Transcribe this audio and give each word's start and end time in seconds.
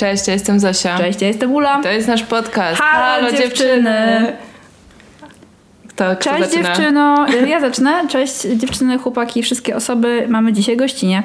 Cześć, 0.00 0.26
ja 0.26 0.32
jestem 0.32 0.60
Zosia. 0.60 0.98
Cześć, 0.98 1.22
ja 1.22 1.28
jestem 1.28 1.52
Ula. 1.52 1.82
To 1.82 1.88
jest 1.88 2.08
nasz 2.08 2.22
podcast. 2.22 2.80
Halo, 2.80 3.32
dziewczyny. 3.32 4.32
Kto, 5.88 6.16
kto 6.16 6.30
Cześć 6.30 6.50
zaczyna? 6.50 6.68
dziewczyno. 6.68 7.26
Ja 7.46 7.60
zacznę. 7.60 8.08
Cześć 8.08 8.40
dziewczyny, 8.42 8.98
chłopaki, 8.98 9.42
wszystkie 9.42 9.76
osoby. 9.76 10.26
Mamy 10.28 10.52
dzisiaj 10.52 10.76
gościnie. 10.76 11.22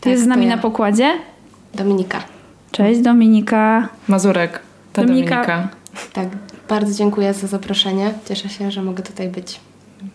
Tak, 0.00 0.10
jest 0.10 0.24
z 0.24 0.26
nami 0.26 0.46
ja. 0.46 0.56
na 0.56 0.62
pokładzie. 0.62 1.12
Dominika. 1.74 2.22
Cześć 2.72 3.00
Dominika. 3.00 3.88
Mazurek. 4.08 4.60
Ta 4.92 5.02
Dominika. 5.02 5.46
Dominika. 5.46 5.68
Tak, 6.12 6.28
bardzo 6.68 6.94
dziękuję 6.98 7.34
za 7.34 7.46
zaproszenie. 7.46 8.12
Cieszę 8.28 8.48
się, 8.48 8.70
że 8.70 8.82
mogę 8.82 9.02
tutaj 9.02 9.28
być. 9.28 9.60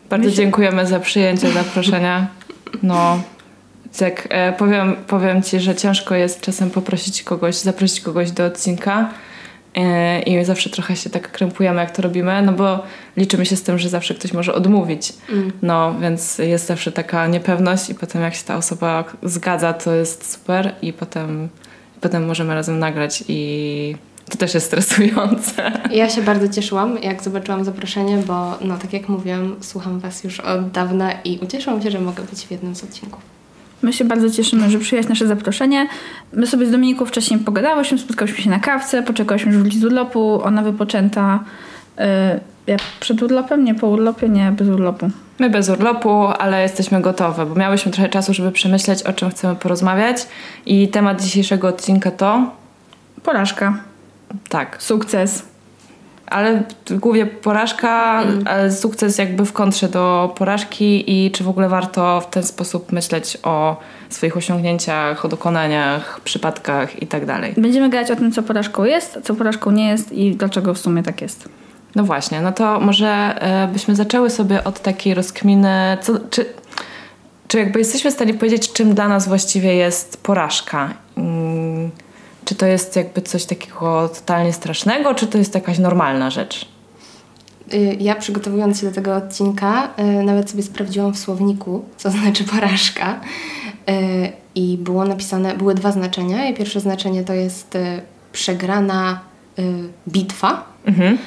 Bardzo 0.10 0.26
Myślę- 0.26 0.44
dziękujemy 0.44 0.86
za 0.86 1.00
przyjęcie 1.00 1.52
zaproszenia. 1.52 2.28
No, 2.84 3.20
tak, 3.98 4.28
e, 4.30 4.54
powiem, 4.54 4.96
powiem 5.08 5.44
Ci, 5.44 5.60
że 5.60 5.76
ciężko 5.76 6.16
jest 6.16 6.42
czasem 6.42 6.70
poprosić 6.70 7.24
kogoś, 7.24 7.56
zaprosić 7.56 8.02
kogoś 8.02 8.32
do 8.32 8.46
odcinka 8.46 9.10
e, 9.76 10.22
i 10.22 10.46
zawsze 10.46 10.70
trochę 10.70 10.96
się 10.96 11.10
tak 11.10 11.32
krępujemy, 11.32 11.82
jak 11.82 11.92
to 11.92 12.02
robimy, 12.02 12.42
no 12.42 12.52
bo 12.52 12.84
liczymy 13.18 13.46
się 13.46 13.56
z 13.56 13.64
tym, 13.64 13.78
że 13.80 13.90
zawsze 13.90 14.14
ktoś 14.14 14.34
może 14.34 14.54
odmówić. 14.54 15.14
Mm. 15.30 15.52
No, 15.62 15.96
więc 16.02 16.38
jest 16.38 16.68
zawsze 16.68 16.92
taka 16.92 17.28
niepewność 17.28 17.90
i 17.90 17.96
potem 17.96 18.22
jak 18.22 18.36
się 18.36 18.44
ta 18.44 18.58
osoba 18.58 19.04
zgadza, 19.24 19.74
to 19.74 19.96
jest 19.96 20.32
super 20.32 20.76
i 20.82 20.94
potem, 20.94 21.50
potem 22.02 22.26
możemy 22.26 22.56
razem 22.56 22.80
nagrać 22.80 23.24
i 23.28 23.96
to 24.30 24.38
też 24.38 24.54
jest 24.54 24.66
stresujące. 24.66 25.72
Ja 25.92 26.10
się 26.10 26.22
bardzo 26.22 26.50
cieszyłam, 26.50 26.98
jak 26.98 27.24
zobaczyłam 27.24 27.64
zaproszenie, 27.64 28.18
bo 28.28 28.58
no 28.62 28.78
tak 28.78 28.94
jak 28.94 29.10
mówiłam, 29.10 29.56
słucham 29.62 30.00
Was 30.00 30.24
już 30.24 30.40
od 30.40 30.72
dawna 30.72 31.12
i 31.12 31.40
ucieszyłam 31.40 31.82
się, 31.82 31.92
że 31.92 32.00
mogę 32.00 32.24
być 32.24 32.40
w 32.40 32.52
jednym 32.52 32.76
z 32.76 32.84
odcinków. 32.84 33.39
My 33.82 33.94
się 33.94 34.06
bardzo 34.06 34.30
cieszymy, 34.30 34.70
że 34.70 34.80
przyjąłeś 34.80 35.10
nasze 35.10 35.28
zaproszenie. 35.28 35.88
My 36.34 36.48
sobie 36.48 36.66
z 36.66 36.72
Dominiką 36.72 37.06
wcześniej 37.06 37.40
pogadałyśmy, 37.40 37.98
spotkałyśmy 37.98 38.44
się 38.44 38.50
na 38.50 38.60
kawce, 38.60 39.04
poczekałyśmy 39.04 39.54
już 39.54 39.76
z 39.76 39.84
urlopu, 39.84 40.44
ona 40.44 40.62
wypoczęta. 40.62 41.44
Yy, 41.98 42.06
ja 42.68 42.78
przed 43.00 43.24
urlopem? 43.24 43.64
Nie, 43.64 43.76
po 43.76 43.88
urlopie? 43.88 44.30
Nie, 44.30 44.52
bez 44.52 44.68
urlopu. 44.68 45.10
My 45.40 45.50
bez 45.50 45.70
urlopu, 45.70 46.26
ale 46.26 46.62
jesteśmy 46.62 47.02
gotowe, 47.02 47.46
bo 47.46 47.56
miałyśmy 47.56 47.92
trochę 47.92 48.10
czasu, 48.10 48.34
żeby 48.34 48.52
przemyśleć, 48.52 49.04
o 49.04 49.14
czym 49.14 49.30
chcemy 49.30 49.56
porozmawiać. 49.56 50.28
I 50.66 50.88
temat 50.88 51.22
dzisiejszego 51.22 51.68
odcinka 51.68 52.12
to 52.12 52.60
Porażka, 53.24 53.84
tak, 54.50 54.84
sukces. 54.84 55.46
Ale 56.30 56.64
głównie 56.92 57.26
porażka, 57.26 58.24
ale 58.46 58.72
sukces 58.72 59.18
jakby 59.18 59.46
w 59.46 59.54
kontrze 59.54 59.90
do 59.90 60.34
porażki 60.38 61.04
i 61.08 61.32
czy 61.32 61.44
w 61.44 61.50
ogóle 61.50 61.70
warto 61.70 62.22
w 62.22 62.30
ten 62.30 62.44
sposób 62.44 62.92
myśleć 62.92 63.38
o 63.44 63.78
swoich 64.10 64.38
osiągnięciach, 64.38 65.26
o 65.26 65.28
dokonaniach, 65.28 66.22
przypadkach 66.24 67.02
i 67.04 67.08
tak 67.08 67.26
dalej. 67.26 67.54
Będziemy 67.58 67.90
gadać 67.90 68.12
o 68.12 68.16
tym, 68.16 68.32
co 68.32 68.44
porażką 68.44 68.84
jest, 68.84 69.20
co 69.24 69.36
porażką 69.36 69.72
nie 69.72 69.88
jest 69.88 70.12
i 70.12 70.36
dlaczego 70.36 70.74
w 70.74 70.78
sumie 70.78 71.04
tak 71.04 71.22
jest. 71.22 71.50
No 71.96 72.04
właśnie, 72.04 72.42
no 72.42 72.52
to 72.52 72.80
może 72.80 73.08
e, 73.08 73.68
byśmy 73.68 73.96
zaczęły 73.96 74.30
sobie 74.30 74.64
od 74.64 74.80
takiej 74.80 75.14
rozkminy, 75.14 75.98
co, 76.02 76.14
czy, 76.30 76.46
czy 77.48 77.58
jakby 77.58 77.80
jesteśmy 77.80 78.12
w 78.12 78.14
stanie 78.14 78.34
powiedzieć, 78.34 78.74
czym 78.74 78.94
dla 78.94 79.08
nas 79.08 79.28
właściwie 79.28 79.76
jest 79.76 80.24
porażka? 80.24 80.94
Mm, 81.18 81.92
Czy 82.46 82.56
to 82.56 82.66
jest 82.66 82.96
jakby 82.96 83.22
coś 83.22 83.46
takiego 83.46 84.10
totalnie 84.10 84.54
strasznego, 84.54 85.14
czy 85.16 85.28
to 85.28 85.38
jest 85.38 85.56
jakaś 85.56 85.80
normalna 85.80 86.30
rzecz? 86.30 86.68
Y, 87.74 87.98
Ja 88.00 88.16
przygotowując 88.16 88.80
się 88.82 88.88
do 88.88 88.94
tego 88.94 89.16
odcinka, 89.16 89.90
y, 90.00 90.24
nawet 90.24 90.50
sobie 90.52 90.64
sprawdziłam 90.64 91.14
w 91.14 91.20
słowniku, 91.20 91.86
co 91.98 92.12
znaczy 92.20 92.44
porażka. 92.44 93.20
Y, 93.90 94.32
I 94.56 94.78
było 94.78 95.06
napisane, 95.06 95.56
były 95.58 95.76
dwa 95.76 95.92
znaczenia. 95.92 96.50
I 96.50 96.54
pierwsze 96.54 96.80
znaczenie 96.80 97.24
to 97.24 97.34
jest 97.34 97.78
przegrana 98.32 99.20
bitwa. 100.08 100.66
Mhm. 100.86 101.18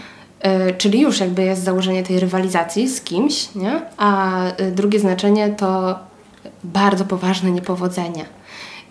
Czyli 0.78 1.00
już 1.00 1.20
jakby 1.20 1.42
jest 1.42 1.62
założenie 1.64 2.02
tej 2.02 2.20
rywalizacji 2.20 2.88
z 2.88 3.00
kimś, 3.00 3.54
nie? 3.54 3.80
A 3.96 4.40
drugie 4.72 5.00
znaczenie 5.00 5.48
to 5.48 5.98
bardzo 6.64 7.04
poważne 7.04 7.50
niepowodzenie. 7.50 8.24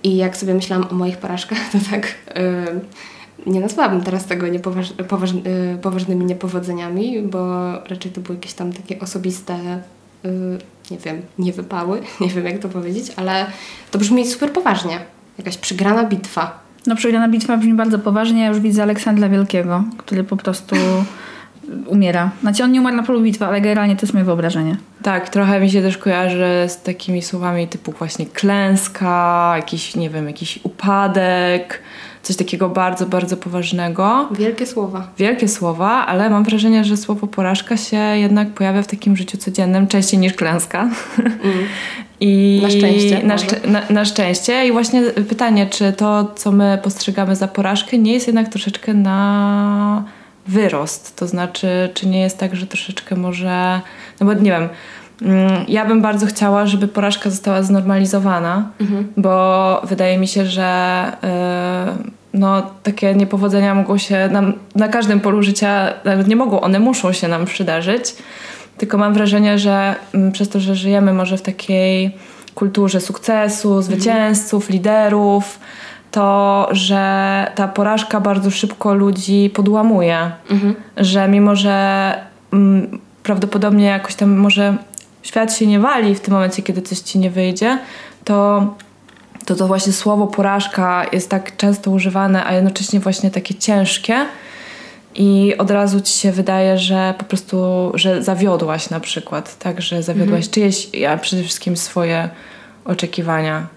I 0.04 0.18
jak 0.18 0.38
sobie 0.38 0.54
myślałam 0.54 0.88
o 0.92 0.94
moich 0.94 1.18
porażkach, 1.18 1.58
to 1.72 1.78
tak 1.92 2.06
y, 2.08 3.50
nie 3.50 3.60
nazwałabym 3.60 4.02
teraz 4.02 4.26
tego 4.26 4.48
niepoważ, 4.48 4.94
poważ, 5.08 5.32
y, 5.32 5.78
poważnymi 5.82 6.26
niepowodzeniami, 6.26 7.22
bo 7.22 7.72
raczej 7.74 8.12
to 8.12 8.22
były 8.22 8.36
jakieś 8.36 8.54
tam 8.54 8.74
takie 8.74 9.00
osobiste, 9.00 9.82
y, 10.26 10.58
nie 10.92 10.98
wiem, 10.98 11.22
niewypały, 11.40 12.02
nie 12.22 12.28
wiem 12.28 12.46
jak 12.46 12.60
to 12.60 12.70
powiedzieć, 12.70 13.12
ale 13.16 13.46
to 13.92 14.00
brzmi 14.00 14.28
super 14.28 14.54
poważnie. 14.54 15.00
Jakaś 15.38 15.58
przegrana 15.58 16.04
bitwa. 16.04 16.60
No 16.88 16.96
przegrana 16.96 17.30
bitwa 17.30 17.58
brzmi 17.58 17.74
bardzo 17.74 18.00
poważnie. 18.00 18.42
Ja 18.42 18.48
już 18.48 18.60
widzę 18.60 18.84
Aleksandra 18.84 19.30
Wielkiego, 19.30 19.84
który 19.98 20.24
po 20.24 20.38
prostu 20.38 20.76
umiera. 21.88 22.32
Znaczy 22.42 22.64
on 22.64 22.72
nie 22.72 22.80
umarł 22.80 22.96
na 22.96 23.04
polu 23.04 23.22
bitwy, 23.22 23.46
ale 23.46 23.62
generalnie 23.62 23.96
to 23.96 24.02
jest 24.02 24.14
moje 24.14 24.26
wyobrażenie. 24.26 24.78
Tak, 25.04 25.30
trochę 25.30 25.60
mi 25.60 25.70
się 25.72 25.82
też 25.82 25.98
kojarzy 25.98 26.66
z 26.68 26.82
takimi 26.82 27.22
słowami 27.22 27.68
typu 27.68 27.92
właśnie 27.92 28.26
klęska, 28.26 29.54
jakiś, 29.56 29.96
nie 29.96 30.10
wiem, 30.10 30.28
jakiś 30.28 30.60
upadek, 30.64 31.82
coś 32.24 32.36
takiego 32.36 32.70
bardzo, 32.70 33.06
bardzo 33.06 33.38
poważnego. 33.38 34.30
Wielkie 34.32 34.66
słowa. 34.66 35.08
Wielkie 35.18 35.48
słowa, 35.48 36.06
ale 36.06 36.30
mam 36.30 36.44
wrażenie, 36.44 36.84
że 36.84 36.98
słowo 36.98 37.28
porażka 37.28 37.78
się 37.78 37.98
jednak 37.98 38.50
pojawia 38.50 38.82
w 38.82 38.88
takim 38.88 39.18
życiu 39.18 39.38
codziennym 39.38 39.88
częściej 39.88 40.20
niż 40.20 40.34
klęska. 40.34 40.90
I 42.20 42.60
Na 42.64 42.70
szczęście 42.70 43.24
Na, 43.24 43.36
szczę- 43.36 43.68
na, 43.68 43.82
na 43.90 44.06
szczęście. 44.06 44.68
I 44.68 44.72
właśnie 44.72 45.02
pytanie, 45.02 45.68
czy 45.68 45.94
to, 45.94 46.32
co 46.36 46.52
my 46.52 46.80
postrzegamy 46.84 47.36
za 47.36 47.48
porażkę, 47.48 47.98
nie 47.98 48.14
jest 48.14 48.28
jednak 48.28 48.50
troszeczkę 48.50 48.94
na 48.94 50.04
wyrost. 50.52 51.16
To 51.16 51.28
znaczy, 51.28 51.90
czy 51.94 52.08
nie 52.08 52.22
jest 52.22 52.38
tak, 52.38 52.56
że 52.56 52.68
troszeczkę 52.68 53.16
może. 53.16 53.82
No 54.20 54.26
bo 54.26 54.34
nie 54.34 54.52
wiem. 54.52 54.70
mm, 55.22 55.66
Ja 55.68 55.86
bym 55.86 56.02
bardzo 56.02 56.26
chciała, 56.26 56.66
żeby 56.66 56.88
porażka 56.88 57.30
została 57.30 57.64
znormalizowana, 57.64 58.70
bo 59.18 59.82
wydaje 59.84 60.18
mi 60.18 60.28
się, 60.28 60.46
że 60.46 61.04
yy, 61.24 62.12
no, 62.34 62.62
takie 62.84 63.16
niepowodzenia 63.16 63.76
mogą 63.76 63.98
się 63.98 64.30
nam 64.32 64.54
na 64.76 64.88
każdym 64.88 65.20
polu 65.20 65.44
życia, 65.44 65.94
nawet 66.06 66.28
nie 66.28 66.36
mogą, 66.36 66.62
one 66.62 66.80
muszą 66.80 67.14
się 67.14 67.28
nam 67.28 67.46
przydarzyć. 67.46 68.16
Tylko 68.78 68.98
mam 68.98 69.14
wrażenie, 69.14 69.60
że 69.60 69.96
mm, 70.14 70.32
przez 70.32 70.50
to, 70.50 70.60
że 70.60 70.76
żyjemy 70.76 71.14
może 71.14 71.38
w 71.38 71.42
takiej 71.42 72.12
kulturze 72.56 73.02
sukcesu, 73.02 73.82
zwycięzców, 73.82 74.70
liderów, 74.70 75.60
to 76.12 76.68
że 76.72 77.52
ta 77.56 77.68
porażka 77.68 78.22
bardzo 78.22 78.52
szybko 78.52 78.94
ludzi 78.94 79.52
podłamuje. 79.54 80.32
Że 80.98 81.28
mimo, 81.28 81.56
że 81.56 82.16
mm, 82.54 83.00
prawdopodobnie 83.24 83.86
jakoś 83.86 84.16
tam 84.16 84.38
może 84.38 84.78
świat 85.24 85.54
się 85.54 85.68
nie 85.68 85.80
wali 85.80 86.16
w 86.16 86.20
tym 86.20 86.34
momencie, 86.34 86.62
kiedy 86.62 86.82
coś 86.82 87.00
ci 87.00 87.20
nie 87.20 87.32
wyjdzie, 87.32 87.80
to 88.24 88.68
to 89.46 89.56
to 89.56 89.68
właśnie 89.68 89.94
słowo 89.94 90.28
porażka 90.28 91.06
jest 91.12 91.30
tak 91.30 91.58
często 91.58 91.92
używane, 91.92 92.46
a 92.46 92.54
jednocześnie 92.54 93.00
właśnie 93.00 93.32
takie 93.32 93.56
ciężkie 93.56 94.26
i 95.16 95.56
od 95.58 95.72
razu 95.72 96.02
ci 96.02 96.14
się 96.14 96.32
wydaje, 96.32 96.78
że 96.78 97.14
po 97.18 97.24
prostu, 97.24 97.92
że 97.94 98.24
zawiodłaś 98.24 98.90
na 98.90 99.00
przykład, 99.00 99.58
tak, 99.60 99.82
że 99.82 100.04
zawiodłaś 100.04 100.50
czyjeś, 100.50 100.90
a 101.10 101.18
przede 101.18 101.44
wszystkim 101.44 101.78
swoje 101.78 102.30
oczekiwania. 102.86 103.68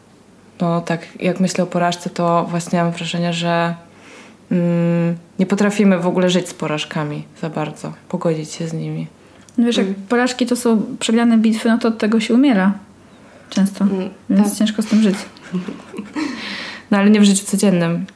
No 0.60 0.80
tak, 0.80 1.00
jak 1.20 1.40
myślę 1.40 1.64
o 1.64 1.66
porażce, 1.66 2.10
to 2.10 2.46
właśnie 2.50 2.82
mam 2.82 2.92
wrażenie, 2.92 3.32
że 3.32 3.74
mm, 4.50 5.16
nie 5.38 5.46
potrafimy 5.46 5.98
w 5.98 6.06
ogóle 6.06 6.30
żyć 6.30 6.48
z 6.48 6.54
porażkami 6.54 7.22
za 7.42 7.50
bardzo, 7.50 7.92
pogodzić 8.08 8.52
się 8.52 8.68
z 8.68 8.72
nimi. 8.72 9.06
No 9.58 9.66
wiesz, 9.66 9.76
jak 9.76 9.86
porażki 10.08 10.46
to 10.46 10.56
są 10.56 10.82
przegrane 10.98 11.38
bitwy, 11.38 11.68
no 11.68 11.78
to 11.78 11.88
od 11.88 11.98
tego 11.98 12.20
się 12.20 12.34
umiera. 12.34 12.72
Często. 13.50 13.84
Mm, 13.84 14.10
Więc 14.30 14.48
tak. 14.48 14.58
ciężko 14.58 14.82
z 14.82 14.86
tym 14.86 15.02
żyć. 15.02 15.16
No 16.90 16.98
ale 16.98 17.10
nie 17.10 17.20
w 17.20 17.24
życiu 17.24 17.46
codziennym. 17.46 18.06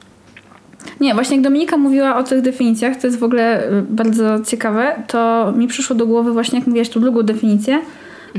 Nie, 1.00 1.14
właśnie 1.14 1.36
jak 1.36 1.44
Dominika 1.44 1.76
mówiła 1.76 2.16
o 2.16 2.22
tych 2.22 2.42
definicjach, 2.42 2.96
to 2.96 3.06
jest 3.06 3.18
w 3.18 3.24
ogóle 3.24 3.70
y, 3.70 3.82
bardzo 3.82 4.40
ciekawe, 4.44 5.02
to 5.06 5.52
mi 5.56 5.68
przyszło 5.68 5.96
do 5.96 6.06
głowy 6.06 6.32
właśnie, 6.32 6.58
jak 6.58 6.68
mówiłaś 6.68 6.88
tu 6.88 7.00
drugą 7.00 7.22
definicję, 7.22 7.80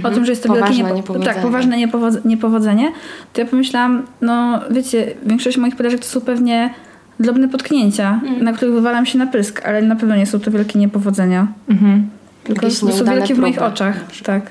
o 0.04 0.10
tym, 0.10 0.26
że 0.26 0.32
jest 0.32 0.44
to 0.44 0.48
Poważne 0.50 0.68
wielkie 0.76 0.84
niepo- 0.90 0.96
niepowodzenie. 0.98 1.34
Tak, 1.34 1.42
poważne 1.44 1.78
niepowo- 1.78 2.26
niepowodzenie, 2.26 2.92
to 3.34 3.42
ja 3.42 3.48
pomyślałam, 3.48 4.04
no 4.22 4.60
wiecie, 4.72 5.08
większość 5.26 5.58
moich 5.58 5.76
porażek 5.76 6.00
to 6.00 6.06
są 6.06 6.22
pewnie 6.22 6.74
drobne 7.20 7.48
potknięcia, 7.50 8.20
Mm. 8.24 8.44
na 8.44 8.54
których 8.54 8.74
wywalam 8.74 9.06
się 9.06 9.18
na 9.18 9.28
pysk, 9.28 9.62
ale 9.66 9.82
na 9.82 9.96
pewno 9.96 10.16
nie 10.16 10.26
są 10.26 10.40
to 10.40 10.52
wielkie 10.52 10.80
niepowodzenia. 10.80 11.48
Mhm. 11.70 12.10
Tylko 12.44 12.66
Jakieś 12.66 12.80
to 12.80 12.92
są 12.92 13.06
wielkie 13.06 13.36
w 13.36 13.40
moich 13.40 13.56
próby 13.56 13.72
oczach. 13.74 13.96
Tak. 14.26 14.44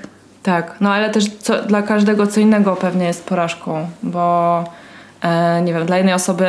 Tak, 0.42 0.74
no 0.80 0.92
ale 0.92 1.10
też 1.10 1.24
co, 1.38 1.62
dla 1.62 1.82
każdego 1.82 2.26
co 2.26 2.40
innego 2.40 2.76
pewnie 2.76 3.06
jest 3.06 3.26
porażką, 3.28 3.86
bo 4.02 4.64
e, 5.22 5.62
nie 5.62 5.74
wiem, 5.74 5.86
dla 5.86 5.96
jednej 5.96 6.14
osoby 6.14 6.46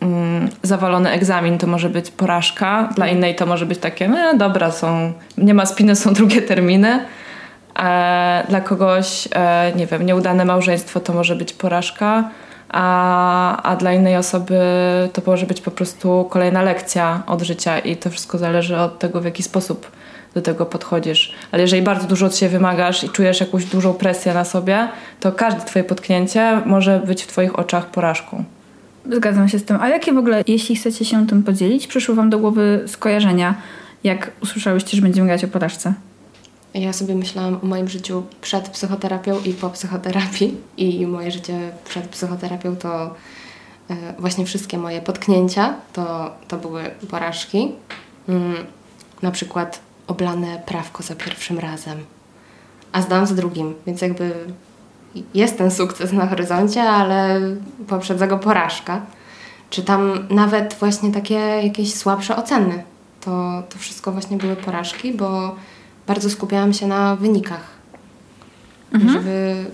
mm, 0.00 0.48
zawalony 0.62 1.10
egzamin 1.10 1.58
to 1.58 1.66
może 1.66 1.88
być 1.90 2.10
porażka, 2.10 2.88
dla 2.96 3.08
innej 3.08 3.34
to 3.36 3.46
może 3.46 3.66
być 3.66 3.78
takie, 3.78 4.08
no 4.08 4.16
dobra, 4.36 4.70
są, 4.70 5.12
nie 5.38 5.54
ma 5.54 5.66
spiny, 5.66 5.96
są 5.96 6.12
drugie 6.20 6.42
terminy. 6.42 7.00
Dla 8.48 8.60
kogoś, 8.60 9.28
e, 9.34 9.72
nie 9.76 9.86
wiem, 9.86 10.06
nieudane 10.06 10.44
małżeństwo 10.44 11.00
to 11.00 11.12
może 11.12 11.36
być 11.36 11.52
porażka, 11.52 12.30
a, 12.68 13.62
a 13.62 13.76
dla 13.76 13.92
innej 13.92 14.16
osoby 14.16 14.58
to 15.12 15.22
może 15.26 15.46
być 15.46 15.60
po 15.60 15.70
prostu 15.70 16.26
kolejna 16.30 16.62
lekcja 16.62 17.22
od 17.26 17.42
życia 17.42 17.78
i 17.78 17.96
to 17.96 18.10
wszystko 18.10 18.38
zależy 18.38 18.78
od 18.78 18.98
tego, 18.98 19.20
w 19.20 19.24
jaki 19.24 19.42
sposób 19.42 19.90
do 20.34 20.42
tego 20.42 20.66
podchodzisz. 20.66 21.32
Ale 21.52 21.62
jeżeli 21.62 21.82
bardzo 21.82 22.06
dużo 22.06 22.26
od 22.26 22.36
siebie 22.36 22.50
wymagasz 22.50 23.04
i 23.04 23.08
czujesz 23.08 23.40
jakąś 23.40 23.64
dużą 23.64 23.94
presję 23.94 24.34
na 24.34 24.44
sobie, 24.44 24.88
to 25.20 25.32
każde 25.32 25.60
twoje 25.60 25.84
potknięcie 25.84 26.60
może 26.66 27.00
być 27.06 27.22
w 27.22 27.26
twoich 27.26 27.58
oczach 27.58 27.86
porażką. 27.86 28.44
Zgadzam 29.12 29.48
się 29.48 29.58
z 29.58 29.64
tym. 29.64 29.78
A 29.80 29.88
jakie 29.88 30.12
w 30.12 30.18
ogóle, 30.18 30.42
jeśli 30.46 30.76
chcecie 30.76 31.04
się 31.04 31.26
tym 31.26 31.42
podzielić, 31.42 31.86
przyszły 31.86 32.14
wam 32.14 32.30
do 32.30 32.38
głowy 32.38 32.84
skojarzenia, 32.86 33.54
jak 34.04 34.30
usłyszałyście, 34.42 34.96
że 34.96 35.02
będziemy 35.02 35.26
grać 35.26 35.44
o 35.44 35.48
porażce? 35.48 35.94
Ja 36.74 36.92
sobie 36.92 37.14
myślałam 37.14 37.58
o 37.62 37.66
moim 37.66 37.88
życiu 37.88 38.22
przed 38.40 38.68
psychoterapią 38.68 39.40
i 39.40 39.54
po 39.54 39.70
psychoterapii. 39.70 40.56
I 40.76 41.06
moje 41.06 41.30
życie 41.30 41.72
przed 41.84 42.08
psychoterapią 42.08 42.76
to 42.76 43.14
e, 43.90 44.14
właśnie 44.18 44.46
wszystkie 44.46 44.78
moje 44.78 45.02
potknięcia 45.02 45.74
to, 45.92 46.30
to 46.48 46.56
były 46.56 46.90
porażki. 47.10 47.72
Mm, 48.28 48.54
na 49.22 49.30
przykład 49.30 49.80
oblane 50.06 50.62
prawko 50.66 51.02
za 51.02 51.14
pierwszym 51.14 51.58
razem, 51.58 51.98
a 52.92 53.02
zdałam 53.02 53.26
za 53.26 53.34
drugim, 53.34 53.74
więc 53.86 54.00
jakby 54.00 54.34
jest 55.34 55.58
ten 55.58 55.70
sukces 55.70 56.12
na 56.12 56.26
horyzoncie, 56.26 56.82
ale 56.82 57.40
poprzedza 57.88 58.26
go 58.26 58.38
porażka. 58.38 59.00
Czy 59.70 59.82
tam 59.82 60.26
nawet 60.30 60.74
właśnie 60.74 61.12
takie 61.12 61.34
jakieś 61.34 61.94
słabsze 61.94 62.36
oceny. 62.36 62.82
To, 63.20 63.62
to 63.68 63.78
wszystko 63.78 64.12
właśnie 64.12 64.36
były 64.36 64.56
porażki, 64.56 65.12
bo 65.12 65.54
bardzo 66.06 66.30
skupiałam 66.30 66.72
się 66.72 66.86
na 66.86 67.16
wynikach. 67.16 67.64
Żeby 69.12 69.64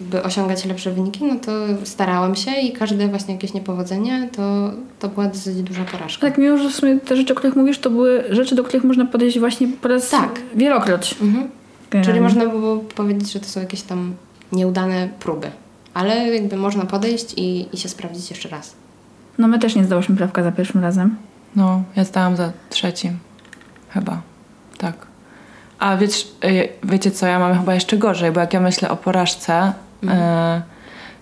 jakby 0.00 0.22
osiągać 0.22 0.64
lepsze 0.64 0.92
wyniki, 0.92 1.24
no 1.24 1.34
to 1.34 1.52
starałam 1.84 2.36
się 2.36 2.50
i 2.50 2.72
każde 2.72 3.08
właśnie 3.08 3.34
jakieś 3.34 3.54
niepowodzenie 3.54 4.28
to, 4.36 4.70
to 4.98 5.08
była 5.08 5.26
dosyć 5.26 5.62
duża 5.62 5.84
porażka. 5.84 6.26
Tak, 6.28 6.38
mimo 6.38 6.58
że 6.58 6.70
w 6.70 6.74
sumie 6.74 7.00
te 7.00 7.16
rzeczy, 7.16 7.32
o 7.32 7.36
których 7.36 7.56
mówisz, 7.56 7.78
to 7.78 7.90
były 7.90 8.24
rzeczy, 8.30 8.54
do 8.54 8.64
których 8.64 8.84
można 8.84 9.06
podejść 9.06 9.38
właśnie 9.38 9.68
po 9.68 9.88
raz 9.88 10.10
Tak. 10.10 10.40
wielokroć. 10.54 11.14
Mhm. 11.22 11.48
Czyli 12.04 12.20
można 12.20 12.46
było 12.46 12.76
powiedzieć, 12.76 13.32
że 13.32 13.40
to 13.40 13.46
są 13.46 13.60
jakieś 13.60 13.82
tam 13.82 14.14
nieudane 14.52 15.08
próby. 15.20 15.50
Ale 15.94 16.34
jakby 16.34 16.56
można 16.56 16.84
podejść 16.84 17.34
i, 17.36 17.68
i 17.72 17.76
się 17.76 17.88
sprawdzić 17.88 18.30
jeszcze 18.30 18.48
raz. 18.48 18.74
No 19.38 19.48
my 19.48 19.58
też 19.58 19.76
nie 19.76 19.84
zdałyśmy 19.84 20.16
prawka 20.16 20.42
za 20.42 20.52
pierwszym 20.52 20.80
razem. 20.80 21.16
No, 21.56 21.82
ja 21.96 22.04
zdałam 22.04 22.36
za 22.36 22.52
trzecim. 22.70 23.18
Chyba. 23.88 24.20
Tak. 24.78 25.06
A 25.78 25.96
wiecie, 25.96 26.24
y, 26.44 26.68
wiecie 26.84 27.10
co, 27.10 27.26
ja 27.26 27.38
mam 27.38 27.58
chyba 27.58 27.74
jeszcze 27.74 27.96
gorzej, 27.96 28.32
bo 28.32 28.40
jak 28.40 28.54
ja 28.54 28.60
myślę 28.60 28.90
o 28.90 28.96
porażce, 28.96 29.72
y, 30.04 30.06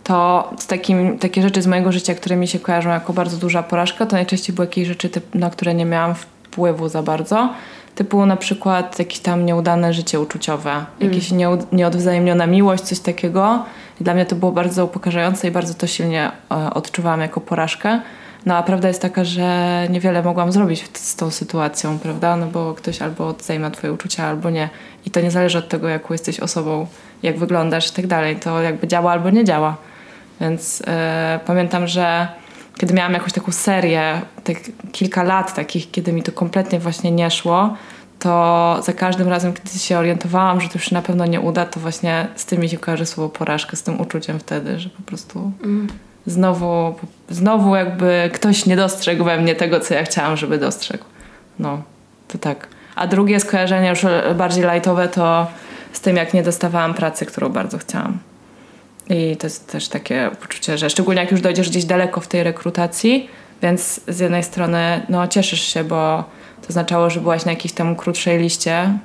to 0.04 0.50
z 0.58 0.66
takim, 0.66 1.18
takie 1.18 1.42
rzeczy 1.42 1.62
z 1.62 1.66
mojego 1.66 1.92
życia, 1.92 2.14
które 2.14 2.36
mi 2.36 2.48
się 2.48 2.58
kojarzą 2.58 2.90
jako 2.90 3.12
bardzo 3.12 3.36
duża 3.36 3.62
porażka, 3.62 4.06
to 4.06 4.16
najczęściej 4.16 4.54
były 4.54 4.66
jakieś 4.66 4.88
rzeczy, 4.88 5.10
na 5.34 5.50
które 5.50 5.74
nie 5.74 5.84
miałam 5.84 6.14
wpływu 6.14 6.88
za 6.88 7.02
bardzo. 7.02 7.48
Typu 7.94 8.26
na 8.26 8.36
przykład 8.36 8.98
jakieś 8.98 9.18
tam 9.18 9.46
nieudane 9.46 9.92
życie 9.94 10.20
uczuciowe, 10.20 10.84
jakieś 11.00 11.30
nieud- 11.32 11.66
nieodwzajemniona 11.72 12.46
miłość, 12.46 12.82
coś 12.82 13.00
takiego. 13.00 13.64
I 14.00 14.04
dla 14.04 14.14
mnie 14.14 14.26
to 14.26 14.36
było 14.36 14.52
bardzo 14.52 14.84
upokarzające 14.84 15.48
i 15.48 15.50
bardzo 15.50 15.74
to 15.74 15.86
silnie 15.86 16.30
e, 16.50 16.74
odczuwałam 16.74 17.20
jako 17.20 17.40
porażkę. 17.40 18.00
No 18.46 18.56
a 18.56 18.62
prawda 18.62 18.88
jest 18.88 19.02
taka, 19.02 19.24
że 19.24 19.86
niewiele 19.90 20.22
mogłam 20.22 20.52
zrobić 20.52 20.98
z 20.98 21.16
tą 21.16 21.30
sytuacją, 21.30 21.98
prawda? 21.98 22.36
No 22.36 22.46
bo 22.46 22.74
ktoś 22.74 23.02
albo 23.02 23.28
odejma 23.28 23.70
twoje 23.70 23.92
uczucia, 23.92 24.26
albo 24.26 24.50
nie. 24.50 24.68
I 25.06 25.10
to 25.10 25.20
nie 25.20 25.30
zależy 25.30 25.58
od 25.58 25.68
tego, 25.68 25.88
jaką 25.88 26.14
jesteś 26.14 26.40
osobą, 26.40 26.86
jak 27.22 27.38
wyglądasz 27.38 27.90
i 27.90 27.92
tak 27.92 28.06
dalej. 28.06 28.36
To 28.36 28.62
jakby 28.62 28.88
działa 28.88 29.12
albo 29.12 29.30
nie 29.30 29.44
działa. 29.44 29.76
Więc 30.40 30.82
e, 30.86 31.40
pamiętam, 31.46 31.86
że 31.86 32.28
kiedy 32.78 32.94
miałam 32.94 33.12
jakąś 33.12 33.32
taką 33.32 33.52
serię, 33.52 34.20
tak 34.44 34.56
kilka 34.92 35.22
lat 35.22 35.54
takich, 35.54 35.90
kiedy 35.90 36.12
mi 36.12 36.22
to 36.22 36.32
kompletnie 36.32 36.80
właśnie 36.80 37.10
nie 37.10 37.30
szło, 37.30 37.74
to 38.18 38.80
za 38.82 38.92
każdym 38.92 39.28
razem, 39.28 39.52
kiedy 39.52 39.78
się 39.78 39.98
orientowałam, 39.98 40.60
że 40.60 40.68
to 40.68 40.78
już 40.78 40.90
na 40.90 41.02
pewno 41.02 41.26
nie 41.26 41.40
uda, 41.40 41.64
to 41.66 41.80
właśnie 41.80 42.26
z 42.36 42.46
tym 42.46 42.60
mi 42.60 42.68
się 42.68 42.78
kojarzy 42.78 43.06
słowo 43.06 43.30
porażka, 43.30 43.76
z 43.76 43.82
tym 43.82 44.00
uczuciem 44.00 44.38
wtedy, 44.38 44.80
że 44.80 44.88
po 44.88 45.02
prostu 45.02 45.52
znowu, 46.26 46.94
znowu 47.30 47.76
jakby 47.76 48.30
ktoś 48.34 48.66
nie 48.66 48.76
dostrzegł 48.76 49.24
we 49.24 49.40
mnie 49.40 49.54
tego, 49.54 49.80
co 49.80 49.94
ja 49.94 50.02
chciałam, 50.02 50.36
żeby 50.36 50.58
dostrzegł. 50.58 51.04
No, 51.58 51.82
to 52.28 52.38
tak. 52.38 52.68
A 52.94 53.06
drugie 53.06 53.40
skojarzenie 53.40 53.88
już 53.88 54.06
bardziej 54.34 54.64
lightowe 54.64 55.08
to 55.08 55.46
z 55.92 56.00
tym, 56.00 56.16
jak 56.16 56.34
nie 56.34 56.42
dostawałam 56.42 56.94
pracy, 56.94 57.26
którą 57.26 57.48
bardzo 57.48 57.78
chciałam. 57.78 58.18
I 59.10 59.36
to 59.36 59.46
jest 59.46 59.72
też 59.72 59.88
takie 59.88 60.30
poczucie, 60.40 60.78
że 60.78 60.90
szczególnie 60.90 61.20
jak 61.20 61.30
już 61.30 61.40
dojdziesz 61.40 61.70
gdzieś 61.70 61.84
daleko 61.84 62.20
w 62.20 62.28
tej 62.28 62.42
rekrutacji, 62.42 63.28
więc 63.62 64.00
z 64.08 64.18
jednej 64.18 64.42
strony 64.42 65.06
no, 65.08 65.28
cieszysz 65.28 65.60
się, 65.60 65.84
bo 65.84 66.24
to 66.62 66.68
oznaczało, 66.68 67.10
że 67.10 67.20
byłaś 67.20 67.44
na 67.44 67.52
jakiejś 67.52 67.72
tam 67.72 67.96
krótszej 67.96 68.38
liście 68.38 68.98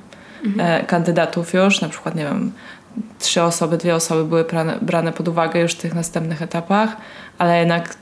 e, 0.59 0.83
kandydatów 0.83 1.53
już, 1.53 1.81
na 1.81 1.89
przykład, 1.89 2.15
nie 2.15 2.23
wiem, 2.23 2.51
trzy 3.19 3.43
osoby, 3.43 3.77
dwie 3.77 3.95
osoby 3.95 4.25
były 4.25 4.43
brane, 4.43 4.77
brane 4.81 5.11
pod 5.11 5.27
uwagę 5.27 5.59
już 5.59 5.73
w 5.73 5.77
tych 5.77 5.95
następnych 5.95 6.41
etapach, 6.41 6.97
ale 7.37 7.59
jednak 7.59 7.95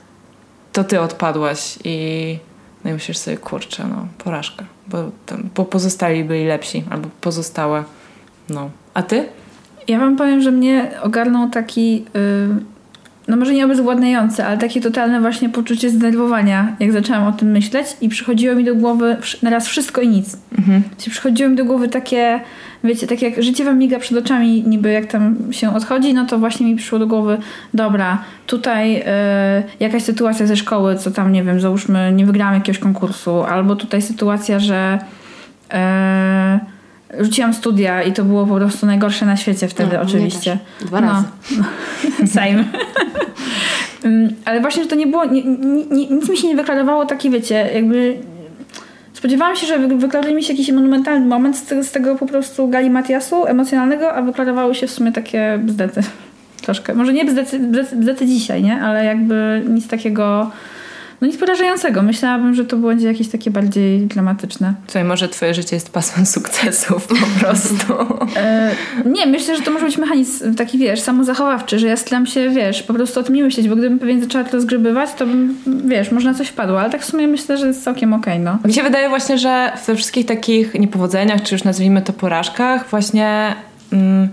to 0.72 0.84
ty 0.84 1.00
odpadłaś 1.00 1.78
i 1.84 2.38
no 2.84 2.90
i 2.90 2.94
myślisz 2.94 3.18
sobie, 3.18 3.36
kurczę, 3.36 3.86
no, 3.90 4.06
porażka, 4.24 4.64
bo, 4.86 5.10
tam, 5.26 5.48
bo 5.54 5.64
pozostali 5.64 6.24
byli 6.24 6.46
lepsi, 6.46 6.84
albo 6.90 7.08
pozostałe, 7.20 7.84
no. 8.48 8.70
A 8.94 9.02
ty? 9.02 9.28
Ja 9.88 9.98
wam 9.98 10.16
powiem, 10.16 10.42
że 10.42 10.50
mnie 10.50 10.90
ogarnął 11.02 11.50
taki, 11.50 11.94
yy, 11.94 12.04
no 13.28 13.36
może 13.36 13.54
nie 13.54 13.64
obezwładniający, 13.64 14.44
ale 14.44 14.58
takie 14.58 14.80
totalne 14.80 15.20
właśnie 15.20 15.48
poczucie 15.48 15.90
zdenerwowania, 15.90 16.76
jak 16.80 16.92
zaczęłam 16.92 17.26
o 17.26 17.32
tym 17.32 17.50
myśleć 17.50 17.86
i 18.00 18.08
przychodziło 18.08 18.54
mi 18.54 18.64
do 18.64 18.74
głowy 18.74 19.16
naraz 19.42 19.66
wszystko 19.66 20.00
i 20.00 20.08
nic. 20.08 20.36
Mhm. 20.58 20.82
Się 20.98 21.10
przychodziło 21.10 21.50
mi 21.50 21.56
do 21.56 21.64
głowy 21.64 21.88
takie, 21.88 22.40
wiecie, 22.84 23.06
tak 23.06 23.22
jak 23.22 23.42
życie 23.42 23.64
wam 23.64 23.78
miga 23.78 23.98
przed 23.98 24.18
oczami, 24.18 24.64
niby 24.66 24.92
jak 24.92 25.06
tam 25.06 25.36
się 25.50 25.74
odchodzi, 25.74 26.14
no 26.14 26.26
to 26.26 26.38
właśnie 26.38 26.66
mi 26.66 26.76
przyszło 26.76 26.98
do 26.98 27.06
głowy, 27.06 27.38
dobra, 27.74 28.22
tutaj 28.46 28.92
yy, 28.92 29.02
jakaś 29.80 30.02
sytuacja 30.02 30.46
ze 30.46 30.56
szkoły, 30.56 30.96
co 30.96 31.10
tam, 31.10 31.32
nie 31.32 31.42
wiem, 31.44 31.60
załóżmy, 31.60 32.12
nie 32.12 32.26
wygrałam 32.26 32.54
jakiegoś 32.54 32.78
konkursu, 32.78 33.42
albo 33.42 33.76
tutaj 33.76 34.02
sytuacja, 34.02 34.58
że 34.58 34.98
yy, 35.72 37.24
rzuciłam 37.24 37.54
studia 37.54 38.02
i 38.02 38.12
to 38.12 38.24
było 38.24 38.46
po 38.46 38.54
prostu 38.56 38.86
najgorsze 38.86 39.26
na 39.26 39.36
świecie 39.36 39.68
wtedy, 39.68 39.96
No, 39.96 40.02
oczywiście. 40.02 40.58
Dwa 40.80 41.00
No. 41.00 41.06
razy. 41.06 41.26
Same. 42.34 42.64
Ym, 44.04 44.28
Ale 44.44 44.60
właśnie, 44.60 44.82
że 44.82 44.88
to 44.88 44.96
nie 44.96 45.06
było, 45.06 45.24
nie, 45.24 45.42
nie, 45.44 46.06
nic 46.06 46.28
mi 46.28 46.36
się 46.36 46.48
nie 46.48 46.56
wyklarowało 46.56 47.06
taki, 47.06 47.30
wiecie, 47.30 47.70
jakby 47.74 48.16
spodziewałam 49.18 49.56
się, 49.56 49.66
że 49.66 49.78
wy- 49.78 49.96
wyklaruje 49.96 50.34
mi 50.34 50.42
się 50.42 50.52
jakiś 50.52 50.70
monumentalny 50.72 51.26
moment 51.26 51.56
z 51.56 51.64
tego, 51.64 51.84
z 51.84 51.90
tego 51.90 52.14
po 52.16 52.26
prostu 52.26 52.68
galimatiasu 52.68 53.46
emocjonalnego, 53.46 54.12
a 54.14 54.22
wyklarowały 54.22 54.74
się 54.74 54.86
w 54.86 54.90
sumie 54.90 55.12
takie 55.12 55.58
bzdety. 55.62 56.00
Troszkę. 56.62 56.94
Może 56.94 57.12
nie 57.12 57.24
bzdety, 57.24 57.58
bzdety 57.96 58.26
dzisiaj, 58.26 58.62
nie? 58.62 58.80
Ale 58.82 59.04
jakby 59.04 59.62
nic 59.68 59.88
takiego, 59.88 60.50
no 61.20 61.26
nic 61.26 61.36
porażającego. 61.36 62.02
Myślałabym, 62.02 62.54
że 62.54 62.64
to 62.64 62.76
będzie 62.76 63.06
jakieś 63.06 63.28
takie 63.28 63.50
bardziej 63.50 64.00
dramatyczne. 64.00 64.74
Słuchaj, 64.86 65.04
może 65.04 65.28
twoje 65.28 65.54
życie 65.54 65.76
jest 65.76 65.90
pasmem 65.90 66.26
sukcesów 66.36 67.06
po 67.06 67.40
prostu. 67.40 67.94
E, 68.36 68.74
nie, 69.04 69.26
myślę, 69.26 69.56
że 69.56 69.62
to 69.62 69.70
może 69.70 69.86
być 69.86 69.98
mechanizm 69.98 70.54
taki, 70.54 70.78
wiesz, 70.78 71.00
samozachowawczy, 71.00 71.78
że 71.78 71.86
ja 71.86 71.96
staram 71.96 72.26
się, 72.26 72.50
wiesz, 72.50 72.82
po 72.82 72.94
prostu 72.94 73.20
o 73.20 73.22
tym 73.22 73.34
nie 73.34 73.42
myśleć, 73.42 73.68
bo 73.68 73.76
gdybym 73.76 73.98
pewnie 73.98 74.20
zaczęła 74.20 74.44
to 74.44 74.60
zgrzybywać, 74.60 75.10
to 75.12 75.26
bym, 75.26 75.56
wiesz, 75.84 76.10
może 76.10 76.32
na 76.32 76.38
coś 76.38 76.48
wpadło, 76.48 76.80
ale 76.80 76.90
tak 76.90 77.02
w 77.02 77.04
sumie 77.04 77.28
myślę, 77.28 77.58
że 77.58 77.66
jest 77.66 77.84
całkiem 77.84 78.12
okej, 78.12 78.38
no. 78.38 78.58
Mi 78.64 78.72
się 78.72 78.82
wydaje 78.82 79.08
właśnie, 79.08 79.38
że 79.38 79.72
we 79.86 79.96
wszystkich 79.96 80.26
takich 80.26 80.74
niepowodzeniach, 80.74 81.42
czy 81.42 81.54
już 81.54 81.64
nazwijmy 81.64 82.02
to 82.02 82.12
porażkach, 82.12 82.88
właśnie 82.90 83.54
mm, 83.92 84.28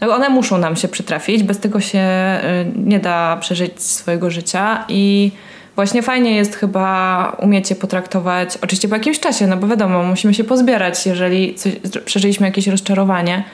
no 0.00 0.14
one 0.14 0.28
muszą 0.28 0.58
nam 0.58 0.76
się 0.76 0.88
przytrafić. 0.88 1.42
Bez 1.42 1.58
tego 1.58 1.80
się 1.80 1.98
y, 1.98 2.78
nie 2.84 3.00
da 3.00 3.36
przeżyć 3.40 3.82
swojego 3.82 4.30
życia 4.30 4.84
i 4.88 5.32
właśnie 5.78 6.02
fajnie 6.02 6.36
jest 6.36 6.56
chyba 6.56 7.36
umieć 7.42 7.70
je 7.70 7.76
potraktować, 7.76 8.58
oczywiście 8.62 8.88
po 8.88 8.94
jakimś 8.94 9.20
czasie, 9.20 9.46
no 9.46 9.56
bo 9.56 9.66
wiadomo, 9.66 10.02
musimy 10.02 10.34
się 10.34 10.44
pozbierać, 10.44 11.06
jeżeli 11.06 11.54
coś, 11.54 11.72
przeżyliśmy 12.04 12.46
jakieś 12.46 12.66
rozczarowanie, 12.66 13.44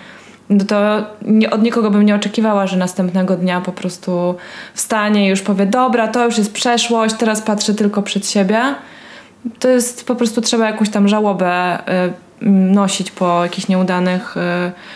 no 0.51 0.65
to 0.65 1.07
nie, 1.23 1.51
od 1.51 1.63
nikogo 1.63 1.91
bym 1.91 2.03
nie 2.03 2.15
oczekiwała, 2.15 2.67
że 2.67 2.77
następnego 2.77 3.37
dnia 3.37 3.61
po 3.61 3.73
prostu 3.73 4.35
wstanie 4.75 5.27
i 5.27 5.29
już 5.29 5.43
powie, 5.43 5.67
dobra, 5.67 6.09
to 6.09 6.25
już 6.25 6.39
jest 6.39 6.53
przeszłość, 6.53 7.15
teraz 7.15 7.43
patrzę 7.43 7.75
tylko 7.75 8.03
przed 8.03 8.31
siebie. 8.31 8.61
To 9.59 9.69
jest 9.69 10.07
po 10.07 10.15
prostu 10.15 10.41
trzeba 10.41 10.67
jakąś 10.67 10.91
tam 10.91 11.09
żałobę 11.09 11.79
y, 11.79 12.13
nosić 12.51 13.11
po 13.11 13.43
jakichś 13.43 13.69
nieudanych 13.69 14.37
y, 14.37 14.41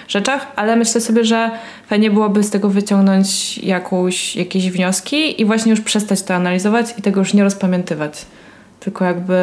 rzeczach, 0.09 0.47
ale 0.57 0.77
myślę 0.77 1.01
sobie, 1.01 1.25
że 1.25 1.51
fajnie 1.87 2.11
byłoby 2.11 2.43
z 2.43 2.51
tego 2.51 2.69
wyciągnąć 2.69 3.59
jakąś, 3.59 4.37
jakieś 4.37 4.71
wnioski 4.71 5.43
i 5.43 5.45
właśnie 5.45 5.71
już 5.71 5.81
przestać 5.81 6.23
to 6.23 6.35
analizować 6.35 6.95
i 6.99 7.03
tego 7.03 7.21
już 7.21 7.35
nie 7.35 7.45
rozpamiętywać. 7.45 8.27
Tylko 8.81 9.05
jakby, 9.05 9.37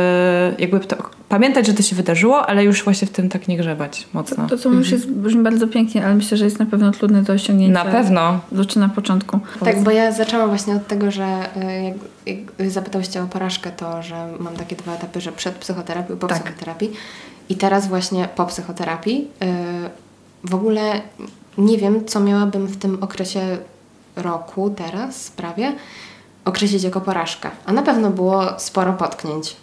jakby 0.59 0.79
to, 0.79 0.95
pamiętać, 1.29 1.67
że 1.67 1.73
to 1.73 1.83
się 1.83 1.95
wydarzyło, 1.95 2.47
ale 2.47 2.63
już 2.63 2.83
właśnie 2.83 3.07
w 3.07 3.11
tym 3.11 3.29
tak 3.29 3.47
nie 3.47 3.57
grzebać 3.57 4.07
mocno. 4.13 4.43
To, 4.43 4.49
to 4.49 4.57
co 4.57 4.69
mówisz, 4.69 4.91
jest, 4.91 5.11
brzmi 5.11 5.43
bardzo 5.43 5.67
pięknie, 5.67 6.05
ale 6.05 6.15
myślę, 6.15 6.37
że 6.37 6.45
jest 6.45 6.59
na 6.59 6.65
pewno 6.65 6.91
trudne 6.91 7.21
do 7.21 7.33
osiągnięcia. 7.33 7.83
Na 7.83 7.91
pewno. 7.91 8.39
Znaczy 8.51 8.79
na 8.79 8.89
początku. 8.89 9.39
Tak, 9.65 9.83
bo 9.83 9.91
ja 9.91 10.11
zaczęłam 10.11 10.49
właśnie 10.49 10.73
od 10.73 10.87
tego, 10.87 11.11
że 11.11 11.39
y, 11.57 11.83
jak, 12.25 12.37
jak 12.59 12.69
zapytałyście 12.69 13.23
o 13.23 13.27
porażkę, 13.27 13.71
to 13.71 14.03
że 14.03 14.27
mam 14.39 14.55
takie 14.55 14.75
dwa 14.75 14.93
etapy, 14.93 15.21
że 15.21 15.31
przed 15.31 15.55
psychoterapią, 15.55 16.17
po 16.17 16.27
Tak. 16.27 16.43
psychoterapii 16.43 16.91
i 17.49 17.55
teraz 17.55 17.87
właśnie 17.87 18.29
po 18.35 18.45
psychoterapii. 18.45 19.27
y, 19.43 19.45
W 20.43 20.55
ogóle 20.55 21.01
nie 21.57 21.77
wiem, 21.77 22.05
co 22.05 22.19
miałabym 22.19 22.67
w 22.67 22.77
tym 22.77 22.97
okresie 23.03 23.57
roku, 24.15 24.69
teraz 24.69 25.29
prawie, 25.31 25.73
określić 26.45 26.83
jako 26.83 27.01
porażkę. 27.01 27.49
A 27.65 27.73
na 27.73 27.81
pewno 27.81 28.09
było 28.09 28.43
sporo 28.57 28.93
potknięć. 28.93 29.55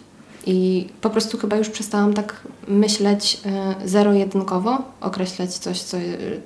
I 0.45 0.87
po 1.01 1.09
prostu 1.09 1.37
chyba 1.37 1.55
już 1.55 1.69
przestałam 1.69 2.13
tak 2.13 2.41
myśleć 2.67 3.41
y, 3.85 3.89
zero-jedynkowo, 3.89 4.77
określać 5.01 5.53
coś, 5.53 5.81
co, 5.81 5.97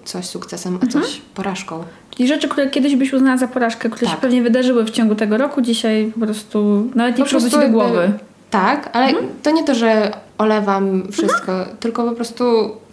coś 0.05 0.25
sukcesem, 0.25 0.79
a 0.83 0.87
coś 0.87 1.21
porażką. 1.35 1.83
I 2.19 2.27
rzeczy, 2.27 2.47
które 2.47 2.69
kiedyś 2.69 2.95
byś 2.95 3.13
uznała 3.13 3.37
za 3.37 3.47
porażkę, 3.47 3.89
które 3.89 4.07
się 4.07 4.11
Tak. 4.11 4.21
pewnie 4.21 4.41
wydarzyły 4.41 4.85
w 4.85 4.89
ciągu 4.91 5.15
tego 5.15 5.37
roku, 5.37 5.61
dzisiaj 5.61 6.11
po 6.19 6.25
prostu 6.25 6.87
nawet 6.95 7.17
nie 7.17 7.25
przychodzi 7.25 7.51
ci 7.51 7.59
do 7.59 7.69
głowy. 7.69 8.11
Tak, 8.49 8.89
ale 8.93 9.13
to 9.43 9.51
nie 9.51 9.63
to, 9.63 9.75
że 9.75 10.11
olewam 10.37 11.11
wszystko, 11.11 11.65
tylko 11.79 12.03
po 12.03 12.11
prostu 12.11 12.43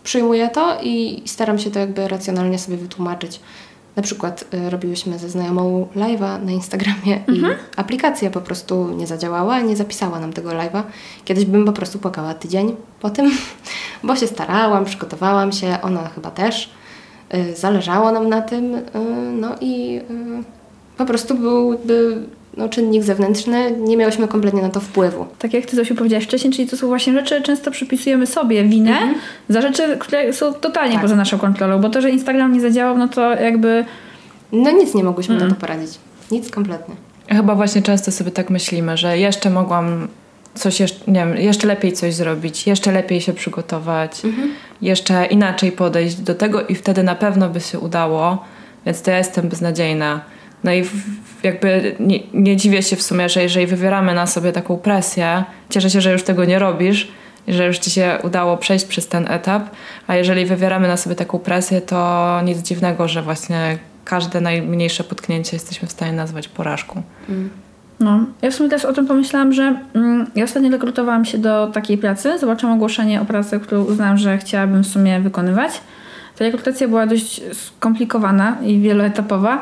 przyjmuję 0.05 0.49
to 0.49 0.79
i 0.83 1.23
staram 1.27 1.59
się 1.59 1.71
to 1.71 1.79
jakby 1.79 2.09
racjonalnie 2.09 2.59
sobie 2.59 2.77
wytłumaczyć. 2.77 3.41
Na 3.97 4.03
przykład 4.03 4.45
y, 4.55 4.71
robiłyśmy 4.71 5.19
ze 5.19 5.29
znajomą 5.29 5.89
live'a 5.97 6.45
na 6.45 6.53
Instagramie 6.53 7.21
i 7.29 7.43
aplikacja 7.77 8.31
po 8.31 8.41
prostu 8.41 8.89
nie 8.89 9.07
zadziałała, 9.07 9.61
nie 9.61 9.77
zapisała 9.77 10.21
nam 10.21 10.33
tego 10.33 10.51
live'a. 10.51 10.83
Kiedyś 11.25 11.45
bym 11.45 11.65
po 11.65 11.73
prostu 11.73 11.99
płakała 11.99 12.35
tydzień 12.35 12.77
po 13.01 13.11
tym, 13.11 13.31
bo 14.05 14.17
się 14.17 14.27
starałam, 14.27 14.85
przygotowałam 14.85 15.53
się, 15.53 15.79
ona 15.83 16.09
chyba 16.09 16.31
też. 16.31 16.71
Y, 17.35 17.57
Zależało 17.57 18.13
nam 18.13 18.29
na 18.29 18.43
tym, 18.43 18.75
y, 18.75 18.83
no 19.33 19.57
i 19.61 20.01
y, 20.11 20.45
po 20.97 21.05
prostu 21.05 21.35
byłby 21.35 22.27
no, 22.57 22.69
czynnik 22.69 23.03
zewnętrzny, 23.03 23.71
nie 23.79 23.97
miałyśmy 23.97 24.29
kompletnie 24.29 24.63
na 24.63 24.69
to 24.69 24.81
wpływu. 24.81 25.27
Tak 25.39 25.55
jak 25.55 25.67
ty 25.67 25.77
Zosiu 25.77 25.95
powiedziałaś 25.95 26.25
wcześniej, 26.25 26.53
czyli 26.53 26.69
to 26.69 26.77
są 26.77 26.87
właśnie 26.87 27.13
rzeczy, 27.13 27.43
często 27.43 27.71
przypisujemy 27.71 28.27
sobie 28.27 28.65
winę 28.65 28.99
za 29.49 29.61
rzeczy, 29.61 29.97
które 29.99 30.33
są 30.33 30.55
totalnie 30.55 30.93
Tak. 30.93 31.03
poza 31.03 31.17
naszą 31.17 31.39
kontrolą, 31.39 31.81
bo 31.81 31.91
to, 31.91 32.01
że 32.01 32.11
Instagram 32.11 32.53
nie 32.53 32.61
zadziałał, 32.61 32.99
no 32.99 33.09
to 33.09 33.35
jakby 33.35 33.85
No 34.53 34.71
nic 34.71 34.95
nie 34.95 35.05
mogłyśmy 35.05 35.37
na 35.37 35.49
to 35.49 35.55
poradzić. 35.55 35.99
Nic 36.31 36.51
kompletnie. 36.51 36.95
Chyba 37.29 37.55
właśnie 37.55 37.83
często 37.83 38.13
sobie 38.13 38.31
tak 38.31 38.51
myślimy, 38.51 38.97
że 38.97 39.19
jeszcze 39.19 39.51
mogłam 39.51 40.09
coś, 40.55 40.81
jeszcze, 40.81 41.11
nie 41.13 41.21
wiem, 41.21 41.37
jeszcze 41.37 41.67
lepiej 41.67 41.93
coś 41.93 42.15
zrobić, 42.15 42.67
jeszcze 42.67 42.93
lepiej 42.93 43.21
się 43.21 43.33
przygotować, 43.33 44.23
jeszcze 44.83 45.27
inaczej 45.27 45.73
podejść 45.73 46.17
do 46.17 46.35
tego 46.35 46.67
i 46.67 46.75
wtedy 46.75 47.03
na 47.03 47.15
pewno 47.15 47.49
by 47.51 47.61
się 47.61 47.79
udało, 47.79 48.45
więc 48.87 49.03
to 49.03 49.11
ja 49.11 49.19
jestem 49.19 49.49
beznadziejna. 49.49 50.21
No 50.65 50.73
i 50.73 50.85
jakby 51.45 51.97
nie, 52.01 52.19
nie 52.35 52.57
dziwię 52.57 52.83
się 52.83 52.97
w 52.97 53.03
sumie, 53.03 53.29
że 53.29 53.43
jeżeli 53.43 53.67
wywieramy 53.67 54.15
na 54.15 54.27
sobie 54.27 54.53
taką 54.53 54.77
presję, 54.77 55.45
cieszę 55.71 55.91
się, 55.91 56.01
że 56.01 56.13
już 56.13 56.23
tego 56.23 56.45
nie 56.45 56.59
robisz, 56.59 57.09
i 57.47 57.53
że 57.53 57.67
już 57.67 57.79
ci 57.79 57.91
się 57.91 58.19
udało 58.23 58.57
przejść 58.57 58.85
przez 58.85 59.09
ten 59.09 59.27
etap, 59.29 59.71
a 60.07 60.17
jeżeli 60.17 60.47
wywieramy 60.47 60.89
na 60.89 60.97
sobie 60.97 61.17
taką 61.17 61.39
presję, 61.39 61.81
to 61.81 62.41
nic 62.45 62.59
dziwnego, 62.59 63.09
że 63.09 63.23
właśnie 63.23 63.79
każde 64.05 64.41
najmniejsze 64.41 65.05
potknięcie 65.05 65.57
jesteśmy 65.57 65.89
w 65.89 65.93
stanie 65.93 66.13
nazwać 66.13 66.49
porażką. 66.49 67.03
No, 68.01 68.27
ja 68.43 68.51
w 68.51 68.55
sumie 68.55 68.69
też 68.69 68.85
o 68.85 68.93
tym 68.93 69.07
pomyślałam, 69.07 69.53
że 69.53 69.77
mm, 69.95 70.27
ja 70.35 70.45
ostatnio 70.45 70.71
rekrutowałam 70.71 71.25
się 71.25 71.39
do 71.39 71.67
takiej 71.67 71.99
pracy. 71.99 72.39
Zobaczyłam 72.39 72.75
ogłoszenie 72.75 73.21
o 73.21 73.25
pracy, 73.25 73.61
którą 73.61 73.85
uznałam, 73.85 74.19
że 74.19 74.39
chciałabym 74.39 74.85
w 74.85 74.87
sumie 74.87 75.21
wykonywać. 75.21 75.81
Ta 76.39 76.45
rekrutacja 76.45 76.89
była 76.89 77.07
dość 77.07 77.41
skomplikowana 77.53 78.57
i 78.63 78.81
wieloetapowa. 78.81 79.61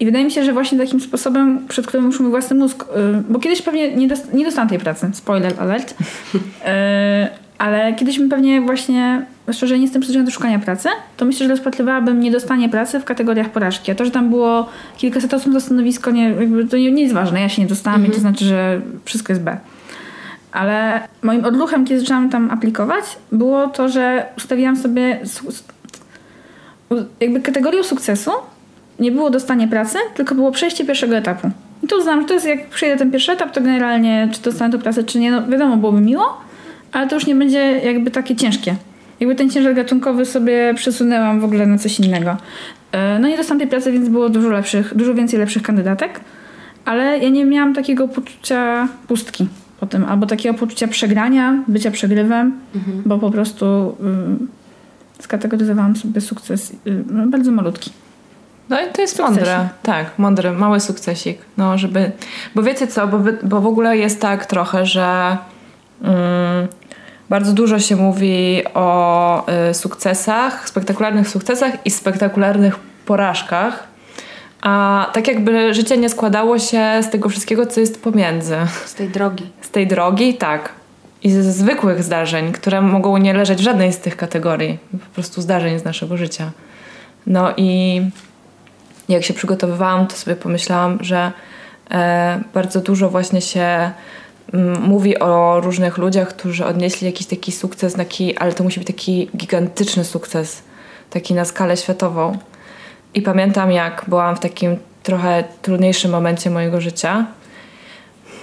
I 0.00 0.04
wydaje 0.04 0.24
mi 0.24 0.30
się, 0.30 0.44
że 0.44 0.52
właśnie 0.52 0.78
takim 0.78 1.00
sposobem, 1.00 1.66
przed 1.68 1.86
którym 1.86 2.06
już 2.06 2.20
mój 2.20 2.30
własny 2.30 2.56
mózg, 2.56 2.84
yy, 2.96 3.22
bo 3.28 3.38
kiedyś 3.38 3.62
pewnie 3.62 3.96
nie, 3.96 4.08
dost, 4.08 4.32
nie 4.32 4.44
dostałam 4.44 4.68
tej 4.68 4.78
pracy, 4.78 5.10
spoiler 5.12 5.54
alert, 5.58 5.94
yy, 6.34 6.40
ale 7.58 7.94
kiedyś 7.94 8.18
bym 8.18 8.28
pewnie 8.28 8.60
właśnie, 8.60 9.26
że 9.48 9.76
nie 9.76 9.82
jestem 9.82 10.00
przyzwyczajona 10.00 10.26
do 10.26 10.34
szukania 10.34 10.58
pracy, 10.58 10.88
to 11.16 11.24
myślę, 11.24 11.46
że 11.46 11.52
rozpatrywałabym 11.52 12.20
niedostanie 12.20 12.68
pracy 12.68 13.00
w 13.00 13.04
kategoriach 13.04 13.50
porażki. 13.50 13.92
A 13.92 13.94
to, 13.94 14.04
że 14.04 14.10
tam 14.10 14.30
było 14.30 14.68
kilkaset 14.98 15.34
osób 15.34 15.52
za 15.52 15.60
stanowisko, 15.60 16.10
nie, 16.10 16.30
jakby 16.30 16.64
to 16.64 16.76
nie, 16.76 16.92
nie 16.92 17.02
jest 17.02 17.14
ważne. 17.14 17.40
Ja 17.40 17.48
się 17.48 17.62
nie 17.62 17.68
dostałam 17.68 18.06
i 18.06 18.10
to 18.10 18.20
znaczy, 18.20 18.44
że 18.44 18.80
wszystko 19.04 19.32
jest 19.32 19.42
B. 19.42 19.56
Ale 20.52 21.00
moim 21.22 21.44
odruchem, 21.44 21.84
kiedy 21.84 22.00
zaczęłam 22.00 22.30
tam 22.30 22.50
aplikować, 22.50 23.04
było 23.32 23.66
to, 23.66 23.88
że 23.88 24.26
ustawiłam 24.36 24.76
sobie 24.76 25.20
jakby 27.20 27.40
kategorią 27.40 27.82
sukcesu 27.82 28.30
nie 29.00 29.12
było 29.12 29.30
dostanie 29.30 29.68
pracy, 29.68 29.98
tylko 30.14 30.34
było 30.34 30.52
przejście 30.52 30.84
pierwszego 30.84 31.16
etapu. 31.16 31.50
I 31.82 31.86
to 31.86 31.96
uznałam, 31.98 32.20
że 32.20 32.28
to 32.28 32.34
jest 32.34 32.46
jak 32.46 32.68
przejdę 32.68 32.96
ten 32.96 33.10
pierwszy 33.10 33.32
etap, 33.32 33.52
to 33.52 33.60
generalnie 33.60 34.28
czy 34.32 34.42
dostanę 34.42 34.72
tę 34.72 34.78
pracę, 34.78 35.04
czy 35.04 35.18
nie, 35.18 35.30
no 35.30 35.46
wiadomo, 35.46 35.76
byłoby 35.76 36.00
miło, 36.00 36.40
ale 36.92 37.08
to 37.08 37.14
już 37.14 37.26
nie 37.26 37.34
będzie 37.34 37.58
jakby 37.58 38.10
takie 38.10 38.36
ciężkie. 38.36 38.74
Jakby 39.20 39.34
ten 39.34 39.50
ciężar 39.50 39.74
gatunkowy 39.74 40.24
sobie 40.24 40.74
przesunęłam 40.74 41.40
w 41.40 41.44
ogóle 41.44 41.66
na 41.66 41.78
coś 41.78 42.00
innego. 42.00 42.36
E, 42.92 43.18
No 43.18 43.28
nie 43.28 43.36
dostałam 43.36 43.58
tej 43.58 43.68
pracy, 43.68 43.92
więc 43.92 44.08
było 44.08 44.28
dużo 44.28 44.48
lepszych, 44.48 44.96
dużo 44.96 45.14
więcej 45.14 45.38
lepszych 45.38 45.62
kandydatek, 45.62 46.20
ale 46.84 47.18
ja 47.18 47.28
nie 47.28 47.44
miałam 47.44 47.74
takiego 47.74 48.08
poczucia 48.08 48.88
pustki 49.08 49.48
po 49.80 49.86
tym, 49.86 50.04
albo 50.04 50.26
takiego 50.26 50.58
poczucia 50.58 50.88
przegrania, 50.88 51.62
bycia 51.68 51.90
przegrywem, 51.90 52.52
bo 53.06 53.18
po 53.18 53.30
prostu 53.30 53.96
ym, 54.00 54.48
skategoryzowałam 55.18 55.96
sobie 55.96 56.20
sukces 56.20 56.70
y, 56.86 57.04
no, 57.10 57.26
bardzo 57.26 57.52
malutki. 57.52 57.90
No 58.70 58.80
i 58.80 58.92
to 58.92 59.00
jest 59.00 59.16
Sukcesik. 59.16 59.36
mądre. 59.36 59.68
Tak, 59.82 60.18
mądry, 60.18 60.52
mały 60.52 60.80
sukcesik. 60.80 61.38
No, 61.56 61.78
żeby... 61.78 62.12
Bo 62.54 62.62
wiecie 62.62 62.86
co, 62.86 63.06
bo, 63.06 63.18
bo 63.42 63.60
w 63.60 63.66
ogóle 63.66 63.96
jest 63.96 64.20
tak 64.20 64.46
trochę, 64.46 64.86
że 64.86 65.36
mm, 66.02 66.68
bardzo 67.30 67.52
dużo 67.52 67.78
się 67.78 67.96
mówi 67.96 68.62
o 68.74 69.46
y, 69.70 69.74
sukcesach, 69.74 70.68
spektakularnych 70.68 71.28
sukcesach 71.28 71.86
i 71.86 71.90
spektakularnych 71.90 72.78
porażkach. 73.06 73.88
A 74.62 75.06
tak 75.12 75.28
jakby 75.28 75.74
życie 75.74 75.98
nie 75.98 76.08
składało 76.08 76.58
się 76.58 77.00
z 77.02 77.10
tego 77.10 77.28
wszystkiego, 77.28 77.66
co 77.66 77.80
jest 77.80 78.02
pomiędzy. 78.02 78.56
Z 78.84 78.94
tej 78.94 79.08
drogi. 79.08 79.50
Z 79.60 79.70
tej 79.70 79.86
drogi, 79.86 80.34
tak. 80.34 80.72
I 81.22 81.30
ze 81.30 81.52
zwykłych 81.52 82.02
zdarzeń, 82.02 82.52
które 82.52 82.82
mogą 82.82 83.16
nie 83.16 83.34
leżeć 83.34 83.58
w 83.58 83.62
żadnej 83.62 83.92
z 83.92 83.98
tych 83.98 84.16
kategorii. 84.16 84.78
Po 84.92 85.14
prostu 85.14 85.42
zdarzeń 85.42 85.78
z 85.78 85.84
naszego 85.84 86.16
życia. 86.16 86.50
No 87.26 87.52
i 87.56 88.02
jak 89.14 89.24
się 89.24 89.34
przygotowywałam, 89.34 90.06
to 90.06 90.16
sobie 90.16 90.36
pomyślałam, 90.36 90.98
że 91.00 91.32
e, 91.90 92.40
bardzo 92.54 92.80
dużo 92.80 93.10
właśnie 93.10 93.40
się 93.40 93.90
mm, 94.52 94.82
mówi 94.82 95.18
o 95.18 95.60
różnych 95.60 95.98
ludziach, 95.98 96.28
którzy 96.28 96.66
odnieśli 96.66 97.06
jakiś 97.06 97.26
taki 97.26 97.52
sukces, 97.52 97.94
taki, 97.94 98.36
ale 98.36 98.52
to 98.52 98.64
musi 98.64 98.80
być 98.80 98.86
taki 98.86 99.30
gigantyczny 99.36 100.04
sukces, 100.04 100.62
taki 101.10 101.34
na 101.34 101.44
skalę 101.44 101.76
światową. 101.76 102.38
I 103.14 103.22
pamiętam, 103.22 103.72
jak 103.72 104.04
byłam 104.08 104.36
w 104.36 104.40
takim 104.40 104.76
trochę 105.02 105.44
trudniejszym 105.62 106.10
momencie 106.10 106.50
mojego 106.50 106.80
życia, 106.80 107.26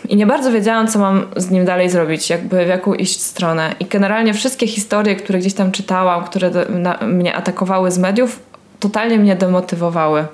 i 0.10 0.16
nie 0.16 0.28
bardzo 0.28 0.52
wiedziałam, 0.52 0.88
co 0.88 1.00
mam 1.00 1.26
z 1.36 1.50
nim 1.50 1.66
dalej 1.66 1.90
zrobić, 1.90 2.30
jakby 2.30 2.66
w 2.66 2.68
jaką 2.68 2.94
iść 2.94 3.22
stronę. 3.22 3.76
I 3.80 3.86
generalnie 3.86 4.34
wszystkie 4.34 4.68
historie, 4.68 5.16
które 5.16 5.40
gdzieś 5.40 5.54
tam 5.54 5.72
czytałam, 5.72 6.24
które 6.24 6.52
do, 6.52 6.66
na, 6.70 6.98
mnie 6.98 7.36
atakowały 7.36 7.92
z 7.92 7.98
mediów, 7.98 8.40
totalnie 8.80 9.18
mnie 9.18 9.36
demotywowały. 9.36 10.26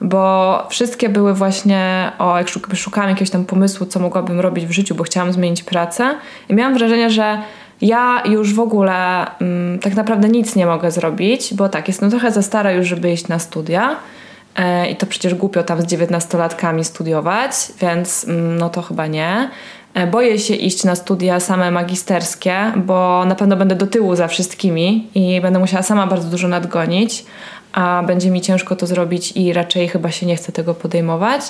Bo 0.00 0.66
wszystkie 0.70 1.08
były 1.08 1.34
właśnie 1.34 2.12
o, 2.18 2.38
jak 2.38 2.46
szuk- 2.46 2.74
szukałam 2.74 3.10
jakiegoś 3.10 3.30
tam 3.30 3.44
pomysłu, 3.44 3.86
co 3.86 4.00
mogłabym 4.00 4.40
robić 4.40 4.66
w 4.66 4.70
życiu, 4.70 4.94
bo 4.94 5.04
chciałam 5.04 5.32
zmienić 5.32 5.62
pracę. 5.62 6.14
I 6.48 6.54
miałam 6.54 6.74
wrażenie, 6.74 7.10
że 7.10 7.38
ja 7.80 8.22
już 8.26 8.54
w 8.54 8.60
ogóle 8.60 9.26
mm, 9.40 9.78
tak 9.78 9.94
naprawdę 9.94 10.28
nic 10.28 10.56
nie 10.56 10.66
mogę 10.66 10.90
zrobić, 10.90 11.54
bo 11.54 11.68
tak, 11.68 11.88
jestem 11.88 12.10
trochę 12.10 12.30
za 12.30 12.42
stara 12.42 12.72
już, 12.72 12.86
żeby 12.86 13.12
iść 13.12 13.28
na 13.28 13.38
studia. 13.38 13.96
E, 14.56 14.90
I 14.90 14.96
to 14.96 15.06
przecież 15.06 15.34
głupio 15.34 15.62
tam 15.62 15.80
z 15.80 15.84
19-latkami 15.84 16.84
studiować, 16.84 17.52
więc 17.80 18.24
mm, 18.24 18.58
no 18.58 18.70
to 18.70 18.82
chyba 18.82 19.06
nie. 19.06 19.50
E, 19.94 20.06
boję 20.06 20.38
się 20.38 20.54
iść 20.54 20.84
na 20.84 20.94
studia 20.94 21.40
same 21.40 21.70
magisterskie, 21.70 22.72
bo 22.76 23.24
na 23.24 23.34
pewno 23.34 23.56
będę 23.56 23.74
do 23.74 23.86
tyłu 23.86 24.16
za 24.16 24.28
wszystkimi 24.28 25.08
i 25.14 25.40
będę 25.40 25.58
musiała 25.58 25.82
sama 25.82 26.06
bardzo 26.06 26.28
dużo 26.28 26.48
nadgonić, 26.48 27.24
a 27.72 28.02
będzie 28.06 28.30
mi 28.30 28.40
ciężko 28.40 28.76
to 28.76 28.86
zrobić 28.86 29.32
i 29.36 29.52
raczej 29.52 29.88
chyba 29.88 30.10
się 30.10 30.26
nie 30.26 30.36
chcę 30.36 30.52
tego 30.52 30.74
podejmować. 30.74 31.40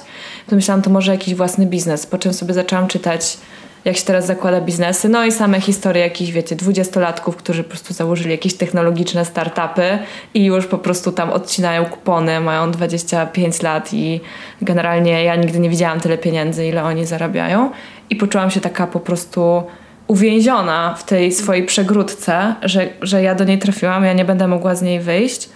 To 0.47 0.57
myślałam, 0.57 0.83
to 0.83 0.91
może 0.91 1.13
jakiś 1.13 1.35
własny 1.35 1.67
biznes, 1.67 2.07
po 2.07 2.19
czym 2.19 2.33
sobie 2.33 2.55
zaczęłam 2.55 2.87
czytać 2.87 3.39
jak 3.85 3.97
się 3.97 4.03
teraz 4.03 4.27
zakłada 4.27 4.61
biznesy. 4.61 5.09
No 5.09 5.25
i 5.25 5.33
same 5.33 5.61
historie 5.61 6.03
jakichś, 6.03 6.31
wiecie, 6.31 6.57
dwudziestolatków, 6.57 7.37
którzy 7.37 7.63
po 7.65 7.71
prostu 7.71 7.95
założyli 7.95 8.31
jakieś 8.31 8.55
technologiczne 8.55 9.25
startupy 9.25 9.99
i 10.35 10.45
już 10.45 10.67
po 10.67 10.79
prostu 10.79 11.13
tam 11.13 11.31
odcinają 11.31 11.85
kupony, 11.85 12.41
mają 12.41 12.71
25 12.71 13.63
lat 13.63 13.93
i 13.93 14.21
generalnie 14.63 15.25
ja 15.25 15.37
nigdy 15.37 15.59
nie 15.59 15.71
widziałam 15.71 16.01
tyle 16.01 16.19
pieniędzy, 16.19 16.67
ile 16.67 16.85
oni 16.85 17.07
zarabiają. 17.07 17.71
I 18.11 18.17
poczułam 18.17 18.51
się 18.51 18.61
taka 18.61 18.87
po 18.87 19.01
prostu 19.01 19.63
uwięziona 20.07 20.95
w 20.95 21.05
tej 21.05 21.33
swojej 21.33 21.67
przegródce, 21.67 22.55
że, 22.63 22.89
że 23.03 23.23
ja 23.23 23.35
do 23.35 23.45
niej 23.45 23.59
trafiłam, 23.59 24.05
ja 24.05 24.13
nie 24.13 24.25
będę 24.25 24.49
mogła 24.49 24.75
z 24.75 24.83
niej 24.83 25.01
wyjść. 25.01 25.49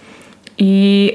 I 0.58 1.12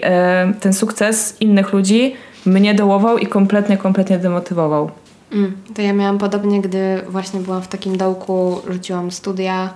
y, 0.52 0.60
ten 0.60 0.74
sukces 0.74 1.38
innych 1.42 1.74
ludzi 1.74 2.16
mnie 2.46 2.74
dołował 2.74 3.18
i 3.18 3.28
kompletnie, 3.28 3.78
kompletnie 3.78 4.18
demotywował. 4.18 4.92
Mm, 5.32 5.58
to 5.76 5.82
ja 5.82 5.94
miałam 5.94 6.18
podobnie, 6.18 6.62
gdy 6.62 7.02
właśnie 7.10 7.40
byłam 7.40 7.62
w 7.62 7.68
takim 7.68 7.98
dołku, 7.98 8.62
rzuciłam 8.70 9.12
studia, 9.12 9.74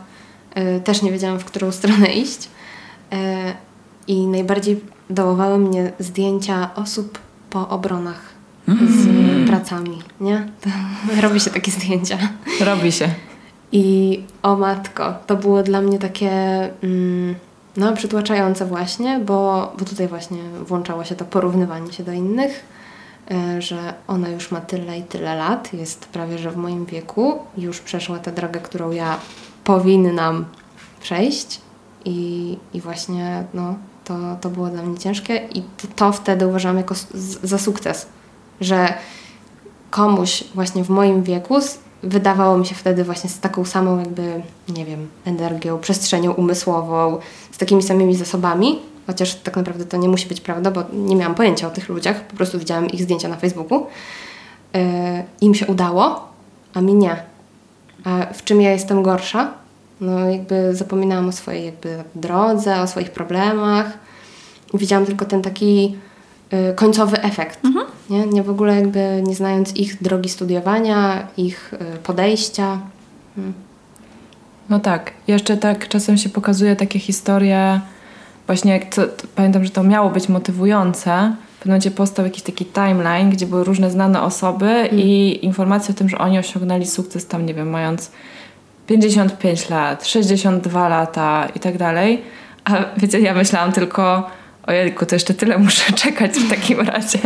y, 0.78 0.82
też 0.82 1.02
nie 1.02 1.12
wiedziałam, 1.12 1.40
w 1.40 1.46
którą 1.46 1.72
stronę 1.72 2.08
iść. 2.24 2.50
Y, 3.14 3.18
I 4.08 4.28
najbardziej 4.28 4.82
dołowały 5.10 5.58
mnie 5.58 5.92
zdjęcia 6.00 6.70
osób 6.76 7.20
po 7.50 7.70
obronach 7.70 8.22
z 8.68 9.08
mm. 9.08 9.27
Pracami, 9.48 10.02
nie? 10.22 10.48
Robi 11.24 11.40
się 11.40 11.50
takie 11.50 11.72
zdjęcia. 11.72 12.18
Robi 12.62 12.92
się. 12.92 13.10
I 13.72 14.24
o 14.44 14.56
matko, 14.56 15.14
to 15.28 15.36
było 15.36 15.64
dla 15.64 15.82
mnie 15.82 16.00
takie 16.00 16.32
mm, 16.84 17.36
no, 17.78 17.94
przytłaczające 17.94 18.66
właśnie, 18.66 19.20
bo, 19.20 19.72
bo 19.80 19.86
tutaj 19.86 20.08
właśnie 20.08 20.38
włączało 20.68 21.04
się 21.04 21.16
to 21.16 21.26
porównywanie 21.26 21.94
się 21.94 22.04
do 22.04 22.12
innych 22.12 22.66
E, 23.32 23.62
że 23.62 23.94
ona 24.08 24.30
już 24.30 24.52
ma 24.52 24.62
tyle 24.62 24.98
i 24.98 25.04
tyle 25.04 25.36
lat, 25.36 25.74
jest 25.74 26.06
prawie 26.06 26.38
że 26.38 26.52
w 26.52 26.58
moim 26.58 26.86
wieku, 26.86 27.40
już 27.58 27.80
przeszła 27.80 28.20
tę 28.20 28.32
drogę, 28.32 28.60
którą 28.60 28.92
ja 28.92 29.20
powinnam 29.64 30.46
przejść 31.02 31.62
i, 32.06 32.58
i 32.74 32.82
właśnie 32.82 33.44
no, 33.54 33.76
to, 34.04 34.38
to 34.42 34.50
było 34.50 34.68
dla 34.68 34.84
mnie 34.84 34.98
ciężkie 34.98 35.48
i 35.56 35.62
to, 35.62 35.88
to 35.96 36.12
wtedy 36.12 36.48
uważam 36.48 36.78
jako 36.78 36.96
za 37.44 37.58
sukces, 37.58 38.06
że 38.62 38.94
komuś 39.90 40.44
właśnie 40.56 40.84
w 40.84 40.90
moim 40.90 41.24
wieku 41.24 41.60
wydawało 42.04 42.58
mi 42.58 42.66
się 42.66 42.76
wtedy 42.76 43.04
właśnie 43.04 43.30
z 43.30 43.40
taką 43.40 43.66
samą 43.66 44.00
jakby, 44.00 44.42
nie 44.70 44.86
wiem, 44.86 45.08
energią, 45.26 45.80
przestrzenią 45.80 46.32
umysłową, 46.32 47.18
z 47.52 47.58
takimi 47.58 47.84
samymi 47.84 48.16
zasobami, 48.16 48.80
chociaż 49.08 49.36
tak 49.36 49.56
naprawdę 49.56 49.86
to 49.86 49.98
nie 49.98 50.10
musi 50.10 50.28
być 50.28 50.42
prawda, 50.42 50.72
bo 50.72 50.84
nie 50.94 51.16
miałam 51.16 51.36
pojęcia 51.36 51.68
o 51.68 51.72
tych 51.72 51.90
ludziach, 51.90 52.28
po 52.28 52.36
prostu 52.36 52.60
widziałam 52.60 52.88
ich 52.88 53.04
zdjęcia 53.04 53.28
na 53.28 53.38
Facebooku. 53.38 53.88
Yy, 54.74 54.82
Im 55.42 55.56
się 55.56 55.68
udało, 55.68 56.28
a 56.74 56.82
mi 56.82 56.94
nie. 56.94 57.24
A 58.04 58.34
w 58.34 58.44
czym 58.44 58.62
ja 58.62 58.72
jestem 58.72 59.04
gorsza? 59.04 59.54
No 60.02 60.30
jakby 60.30 60.76
zapominałam 60.76 61.30
o 61.30 61.32
swojej 61.32 61.66
jakby 61.66 62.04
drodze, 62.16 62.82
o 62.82 62.88
swoich 62.88 63.12
problemach. 63.12 63.98
Widziałam 64.74 65.06
tylko 65.06 65.26
ten 65.26 65.42
taki 65.42 65.98
końcowy 66.76 67.22
efekt. 67.22 67.66
Mhm. 67.66 67.86
Nie? 68.10 68.26
nie 68.26 68.44
w 68.44 68.50
ogóle 68.50 68.76
jakby 68.76 69.24
nie 69.28 69.36
znając 69.36 69.76
ich 69.76 70.04
drogi 70.04 70.30
studiowania, 70.30 71.28
ich 71.38 71.74
yy, 71.80 71.98
podejścia. 71.98 72.80
Hmm. 73.36 73.54
No 74.70 74.80
tak. 74.80 75.12
Jeszcze 75.28 75.58
tak 75.58 75.88
czasem 75.88 76.18
się 76.18 76.30
pokazuje 76.30 76.76
takie 76.76 77.00
historie 77.00 77.82
właśnie 78.48 78.72
jak 78.72 78.96
to, 78.96 79.08
to, 79.08 79.28
pamiętam, 79.36 79.64
że 79.64 79.70
to 79.70 79.84
miało 79.84 80.10
być 80.10 80.30
motywujące. 80.30 81.36
W 81.56 81.60
pewnym 81.60 81.72
momencie 81.72 81.92
powstał 81.92 82.26
jakiś 82.26 82.44
taki 82.44 82.66
timeline, 82.66 83.30
gdzie 83.30 83.46
były 83.46 83.64
różne 83.64 83.92
znane 83.92 84.22
osoby 84.22 84.66
mm. 84.66 85.00
i 85.00 85.40
informacje 85.42 85.96
o 85.96 85.98
tym, 85.98 86.10
że 86.10 86.18
oni 86.18 86.40
osiągnęli 86.40 86.86
sukces 86.86 87.28
tam, 87.28 87.46
nie 87.46 87.54
wiem, 87.54 87.70
mając 87.70 88.12
55 88.88 89.70
lat, 89.70 90.08
62 90.08 90.90
lata 90.90 91.48
i 91.56 91.60
tak 91.60 91.78
dalej. 91.78 92.22
A 92.66 92.76
wiecie, 92.98 93.20
ja 93.20 93.34
myślałam 93.34 93.72
tylko, 93.72 94.30
ojejku, 94.68 95.06
to 95.06 95.16
jeszcze 95.16 95.34
tyle 95.34 95.58
muszę 95.58 95.94
czekać 96.04 96.32
w 96.32 96.50
takim 96.50 96.82
razie. 96.82 97.20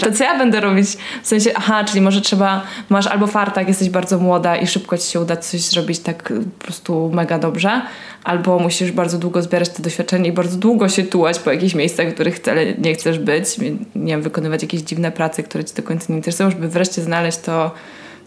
To 0.00 0.12
co 0.12 0.24
ja 0.24 0.38
będę 0.38 0.60
robić? 0.60 0.86
W 1.22 1.26
sensie, 1.26 1.50
aha, 1.54 1.84
czyli 1.84 2.00
może 2.00 2.20
trzeba, 2.20 2.62
masz 2.88 3.06
albo 3.06 3.26
fartak, 3.26 3.68
jesteś 3.68 3.90
bardzo 3.90 4.18
młoda 4.18 4.56
i 4.56 4.66
szybko 4.66 4.98
ci 4.98 5.10
się 5.10 5.20
uda 5.20 5.36
coś 5.36 5.60
zrobić 5.60 5.98
tak 5.98 6.32
po 6.58 6.64
prostu 6.64 7.10
mega 7.14 7.38
dobrze, 7.38 7.82
albo 8.24 8.58
musisz 8.58 8.92
bardzo 8.92 9.18
długo 9.18 9.42
zbierać 9.42 9.68
te 9.68 9.82
doświadczenie 9.82 10.28
i 10.28 10.32
bardzo 10.32 10.56
długo 10.56 10.88
się 10.88 11.02
tułać 11.02 11.38
po 11.38 11.52
jakichś 11.52 11.74
miejscach, 11.74 12.08
w 12.08 12.14
których 12.14 12.36
wcale 12.36 12.74
nie 12.74 12.94
chcesz 12.94 13.18
być, 13.18 13.58
nie 13.94 14.12
wiem, 14.12 14.22
wykonywać 14.22 14.62
jakieś 14.62 14.80
dziwne 14.80 15.12
prace, 15.12 15.42
które 15.42 15.64
ci 15.64 15.74
do 15.74 15.82
końca 15.82 16.06
nie 16.08 16.16
interesują, 16.16 16.50
żeby 16.50 16.68
wreszcie 16.68 17.02
znaleźć 17.02 17.38
to, 17.38 17.70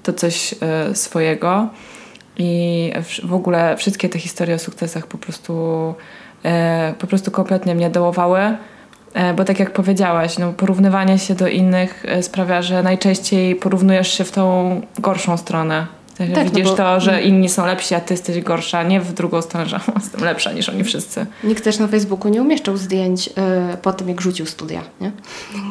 to 0.04 0.14
coś 0.14 0.54
y, 0.54 0.96
swojego. 0.96 1.70
I 2.38 2.92
w, 3.04 3.28
w 3.28 3.34
ogóle 3.34 3.78
wszystkie 3.78 4.10
te 4.10 4.20
historie 4.20 4.56
o 4.56 4.60
sukcesach 4.60 5.08
po 5.08 5.18
prostu, 5.18 5.54
po 7.00 7.08
prostu 7.08 7.32
kompletnie 7.32 7.76
mnie 7.76 7.90
dołowały. 7.90 8.40
E, 9.14 9.34
bo 9.34 9.44
tak 9.44 9.60
jak 9.60 9.74
powiedziałaś, 9.74 10.38
no, 10.38 10.54
porównywanie 10.54 11.20
się 11.20 11.36
do 11.36 11.48
innych 11.48 12.06
sprawia, 12.22 12.62
że 12.62 12.84
najczęściej 12.84 13.56
porównujesz 13.56 14.14
się 14.14 14.24
w 14.24 14.32
tą 14.32 14.82
gorszą 15.00 15.38
stronę. 15.38 15.88
Tak, 16.18 16.30
no 16.30 16.44
widzisz 16.44 16.66
no 16.66 16.76
to, 16.76 17.00
że 17.00 17.22
inni 17.22 17.50
są 17.50 17.66
lepsi, 17.66 17.96
a 17.96 18.02
ty 18.02 18.14
jesteś 18.14 18.42
gorsza, 18.42 18.84
nie 18.84 19.02
w 19.02 19.14
drugą 19.14 19.42
stronę, 19.42 19.70
że 19.70 19.80
jestem 19.96 20.24
lepsza 20.24 20.52
niż 20.52 20.70
oni 20.70 20.84
wszyscy. 20.84 21.26
Nikt 21.44 21.64
też 21.64 21.80
na 21.80 21.88
Facebooku 21.88 22.32
nie 22.32 22.42
umieszczał 22.42 22.78
zdjęć 22.78 23.30
po 23.82 23.94
tym, 23.94 24.10
jak 24.10 24.22
rzucił 24.22 24.46
studia. 24.46 24.82
Nie? 25.02 25.12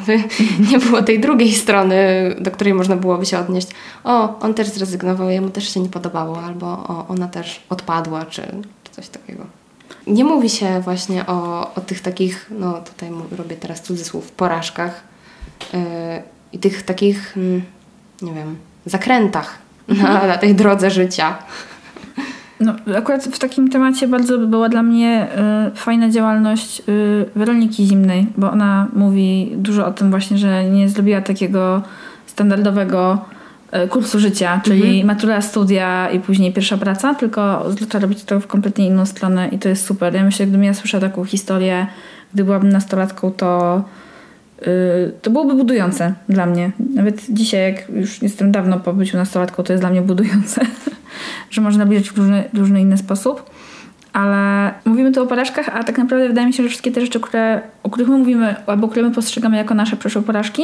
nie 0.73 0.79
było 0.79 1.03
tej 1.03 1.21
drugiej 1.21 1.53
strony, 1.53 1.97
do 2.41 2.51
której 2.51 2.75
można 2.75 2.97
byłoby 2.97 3.27
się 3.27 3.39
odnieść. 3.39 3.69
O, 4.05 4.39
on 4.41 4.55
też 4.55 4.69
zrezygnował, 4.69 5.31
jemu 5.31 5.51
też 5.51 5.75
się 5.75 5.81
nie 5.81 5.89
podobało, 5.89 6.43
albo 6.43 6.67
o, 6.67 7.07
ona 7.09 7.29
też 7.29 7.61
odpadła, 7.71 8.27
czy, 8.27 8.43
czy 8.85 8.93
coś 8.93 9.09
takiego. 9.09 9.62
Nie 10.07 10.25
mówi 10.25 10.51
się 10.51 10.81
właśnie 10.81 11.27
o, 11.27 11.71
o 11.75 11.81
tych 11.81 12.01
takich, 12.01 12.51
no 12.59 12.73
tutaj 12.73 13.11
robię 13.39 13.57
teraz 13.57 13.83
cudzysłów, 13.83 14.33
porażkach 14.33 15.03
yy, 15.73 15.81
i 16.53 16.59
tych 16.59 16.83
takich, 16.83 17.37
mm, 17.37 17.63
nie 18.23 18.33
wiem, 18.33 18.57
zakrętach 18.87 19.59
na, 19.89 20.27
na 20.27 20.39
tej 20.39 20.55
drodze 20.55 20.91
życia. 20.91 21.39
No, 22.61 22.75
akurat 22.99 23.25
w 23.25 23.39
takim 23.39 23.69
temacie 23.69 24.09
bardzo 24.09 24.39
była 24.39 24.69
dla 24.69 24.83
mnie 24.83 25.29
y, 25.73 25.77
fajna 25.77 26.11
działalność 26.11 26.83
y, 26.89 27.27
Weroniki 27.37 27.87
Zimnej, 27.87 28.27
bo 28.37 28.51
ona 28.51 28.89
mówi 28.93 29.53
dużo 29.57 29.87
o 29.87 29.91
tym 29.91 30.11
właśnie, 30.11 30.39
że 30.39 30.65
nie 30.65 30.89
zrobiła 30.89 31.21
takiego 31.21 31.83
standardowego 32.27 33.25
kursu 33.91 34.19
życia, 34.19 34.61
czyli 34.65 34.83
mhm. 34.83 35.07
matura, 35.07 35.41
studia 35.41 36.11
i 36.11 36.21
później 36.21 36.53
pierwsza 36.53 36.77
praca, 36.77 37.15
tylko 37.15 37.65
zaczęła 37.81 38.03
robić 38.03 38.25
to 38.25 38.41
w 38.41 38.47
kompletnie 38.47 38.87
inną 38.87 39.07
stronę 39.07 39.49
i 39.49 39.59
to 39.59 39.69
jest 39.69 39.87
super. 39.87 40.15
Ja 40.15 40.25
myślę, 40.25 40.47
gdybym 40.47 40.65
ja 40.65 40.75
słyszała 40.75 41.01
taką 41.01 41.25
historię, 41.25 41.87
gdy 42.35 42.45
byłabym 42.45 42.69
nastolatką, 42.69 43.33
to 43.33 43.83
Y, 44.67 45.13
to 45.23 45.31
byłoby 45.31 45.55
budujące 45.55 46.15
dla 46.29 46.47
mnie. 46.47 46.71
Nawet 46.95 47.23
dzisiaj, 47.29 47.73
jak 47.73 47.89
już 47.89 48.23
jestem 48.23 48.53
dawno 48.53 48.81
po 48.81 48.93
byciu 48.93 49.17
nastolatką, 49.17 49.63
to 49.63 49.73
jest 49.73 49.83
dla 49.83 49.91
mnie 49.91 50.03
budujące, 50.03 50.61
że 51.51 51.61
można 51.61 51.87
bliżyć 51.87 52.11
w 52.11 52.19
różny, 52.19 52.45
różny 52.55 52.81
inny 52.81 52.99
sposób. 52.99 53.51
Ale 54.13 54.71
mówimy 54.85 55.13
tu 55.13 55.23
o 55.23 55.27
porażkach, 55.27 55.69
a 55.69 55.85
tak 55.85 55.99
naprawdę 55.99 56.29
wydaje 56.29 56.47
mi 56.47 56.53
się, 56.53 56.63
że 56.63 56.69
wszystkie 56.69 56.93
te 56.93 57.01
rzeczy, 57.01 57.21
które, 57.21 57.61
o 57.83 57.91
których 57.91 58.09
my 58.09 58.19
mówimy, 58.19 58.55
albo 58.67 58.89
które 58.89 59.09
my 59.09 59.15
postrzegamy 59.15 59.57
jako 59.57 59.75
nasze 59.75 59.97
przeszłe 59.97 60.23
porażki, 60.23 60.63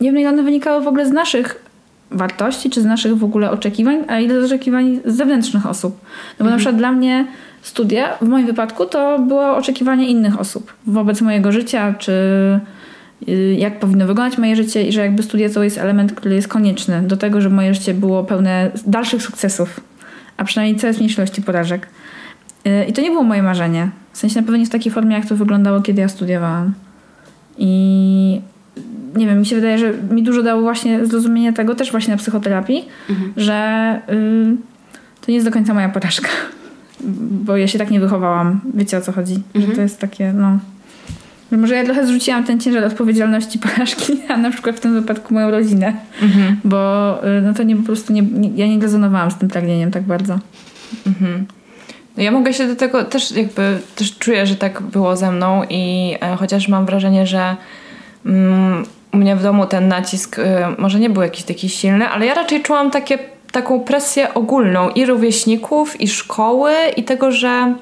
nie 0.00 0.08
wiem, 0.12 0.20
ile 0.20 0.28
one 0.28 0.42
wynikały 0.42 0.84
w 0.84 0.88
ogóle 0.88 1.06
z 1.06 1.12
naszych 1.12 1.69
wartości, 2.10 2.70
czy 2.70 2.82
z 2.82 2.84
naszych 2.84 3.16
w 3.16 3.24
ogóle 3.24 3.50
oczekiwań, 3.50 4.04
a 4.08 4.20
ile 4.20 4.40
z 4.40 4.44
oczekiwań 4.44 5.00
z 5.04 5.16
zewnętrznych 5.16 5.66
osób. 5.66 6.00
No 6.02 6.08
bo 6.38 6.44
mhm. 6.44 6.50
na 6.50 6.56
przykład 6.56 6.76
dla 6.76 6.92
mnie 6.92 7.26
studia, 7.62 8.18
w 8.20 8.28
moim 8.28 8.46
wypadku, 8.46 8.86
to 8.86 9.18
było 9.18 9.56
oczekiwanie 9.56 10.08
innych 10.08 10.40
osób 10.40 10.74
wobec 10.86 11.20
mojego 11.20 11.52
życia, 11.52 11.94
czy 11.98 12.12
Y, 13.28 13.56
jak 13.58 13.78
powinno 13.78 14.06
wyglądać 14.06 14.38
moje 14.38 14.56
życie 14.56 14.88
i 14.88 14.92
że 14.92 15.00
jakby 15.00 15.22
studia 15.22 15.48
to 15.48 15.62
jest 15.62 15.78
element, 15.78 16.12
który 16.12 16.34
jest 16.34 16.48
konieczny 16.48 17.02
do 17.02 17.16
tego, 17.16 17.40
żeby 17.40 17.54
moje 17.54 17.74
życie 17.74 17.94
było 17.94 18.24
pełne 18.24 18.70
dalszych 18.86 19.22
sukcesów, 19.22 19.80
a 20.36 20.44
przynajmniej 20.44 20.80
coraz 20.80 20.96
mniejszej 20.96 21.24
ilości 21.24 21.42
porażek. 21.42 21.88
Y, 22.66 22.84
I 22.88 22.92
to 22.92 23.02
nie 23.02 23.10
było 23.10 23.22
moje 23.22 23.42
marzenie. 23.42 23.90
W 24.12 24.18
sensie 24.18 24.36
na 24.36 24.42
pewno 24.42 24.56
nie 24.56 24.66
w 24.66 24.70
takiej 24.70 24.92
formie, 24.92 25.16
jak 25.16 25.26
to 25.26 25.36
wyglądało, 25.36 25.80
kiedy 25.80 26.00
ja 26.00 26.08
studiowałam. 26.08 26.74
I 27.58 28.40
nie 29.16 29.26
wiem, 29.26 29.38
mi 29.38 29.46
się 29.46 29.56
wydaje, 29.56 29.78
że 29.78 29.92
mi 30.10 30.22
dużo 30.22 30.42
dało 30.42 30.62
właśnie 30.62 31.06
zrozumienie 31.06 31.52
tego 31.52 31.74
też 31.74 31.90
właśnie 31.90 32.14
na 32.14 32.18
psychoterapii, 32.18 32.84
mhm. 33.10 33.32
że 33.36 34.00
y, 34.08 34.56
to 35.20 35.26
nie 35.28 35.34
jest 35.34 35.46
do 35.46 35.52
końca 35.52 35.74
moja 35.74 35.88
porażka. 35.88 36.28
Bo 37.46 37.56
ja 37.56 37.66
się 37.66 37.78
tak 37.78 37.90
nie 37.90 38.00
wychowałam. 38.00 38.60
Wiecie 38.74 38.98
o 38.98 39.00
co 39.00 39.12
chodzi? 39.12 39.34
Mhm. 39.54 39.66
Że 39.66 39.76
to 39.76 39.82
jest 39.82 39.98
takie, 39.98 40.32
no 40.32 40.58
Może 41.58 41.74
ja 41.74 41.84
trochę 41.84 42.06
zrzuciłam 42.06 42.44
ten 42.44 42.60
ciężar 42.60 42.84
odpowiedzialności 42.84 43.58
porażki, 43.68 44.12
a 44.28 44.36
na 44.36 44.50
przykład 44.50 44.76
w 44.76 44.80
tym 44.80 44.94
wypadku 44.94 45.34
moją 45.34 45.50
rodzinę. 45.50 45.92
Mhm. 46.22 46.56
Bo 46.64 47.18
y, 47.38 47.42
no 47.42 47.54
to 47.54 47.62
nie 47.62 47.76
po 47.76 47.82
prostu 47.82 48.12
nie, 48.12 48.22
nie, 48.22 48.50
ja 48.56 48.66
nie 48.66 48.80
rezonowałam 48.80 49.30
z 49.30 49.36
tym 49.36 49.48
pragnieniem 49.48 49.90
tak 49.90 50.02
bardzo. 50.02 50.38
Mhm. 51.06 51.46
No 52.16 52.22
ja 52.22 52.30
mogę 52.30 52.54
się 52.54 52.66
do 52.66 52.76
tego 52.76 53.04
też 53.04 53.32
jakby 53.32 53.78
też 53.96 54.18
czuję, 54.18 54.46
że 54.46 54.56
tak 54.56 54.82
było 54.82 55.16
ze 55.16 55.32
mną 55.32 55.62
i 55.70 56.14
e, 56.20 56.36
chociaż 56.36 56.68
mam 56.68 56.86
wrażenie, 56.86 57.26
że 57.26 57.56
u 59.12 59.16
mnie 59.16 59.36
w 59.36 59.42
domu 59.42 59.66
ten 59.66 59.88
nacisk 59.88 60.38
y, 60.38 60.44
może 60.78 61.00
nie 61.00 61.10
był 61.10 61.22
jakiś 61.22 61.44
taki 61.44 61.68
silny, 61.68 62.08
ale 62.08 62.26
ja 62.26 62.34
raczej 62.34 62.62
czułam 62.62 62.90
takie, 62.90 63.18
taką 63.52 63.80
presję 63.80 64.34
ogólną 64.34 64.90
i 64.90 65.06
rówieśników, 65.06 66.00
i 66.00 66.08
szkoły, 66.08 66.72
i 66.96 67.04
tego, 67.04 67.32
że 67.32 67.74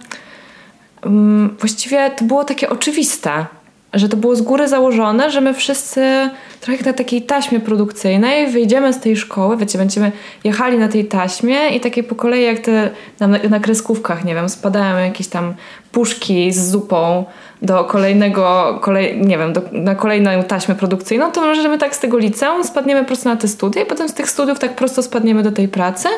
mm, 1.03 1.57
właściwie 1.61 2.11
to 2.11 2.25
było 2.25 2.45
takie 2.45 2.71
oczywiste, 2.71 3.47
że 3.95 4.09
to 4.09 4.17
było 4.17 4.37
z 4.37 4.43
góry 4.43 4.69
założone, 4.69 5.31
że 5.31 5.41
my 5.41 5.55
wszyscy 5.55 6.31
trochę 6.61 6.85
na 6.85 6.93
takiej 6.93 7.23
taśmie 7.23 7.61
produkcyjnej 7.61 8.47
wyjdziemy 8.47 8.93
z 8.93 9.01
tej 9.01 9.17
szkoły, 9.17 9.57
wiecie, 9.57 9.79
będziemy 9.79 10.13
jechali 10.45 10.79
na 10.79 10.89
tej 10.89 11.05
taśmie 11.05 11.69
i 11.69 11.81
takie 11.81 12.03
po 12.03 12.15
kolei 12.15 12.45
jak 12.45 12.59
te 12.59 12.91
na, 13.21 13.27
na 13.27 13.61
kreskówkach, 13.61 14.25
nie 14.25 14.35
wiem, 14.35 14.49
spadają 14.49 14.99
jakieś 14.99 15.29
tam 15.29 15.55
puszki 15.93 16.53
z 16.53 16.71
zupą 16.71 17.25
do 17.63 17.85
kolejnego, 17.85 18.79
kolej, 18.83 19.21
nie 19.21 19.39
wiem, 19.39 19.53
do, 19.53 19.63
na 19.73 19.95
kolejną 19.95 20.43
taśmę 20.43 20.75
produkcyjną, 20.75 21.33
to 21.33 21.41
możemy 21.41 21.79
tak 21.79 21.97
z 21.97 22.01
tego 22.01 22.19
liceum 22.19 22.65
spadniemy 22.65 23.05
prosto 23.05 23.29
na 23.29 23.37
te 23.37 23.49
studia 23.49 23.83
i 23.83 23.87
potem 23.87 24.09
z 24.09 24.15
tych 24.15 24.31
studiów 24.31 24.59
tak 24.59 24.77
prosto 24.77 25.03
spadniemy 25.03 25.43
do 25.43 25.53
tej 25.53 25.69
pracy. 25.69 26.09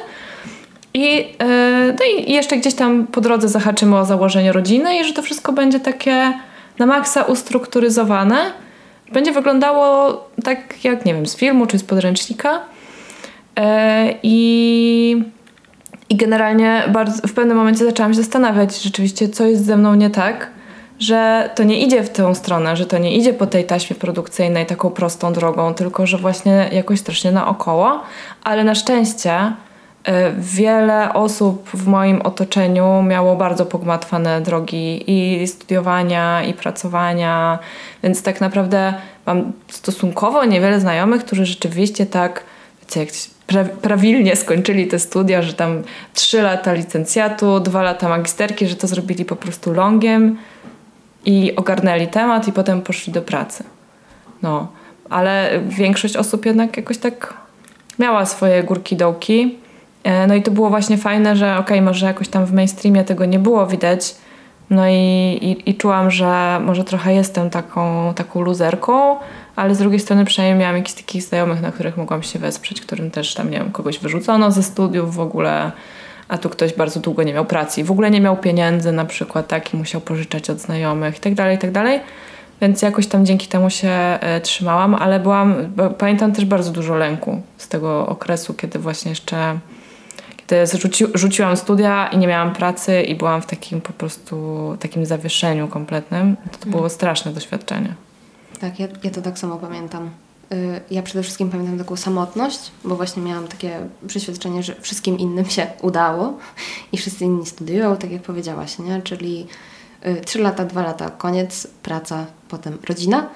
I, 0.94 1.16
yy, 1.16 1.26
no 1.98 2.04
i 2.16 2.32
jeszcze 2.32 2.56
gdzieś 2.56 2.74
tam 2.74 3.06
po 3.06 3.20
drodze 3.20 3.48
zahaczymy 3.48 3.98
o 3.98 4.04
założenie 4.04 4.52
rodziny 4.52 4.98
i 4.98 5.04
że 5.04 5.12
to 5.12 5.22
wszystko 5.22 5.52
będzie 5.52 5.80
takie 5.80 6.32
na 6.78 6.86
maksa 6.86 7.22
ustrukturyzowane. 7.22 8.36
Będzie 9.12 9.32
wyglądało 9.32 10.12
tak 10.44 10.84
jak, 10.84 11.04
nie 11.04 11.14
wiem, 11.14 11.26
z 11.26 11.36
filmu 11.36 11.66
czy 11.66 11.78
z 11.78 11.84
podręcznika. 11.84 12.60
Yy, 13.56 13.64
I 14.22 15.24
i 16.10 16.16
generalnie 16.16 16.82
bardzo, 16.88 17.28
w 17.28 17.32
pewnym 17.32 17.56
momencie 17.56 17.84
zaczęłam 17.84 18.12
się 18.12 18.16
zastanawiać 18.16 18.82
rzeczywiście, 18.82 19.28
co 19.28 19.46
jest 19.46 19.64
ze 19.64 19.76
mną 19.76 19.94
nie 19.94 20.10
tak, 20.10 20.50
że 21.00 21.50
to 21.54 21.62
nie 21.62 21.80
idzie 21.80 22.02
w 22.02 22.10
tę 22.10 22.34
stronę, 22.34 22.76
że 22.76 22.86
to 22.86 22.98
nie 22.98 23.16
idzie 23.16 23.32
po 23.32 23.46
tej 23.46 23.64
taśmie 23.64 23.96
produkcyjnej 23.96 24.66
taką 24.66 24.90
prostą 24.90 25.32
drogą, 25.32 25.74
tylko 25.74 26.06
że 26.06 26.18
właśnie 26.18 26.68
jakoś 26.72 27.00
strasznie 27.00 27.32
naokoło. 27.32 28.02
Ale 28.44 28.64
na 28.64 28.74
szczęście 28.74 29.52
y, 30.08 30.12
wiele 30.38 31.12
osób 31.12 31.70
w 31.74 31.86
moim 31.86 32.22
otoczeniu 32.22 33.02
miało 33.02 33.36
bardzo 33.36 33.66
pogmatwane 33.66 34.40
drogi 34.40 35.04
i 35.06 35.46
studiowania, 35.46 36.42
i 36.42 36.54
pracowania, 36.54 37.58
więc 38.02 38.22
tak 38.22 38.40
naprawdę 38.40 38.94
mam 39.26 39.52
stosunkowo 39.68 40.44
niewiele 40.44 40.80
znajomych, 40.80 41.24
którzy 41.24 41.46
rzeczywiście 41.46 42.06
tak, 42.06 42.44
wiecie, 42.80 43.00
jak 43.00 43.10
pra 43.46 43.64
prawilnie 43.64 44.36
skończyli 44.36 44.86
te 44.86 44.98
studia, 44.98 45.42
że 45.42 45.52
tam 45.52 45.82
trzy 46.14 46.42
lata 46.42 46.72
licencjatu, 46.72 47.60
dwa 47.60 47.82
lata 47.82 48.08
magisterki, 48.08 48.66
że 48.66 48.76
to 48.76 48.86
zrobili 48.86 49.24
po 49.24 49.36
prostu 49.36 49.72
longiem 49.72 50.36
i 51.24 51.56
ogarnęli 51.56 52.08
temat 52.08 52.48
i 52.48 52.52
potem 52.52 52.82
poszli 52.82 53.12
do 53.12 53.22
pracy. 53.22 53.64
No, 54.42 54.66
ale 55.10 55.60
większość 55.68 56.16
osób 56.16 56.46
jednak 56.46 56.76
jakoś 56.76 56.98
tak 56.98 57.34
miała 57.98 58.26
swoje 58.26 58.62
górki 58.62 58.96
dołki. 58.96 59.58
E, 60.04 60.26
no 60.26 60.34
i 60.34 60.42
to 60.42 60.50
było 60.50 60.70
właśnie 60.70 60.98
fajne, 60.98 61.36
że 61.36 61.52
okej, 61.52 61.62
okay, 61.62 61.82
może 61.82 62.06
jakoś 62.06 62.28
tam 62.28 62.46
w 62.46 62.52
mainstreamie 62.52 63.04
tego 63.04 63.24
nie 63.24 63.38
było 63.38 63.66
widać. 63.66 64.14
No 64.70 64.88
i, 64.88 64.94
i, 65.42 65.70
i 65.70 65.74
czułam, 65.74 66.10
że 66.10 66.60
może 66.64 66.84
trochę 66.84 67.14
jestem 67.14 67.50
taką, 67.50 68.14
taką 68.14 68.40
luzerką, 68.40 69.16
ale 69.56 69.74
z 69.74 69.78
drugiej 69.78 70.00
strony 70.00 70.24
przynajmniej 70.24 70.60
miałam 70.60 70.76
jakichś 70.76 71.00
takich 71.00 71.22
znajomych, 71.22 71.62
na 71.62 71.72
których 71.72 71.96
mogłam 71.96 72.22
się 72.22 72.38
wesprzeć, 72.38 72.80
którym 72.80 73.10
też 73.10 73.34
tam, 73.34 73.50
nie 73.50 73.58
wiem, 73.58 73.72
kogoś 73.72 73.98
wyrzucono 73.98 74.50
ze 74.50 74.62
studiów 74.62 75.14
w 75.14 75.20
ogóle, 75.20 75.72
a 76.30 76.38
tu 76.38 76.48
ktoś 76.48 76.72
bardzo 76.72 77.00
długo 77.00 77.22
nie 77.22 77.32
miał 77.32 77.44
pracy 77.44 77.80
i 77.80 77.84
w 77.84 77.90
ogóle 77.90 78.10
nie 78.10 78.20
miał 78.20 78.36
pieniędzy 78.36 78.92
na 78.92 79.04
przykład, 79.04 79.48
tak, 79.48 79.74
i 79.74 79.76
musiał 79.76 80.00
pożyczać 80.00 80.50
od 80.50 80.58
znajomych 80.58 81.16
i 81.16 81.20
tak 81.20 81.34
dalej, 81.34 81.56
i 81.56 81.58
tak 81.58 81.70
dalej. 81.72 82.00
Więc 82.60 82.82
jakoś 82.82 83.06
tam 83.06 83.26
dzięki 83.26 83.48
temu 83.48 83.70
się 83.70 83.88
e, 83.88 84.40
trzymałam, 84.40 84.94
ale 84.94 85.20
byłam, 85.20 85.54
pamiętam 85.98 86.32
też 86.32 86.44
bardzo 86.44 86.70
dużo 86.70 86.94
lęku 86.94 87.42
z 87.56 87.68
tego 87.68 88.06
okresu, 88.06 88.54
kiedy 88.54 88.78
właśnie 88.78 89.10
jeszcze 89.10 89.58
kiedy 90.36 90.66
zrzuci, 90.66 91.04
rzuciłam 91.14 91.56
studia 91.56 92.08
i 92.12 92.18
nie 92.18 92.26
miałam 92.26 92.52
pracy 92.52 93.02
i 93.02 93.14
byłam 93.14 93.42
w 93.42 93.46
takim 93.46 93.80
po 93.80 93.92
prostu 93.92 94.76
takim 94.80 95.06
zawieszeniu 95.06 95.68
kompletnym. 95.68 96.36
To, 96.36 96.58
to 96.58 96.64
było 96.64 96.82
mhm. 96.82 96.90
straszne 96.90 97.32
doświadczenie. 97.32 97.94
Tak, 98.60 98.80
ja, 98.80 98.88
ja 99.04 99.10
to 99.10 99.22
tak 99.22 99.38
samo 99.38 99.56
pamiętam. 99.56 100.10
Y, 100.54 100.80
ja 100.90 101.02
przede 101.02 101.22
wszystkim 101.22 101.50
pamiętam 101.50 101.78
taką 101.78 101.96
samotność, 101.96 102.72
bo 102.84 102.96
właśnie 102.96 103.22
miałam 103.22 103.48
takie 103.48 103.80
przeświadczenie, 104.06 104.62
że 104.62 104.74
wszystkim 104.80 105.18
innym 105.18 105.44
się 105.44 105.66
udało 105.82 106.38
i 106.92 106.98
wszyscy 106.98 107.24
inni 107.24 107.46
studiują, 107.46 107.96
tak 107.96 108.10
jak 108.10 108.22
powiedziałaś, 108.22 108.78
nie? 108.78 109.02
Czyli 109.02 109.46
y, 110.06 110.20
trzy 110.20 110.38
lata, 110.38 110.64
dwa 110.64 110.82
lata, 110.82 111.10
koniec, 111.10 111.66
praca, 111.82 112.26
potem 112.48 112.78
rodzina. 112.88 113.26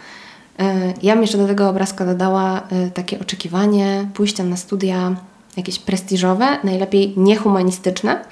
Y, 0.60 0.64
ja 1.02 1.12
bym 1.12 1.22
jeszcze 1.22 1.38
do 1.38 1.46
tego 1.46 1.68
obrazka 1.68 2.06
dodała 2.06 2.68
takie 2.94 3.20
oczekiwanie 3.20 4.08
pójścia 4.14 4.44
na 4.44 4.56
studia 4.56 5.16
jakieś 5.56 5.78
prestiżowe, 5.78 6.58
najlepiej 6.64 7.14
niehumanistyczne, 7.16 8.24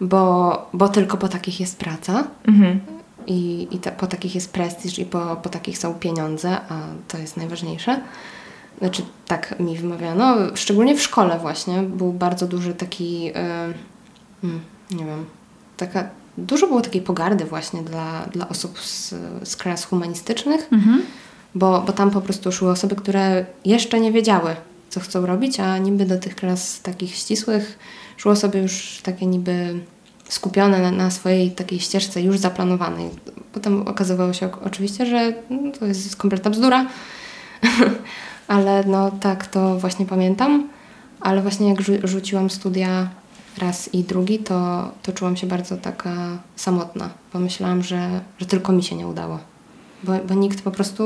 bo, 0.00 0.68
bo 0.72 0.88
tylko 0.88 1.16
po 1.16 1.28
takich 1.28 1.60
jest 1.60 1.78
praca. 1.78 2.24
Mhm 2.48 2.95
i, 3.26 3.68
i 3.70 3.78
ta, 3.78 3.90
po 3.90 4.06
takich 4.06 4.34
jest 4.34 4.52
prestiż 4.52 4.98
i 4.98 5.04
po, 5.04 5.36
po 5.42 5.48
takich 5.48 5.78
są 5.78 5.94
pieniądze, 5.94 6.58
a 6.68 6.80
to 7.08 7.18
jest 7.18 7.36
najważniejsze. 7.36 8.00
Znaczy, 8.78 9.02
tak 9.26 9.60
mi 9.60 9.78
wymawiano, 9.78 10.36
szczególnie 10.54 10.96
w 10.96 11.02
szkole 11.02 11.38
właśnie, 11.38 11.82
był 11.82 12.12
bardzo 12.12 12.46
duży 12.46 12.74
taki, 12.74 13.24
yy, 13.24 13.32
nie 14.90 15.04
wiem, 15.04 15.24
taka, 15.76 16.08
dużo 16.38 16.66
było 16.66 16.80
takiej 16.80 17.02
pogardy 17.02 17.44
właśnie 17.44 17.82
dla, 17.82 18.26
dla 18.32 18.48
osób 18.48 18.80
z, 18.80 19.14
z 19.42 19.56
klas 19.56 19.84
humanistycznych, 19.84 20.68
mhm. 20.72 21.02
bo, 21.54 21.80
bo 21.80 21.92
tam 21.92 22.10
po 22.10 22.20
prostu 22.20 22.52
szły 22.52 22.70
osoby, 22.70 22.96
które 22.96 23.46
jeszcze 23.64 24.00
nie 24.00 24.12
wiedziały, 24.12 24.56
co 24.88 25.00
chcą 25.00 25.26
robić, 25.26 25.60
a 25.60 25.78
niby 25.78 26.06
do 26.06 26.18
tych 26.18 26.36
klas 26.36 26.80
takich 26.80 27.14
ścisłych 27.14 27.78
szły 28.16 28.32
osoby 28.32 28.58
już 28.58 29.00
takie 29.02 29.26
niby 29.26 29.80
skupione 30.28 30.78
na, 30.82 30.90
na, 30.90 31.10
swojej 31.10 31.50
takiej 31.50 31.80
ścieżce 31.80 32.22
już 32.22 32.38
zaplanowanej. 32.38 33.10
Potem 33.52 33.88
okazywało 33.88 34.32
się 34.32 34.48
oczywiście, 34.64 35.06
że 35.06 35.32
no, 35.50 35.72
to 35.78 35.86
jest 35.86 36.16
kompletna 36.16 36.50
bzdura, 36.50 36.86
ale 38.48 38.84
no 38.84 39.10
tak, 39.10 39.46
to 39.46 39.78
właśnie 39.78 40.06
pamiętam. 40.06 40.68
Ale 41.20 41.42
właśnie 41.42 41.68
jak 41.68 41.78
rzuciłam 42.04 42.50
studia 42.50 43.08
raz 43.58 43.94
i 43.94 44.04
drugi, 44.04 44.38
to, 44.38 44.90
to 45.02 45.12
czułam 45.12 45.36
się 45.36 45.46
bardzo 45.46 45.76
taka 45.76 46.38
samotna. 46.56 47.10
Pomyślałam, 47.32 47.82
że, 47.82 48.20
że 48.38 48.46
tylko 48.46 48.72
mi 48.72 48.82
się 48.82 48.96
nie 48.96 49.06
udało. 49.06 49.38
Bo, 50.02 50.12
bo 50.28 50.34
nikt 50.34 50.62
po 50.62 50.70
prostu... 50.70 51.02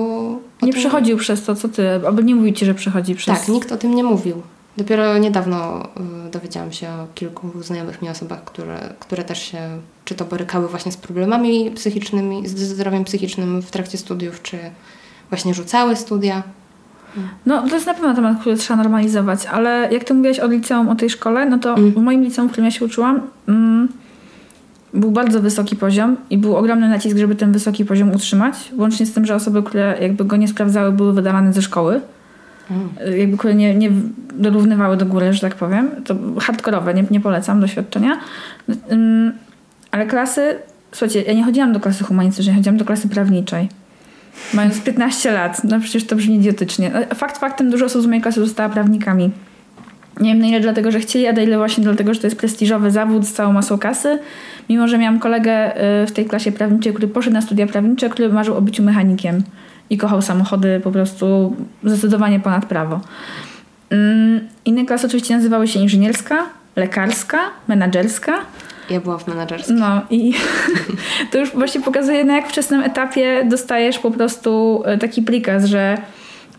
Nie 0.63 0.73
tym... 0.73 0.81
przechodził 0.81 1.19
przez 1.19 1.45
to, 1.45 1.57
co 1.57 1.69
ty, 1.69 1.91
albo 2.07 2.23
nie 2.23 2.35
mówił 2.35 2.55
ci, 2.55 2.67
że 2.67 2.75
przechodzi 2.75 3.15
przez... 3.15 3.39
Tak, 3.39 3.49
nikt 3.49 3.73
o 3.73 3.77
tym 3.77 3.95
nie 3.95 4.05
mówił. 4.05 4.43
Dopiero 4.81 5.19
niedawno 5.19 5.89
y, 6.27 6.31
dowiedziałam 6.31 6.73
się 6.73 6.89
o 6.89 7.07
kilku 7.15 7.63
znajomych 7.63 8.03
mi 8.03 8.09
osobach, 8.09 8.45
które, 8.45 8.95
które 9.01 9.25
też 9.25 9.43
się 9.43 9.59
czy 10.05 10.15
to 10.15 10.25
borykały 10.25 10.69
właśnie 10.69 10.93
z 10.93 10.97
problemami 10.97 11.71
psychicznymi, 11.71 12.49
z 12.49 12.59
zdrowiem 12.59 13.05
psychicznym 13.05 13.63
w 13.63 13.71
trakcie 13.71 13.99
studiów, 13.99 14.43
czy 14.43 14.59
właśnie 15.29 15.55
rzucały 15.55 15.97
studia. 15.97 16.43
No, 17.47 17.69
to 17.69 17.75
jest 17.75 17.87
na 17.87 17.95
pewno 17.95 18.15
temat, 18.15 18.41
który 18.41 18.57
trzeba 18.57 18.83
normalizować, 18.83 19.47
ale 19.47 19.89
jak 19.93 20.05
ty 20.05 20.15
mówiłaś 20.15 20.41
o 20.41 20.47
liceum, 20.47 20.89
o 20.89 20.95
tej 20.95 21.11
szkole, 21.11 21.47
no 21.47 21.59
to 21.59 21.75
mm. 21.75 21.93
w 21.93 21.97
moim 21.97 22.23
liceum, 22.23 22.49
w 22.49 22.53
którym 22.53 22.65
ja 22.65 22.71
się 22.71 22.85
uczyłam, 22.85 23.21
mm, 23.49 23.89
był 24.95 25.11
bardzo 25.11 25.41
wysoki 25.41 25.77
poziom 25.77 26.17
i 26.31 26.39
był 26.39 26.57
ogromny 26.57 26.89
nacisk, 26.89 27.17
żeby 27.17 27.35
ten 27.35 27.53
wysoki 27.53 27.85
poziom 27.85 28.13
utrzymać, 28.13 28.73
łącznie 28.77 29.07
z 29.07 29.13
tym, 29.13 29.27
że 29.27 29.35
osoby, 29.35 29.63
które 29.63 29.99
jakby 30.01 30.25
go 30.25 30.37
nie 30.37 30.49
sprawdzały, 30.49 30.93
były 30.93 31.13
wydawane 31.13 31.53
ze 31.53 31.63
szkoły. 31.63 32.01
Mm. 32.71 33.19
Jakby 33.19 33.55
nie, 33.55 33.75
nie 33.75 33.91
dorównywały 34.35 34.97
do 34.97 35.07
góry, 35.07 35.33
że 35.33 35.41
tak 35.41 35.55
powiem. 35.55 35.91
To 36.05 36.15
hardkorowe, 36.41 36.95
nie, 36.95 37.05
nie 37.11 37.21
polecam 37.21 37.61
doświadczenia. 37.61 38.21
Ale 39.91 40.07
klasy, 40.07 40.57
słuchajcie, 40.93 41.23
ja 41.23 41.33
nie 41.33 41.45
chodziłam 41.45 41.73
do 41.73 41.81
klasy 41.81 42.05
humanistycznej, 42.05 42.55
chodziłam 42.55 42.77
do 42.77 42.85
klasy 42.85 43.09
prawniczej. 43.09 43.69
Mając 44.55 44.81
15 44.81 45.33
lat, 45.33 45.65
no 45.65 45.81
przecież 45.81 46.07
to 46.07 46.17
brzmi 46.17 46.35
idiotycznie. 46.35 46.91
No, 46.95 47.15
fakt 47.15 47.39
faktem, 47.39 47.71
dużo 47.71 47.85
osób 47.85 48.03
z 48.03 48.07
mojej 48.07 48.23
klasy 48.23 48.41
została 48.41 48.69
prawnikami. 48.69 49.31
Nie 50.21 50.31
wiem 50.33 50.39
na 50.39 50.47
ile 50.47 50.61
dlatego, 50.61 50.91
że 50.91 51.01
chcieli, 51.01 51.27
a 51.27 51.33
na 51.33 51.43
ile 51.43 51.57
właśnie 51.57 51.85
dlatego, 51.85 52.15
że 52.15 52.21
to 52.21 52.27
jest 52.27 52.39
prestiżowy 52.39 52.91
zawód 52.91 53.27
z 53.27 53.33
całą 53.33 53.53
masą 53.53 53.79
kasy. 53.79 54.19
Mimo, 54.69 54.89
że 54.89 54.99
miałam 54.99 55.19
kolegę 55.19 55.77
y, 56.03 56.07
w 56.07 56.13
tej 56.13 56.25
klasie 56.25 56.53
prawniczej, 56.53 56.93
który 56.93 57.09
poszedł 57.09 57.35
na 57.35 57.43
studia 57.43 57.67
prawnicze, 57.67 58.09
który 58.09 58.29
marzył 58.29 58.57
o 58.57 58.63
byciu 58.63 58.83
mechanikiem 58.83 59.43
i 59.91 59.99
kochał 59.99 60.23
samochody 60.23 60.81
po 60.85 60.91
prostu 60.93 61.57
zdecydowanie 61.85 62.41
ponad 62.41 62.67
prawo. 62.67 63.01
Mm, 63.91 64.49
inne 64.65 64.85
klasy 64.85 65.07
oczywiście 65.07 65.37
nazywały 65.37 65.69
się 65.69 65.81
inżynierska, 65.81 66.47
lekarska, 66.77 67.39
menedżerska. 67.69 68.39
Ja 68.91 69.01
byłam 69.01 69.19
w 69.19 69.27
menedżerskim. 69.27 69.79
No 69.79 70.01
i 70.11 70.35
to 71.31 71.39
już 71.39 71.51
właśnie 71.51 71.81
pokazuje, 71.81 72.25
na 72.25 72.37
jak 72.37 72.49
wczesnym 72.49 72.81
etapie 72.81 73.45
dostajesz 73.45 73.99
po 73.99 74.11
prostu 74.11 74.83
e, 74.85 74.99
taki 74.99 75.23
prikaz, 75.23 75.65
że 75.65 75.99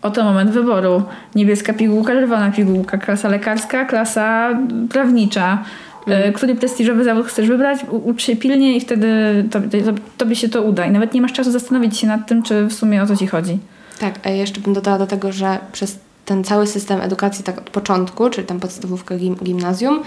oto 0.02 0.24
moment 0.24 0.50
wyboru. 0.50 1.02
Niebieska 1.34 1.72
pigułka, 1.72 2.12
czerwona 2.12 2.50
pigułka, 2.50 2.98
klasa 2.98 3.28
lekarska, 3.28 3.84
klasa 3.84 4.50
prawnicza. 4.90 5.64
Mm. 6.06 6.32
Który 6.32 6.54
prestiżowy 6.54 7.04
zawód 7.04 7.26
chcesz 7.26 7.48
wybrać, 7.48 7.78
ucz 7.90 8.22
się 8.22 8.36
pilnie 8.36 8.76
i 8.76 8.80
wtedy 8.80 9.08
tobie, 9.50 9.82
tobie 10.16 10.36
się 10.36 10.48
to 10.48 10.62
uda. 10.62 10.86
I 10.86 10.90
nawet 10.90 11.14
nie 11.14 11.20
masz 11.20 11.32
czasu 11.32 11.50
zastanowić 11.50 11.98
się 11.98 12.06
nad 12.06 12.26
tym, 12.28 12.42
czy 12.42 12.66
w 12.66 12.72
sumie 12.72 13.02
o 13.02 13.06
co 13.06 13.16
ci 13.16 13.26
chodzi. 13.26 13.58
Tak, 14.00 14.14
a 14.24 14.30
jeszcze 14.30 14.60
bym 14.60 14.74
dodała 14.74 14.98
do 14.98 15.06
tego, 15.06 15.32
że 15.32 15.58
przez 15.72 15.98
ten 16.24 16.44
cały 16.44 16.66
system 16.66 17.00
edukacji 17.00 17.44
tak 17.44 17.58
od 17.58 17.70
początku, 17.70 18.30
czyli 18.30 18.46
tam 18.46 18.60
podstawówka, 18.60 19.16
gim, 19.16 19.34
gimnazjum, 19.34 20.00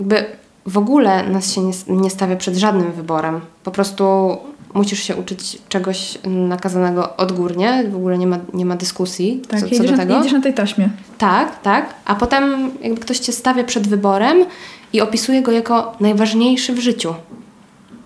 jakby 0.00 0.24
w 0.66 0.78
ogóle 0.78 1.28
nas 1.28 1.54
się 1.54 1.60
nie, 1.60 1.72
nie 1.88 2.10
stawia 2.10 2.36
przed 2.36 2.56
żadnym 2.56 2.92
wyborem. 2.92 3.40
Po 3.64 3.70
prostu 3.70 4.36
musisz 4.74 5.02
się 5.02 5.16
uczyć 5.16 5.58
czegoś 5.68 6.18
nakazanego 6.24 7.16
odgórnie, 7.16 7.84
w 7.90 7.96
ogóle 7.96 8.18
nie 8.18 8.26
ma, 8.26 8.38
nie 8.54 8.64
ma 8.64 8.76
dyskusji 8.76 9.42
tak, 9.48 9.60
co, 9.60 9.76
co 9.76 9.84
do 9.84 9.96
tego. 9.96 10.16
jedziesz 10.16 10.32
na 10.32 10.40
tej 10.40 10.54
taśmie. 10.54 10.88
Tak, 11.18 11.62
tak, 11.62 11.94
a 12.04 12.14
potem 12.14 12.70
jakby 12.82 13.00
ktoś 13.00 13.18
cię 13.18 13.32
stawia 13.32 13.64
przed 13.64 13.88
wyborem 13.88 14.44
i 14.92 15.00
opisuje 15.00 15.42
go 15.42 15.52
jako 15.52 15.92
najważniejszy 16.00 16.72
w 16.72 16.78
życiu. 16.78 17.14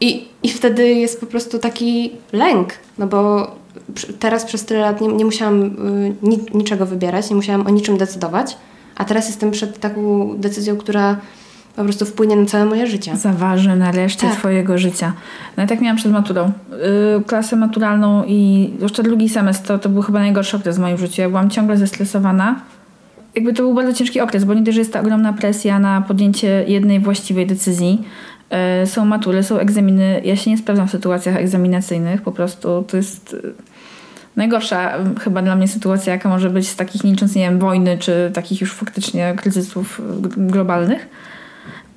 I, 0.00 0.28
i 0.42 0.48
wtedy 0.48 0.88
jest 0.88 1.20
po 1.20 1.26
prostu 1.26 1.58
taki 1.58 2.10
lęk, 2.32 2.72
no 2.98 3.06
bo 3.06 3.50
teraz 4.18 4.44
przez 4.44 4.64
tyle 4.64 4.80
lat 4.80 5.00
nie, 5.00 5.08
nie 5.08 5.24
musiałam 5.24 5.62
y, 5.62 6.14
niczego 6.54 6.86
wybierać, 6.86 7.30
nie 7.30 7.36
musiałam 7.36 7.66
o 7.66 7.70
niczym 7.70 7.96
decydować, 7.96 8.56
a 8.96 9.04
teraz 9.04 9.26
jestem 9.26 9.50
przed 9.50 9.80
taką 9.80 10.30
decyzją, 10.38 10.76
która 10.76 11.16
po 11.76 11.84
prostu 11.84 12.06
wpłynie 12.06 12.36
na 12.36 12.46
całe 12.46 12.64
moje 12.64 12.86
życie. 12.86 13.16
Zaważy 13.16 13.76
na 13.76 13.92
resztę 13.92 14.26
tak. 14.26 14.36
Twojego 14.36 14.78
życia. 14.78 15.12
No 15.56 15.62
ja 15.62 15.66
tak 15.66 15.80
miałam 15.80 15.96
przed 15.96 16.12
maturą. 16.12 16.52
Yy, 17.16 17.24
klasę 17.24 17.56
maturalną 17.56 18.24
i 18.26 18.70
jeszcze 18.80 19.02
drugi 19.02 19.28
semestr 19.28 19.66
to, 19.66 19.78
to 19.78 19.88
był 19.88 20.02
chyba 20.02 20.18
najgorszy 20.18 20.56
okres 20.56 20.76
w 20.76 20.80
moim 20.80 20.98
życiu. 20.98 21.22
Ja 21.22 21.28
byłam 21.28 21.50
ciągle 21.50 21.76
zestresowana. 21.76 22.60
Jakby 23.34 23.52
to 23.52 23.62
był 23.62 23.74
bardzo 23.74 23.92
ciężki 23.92 24.20
okres, 24.20 24.44
bo 24.44 24.54
nie 24.54 24.72
że 24.72 24.80
jest 24.80 24.92
ta 24.92 25.00
ogromna 25.00 25.32
presja 25.32 25.78
na 25.78 26.00
podjęcie 26.00 26.64
jednej 26.68 27.00
właściwej 27.00 27.46
decyzji. 27.46 28.02
Yy, 28.80 28.86
są 28.86 29.04
matury, 29.04 29.42
są 29.42 29.58
egzaminy. 29.58 30.20
Ja 30.24 30.36
się 30.36 30.50
nie 30.50 30.58
sprawdzam 30.58 30.88
w 30.88 30.90
sytuacjach 30.90 31.36
egzaminacyjnych. 31.36 32.22
Po 32.22 32.32
prostu 32.32 32.84
to 32.88 32.96
jest... 32.96 33.32
Yy, 33.32 33.54
najgorsza 34.36 34.92
chyba 35.20 35.42
dla 35.42 35.56
mnie 35.56 35.68
sytuacja, 35.68 36.12
jaka 36.12 36.28
może 36.28 36.50
być 36.50 36.68
z 36.68 36.76
takich 36.76 37.04
nie 37.04 37.10
licząc, 37.10 37.34
nie 37.34 37.42
wiem, 37.42 37.58
wojny, 37.58 37.98
czy 37.98 38.30
takich 38.34 38.60
już 38.60 38.72
faktycznie 38.72 39.34
kryzysów 39.36 40.00
globalnych. 40.36 41.08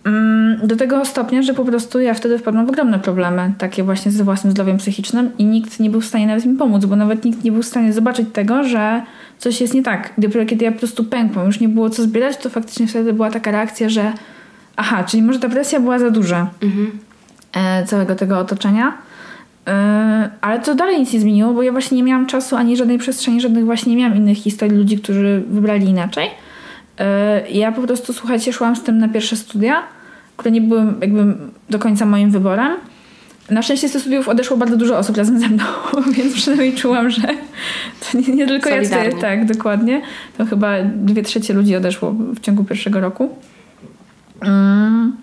Mm, 0.06 0.67
do 0.67 0.76
tego 0.76 1.06
stopnia, 1.06 1.41
że 1.41 1.54
po 1.54 1.65
prostu 1.65 2.00
ja 2.00 2.13
wtedy 2.13 2.39
wpadłam 2.39 2.65
w 2.65 2.69
ogromne 2.69 3.00
problemy, 3.00 3.54
takie 3.58 3.84
właśnie 3.84 4.12
ze 4.12 4.23
własnym 4.23 4.52
zdrowiem 4.52 4.78
psychicznym 4.78 5.32
i 5.38 5.45
nikt 5.45 5.80
nie 5.80 5.89
był 5.89 6.02
w 6.02 6.06
stanie 6.06 6.28
nawet 6.28 6.45
mi 6.45 6.56
pomóc, 6.56 6.86
bo 6.86 6.95
nawet 6.95 7.26
nikt 7.26 7.43
nie 7.43 7.52
był 7.52 7.62
w 7.62 7.65
stanie 7.65 7.93
zobaczyć 7.93 8.28
tego, 8.34 8.63
że 8.63 9.02
coś 9.38 9.62
jest 9.62 9.73
nie 9.73 9.84
tak. 9.84 10.13
Dopiero 10.17 10.45
kiedy 10.45 10.65
ja 10.65 10.71
po 10.71 10.78
prostu 10.80 11.04
pękłam, 11.04 11.45
już 11.45 11.60
nie 11.60 11.69
było 11.69 11.89
co 11.89 12.04
zbierać, 12.04 12.38
to 12.38 12.50
faktycznie 12.50 12.88
wtedy 12.88 13.13
była 13.13 13.32
taka 13.32 13.52
reakcja, 13.52 13.89
że 13.89 14.13
aha, 14.76 15.04
czyli 15.04 15.23
może 15.23 15.39
ta 15.39 15.50
presja 15.50 15.80
była 15.80 16.00
za 16.00 16.10
duża 16.12 16.50
mhm. 16.62 16.91
e, 17.54 17.86
całego 17.86 18.15
tego 18.15 18.39
otoczenia. 18.39 18.97
E, 19.67 20.30
ale 20.41 20.60
to 20.60 20.76
dalej 20.76 21.00
nic 21.00 21.13
nie 21.13 21.19
zmieniło, 21.19 21.54
bo 21.54 21.63
ja 21.63 21.71
właśnie 21.71 21.97
nie 21.97 22.04
miałam 22.04 22.26
czasu 22.26 22.56
ani 22.56 22.78
żadnej 22.78 22.97
przestrzeni, 22.97 23.41
żadnych 23.41 23.65
właśnie 23.65 23.91
nie 23.91 23.97
miałam 23.97 24.17
innych 24.17 24.38
historii 24.38 24.78
ludzi, 24.78 24.97
którzy 24.97 25.43
wybrali 25.50 25.89
inaczej. 25.89 26.30
E, 27.00 27.50
ja 27.50 27.71
po 27.71 27.82
prostu, 27.82 28.13
słuchajcie, 28.13 28.54
szłam 28.54 28.76
z 28.76 28.84
tym 28.84 28.97
na 28.97 29.08
pierwsze 29.08 29.36
studia 29.36 29.84
które 30.38 30.52
nie 30.52 30.62
były 30.62 30.93
jakby 31.02 31.36
do 31.69 31.80
końca 31.80 32.06
moim 32.06 32.32
wyborem. 32.32 32.71
Na 33.50 33.62
szczęście 33.62 33.90
z 33.90 33.92
tych 33.92 34.02
studiów 34.02 34.30
odeszło 34.30 34.58
bardzo 34.58 34.78
dużo 34.78 34.98
osób 34.98 35.18
razem 35.18 35.40
ze 35.40 35.50
mną, 35.50 35.64
więc 36.18 36.34
przynajmniej 36.34 36.76
czułam, 36.76 37.10
że 37.10 37.22
to 38.00 38.18
nie, 38.18 38.36
nie 38.36 38.48
tylko 38.48 38.70
ja 38.70 38.84
tutaj, 38.84 39.14
tak, 39.22 39.46
dokładnie. 39.46 40.02
To 40.38 40.46
chyba 40.46 40.74
dwie 40.84 41.24
trzecie 41.24 41.54
ludzi 41.54 41.76
odeszło 41.76 42.12
w 42.12 42.40
ciągu 42.40 42.64
pierwszego 42.64 43.00
roku. 43.00 43.30
Mm. 44.42 45.16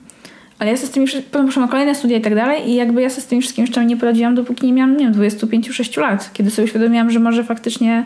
Ale 0.59 0.71
ja 0.71 0.77
się 0.77 0.87
z 0.87 0.91
tymi, 0.91 1.07
potem 1.31 1.47
poszłam 1.47 1.65
na 1.65 1.71
kolejne 1.71 1.95
studia 1.95 2.17
i 2.17 2.21
tak 2.21 2.35
dalej 2.35 2.71
i 2.71 2.75
jakby 2.75 3.03
ja 3.03 3.11
się 3.11 3.21
z 3.21 3.27
tymi 3.27 3.43
wszystkimi 3.43 3.67
jeszcze 3.67 3.85
nie 3.85 3.97
poradziłam, 3.97 4.35
dopóki 4.35 4.67
nie 4.67 4.73
miałam, 4.73 4.97
nie 4.97 5.05
wiem, 5.05 5.15
25-6 5.15 6.01
lat, 6.01 6.31
kiedy 6.33 6.51
sobie 6.51 6.65
uświadomiłam, 6.65 7.11
że 7.11 7.19
może 7.19 7.45
faktycznie 7.45 8.05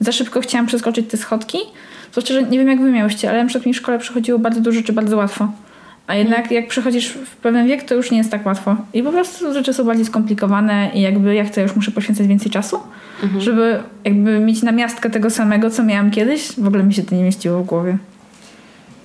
za 0.00 0.12
szybko 0.12 0.40
chciałam 0.40 0.66
przeskoczyć 0.66 1.10
te 1.10 1.16
schodki. 1.16 1.58
Zwłaszcza, 2.12 2.34
że 2.34 2.42
nie 2.42 2.58
wiem 2.58 2.68
jak 2.68 2.80
wy 2.80 2.90
miałyście, 2.90 3.30
ale 3.30 3.42
na 3.42 3.48
przykład 3.48 3.66
mi 3.66 3.72
w 3.74 3.76
szkole 3.76 3.98
przychodziło 3.98 4.38
bardzo 4.38 4.60
dużo 4.60 4.78
rzeczy 4.78 4.92
bardzo 4.92 5.16
łatwo. 5.16 5.48
A 6.06 6.14
jednak 6.14 6.50
jak 6.50 6.68
przechodzisz 6.68 7.08
w 7.08 7.36
pewien 7.36 7.66
wiek, 7.66 7.82
to 7.82 7.94
już 7.94 8.10
nie 8.10 8.18
jest 8.18 8.30
tak 8.30 8.46
łatwo. 8.46 8.76
I 8.94 9.02
po 9.02 9.12
prostu 9.12 9.52
rzeczy 9.54 9.74
są 9.74 9.84
bardziej 9.84 10.04
skomplikowane 10.04 10.90
i 10.94 11.00
jakby 11.00 11.34
ja 11.34 11.44
chcę, 11.44 11.62
już 11.62 11.76
muszę 11.76 11.90
poświęcać 11.90 12.26
więcej 12.26 12.50
czasu, 12.50 12.80
mhm. 13.22 13.40
żeby 13.40 13.82
jakby 14.04 14.40
mieć 14.40 14.62
namiastkę 14.62 15.10
tego 15.10 15.30
samego, 15.30 15.70
co 15.70 15.84
miałam 15.84 16.10
kiedyś. 16.10 16.52
W 16.60 16.66
ogóle 16.66 16.82
mi 16.82 16.94
się 16.94 17.02
to 17.02 17.14
nie 17.14 17.22
mieściło 17.22 17.62
w 17.62 17.66
głowie. 17.66 17.98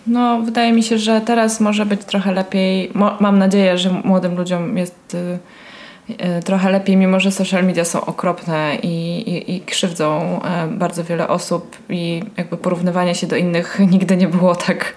No, 0.07 0.41
wydaje 0.41 0.73
mi 0.73 0.83
się, 0.83 0.97
że 0.97 1.21
teraz 1.21 1.59
może 1.59 1.85
być 1.85 2.05
trochę 2.05 2.33
lepiej. 2.33 2.91
Mo 2.93 3.17
mam 3.19 3.39
nadzieję, 3.39 3.77
że 3.77 4.01
młodym 4.03 4.37
ludziom 4.37 4.77
jest 4.77 5.15
y 5.15 5.39
trochę 6.45 6.71
lepiej, 6.71 6.97
mimo 6.97 7.19
że 7.19 7.31
social 7.31 7.63
media 7.63 7.85
są 7.85 8.05
okropne 8.05 8.75
i, 8.83 9.19
i, 9.29 9.55
i 9.55 9.61
krzywdzą 9.61 10.39
e, 10.43 10.67
bardzo 10.67 11.03
wiele 11.03 11.27
osób 11.27 11.77
i 11.89 12.23
jakby 12.37 12.57
porównywanie 12.57 13.15
się 13.15 13.27
do 13.27 13.35
innych 13.35 13.79
nigdy 13.91 14.17
nie 14.17 14.27
było 14.27 14.55
tak 14.55 14.93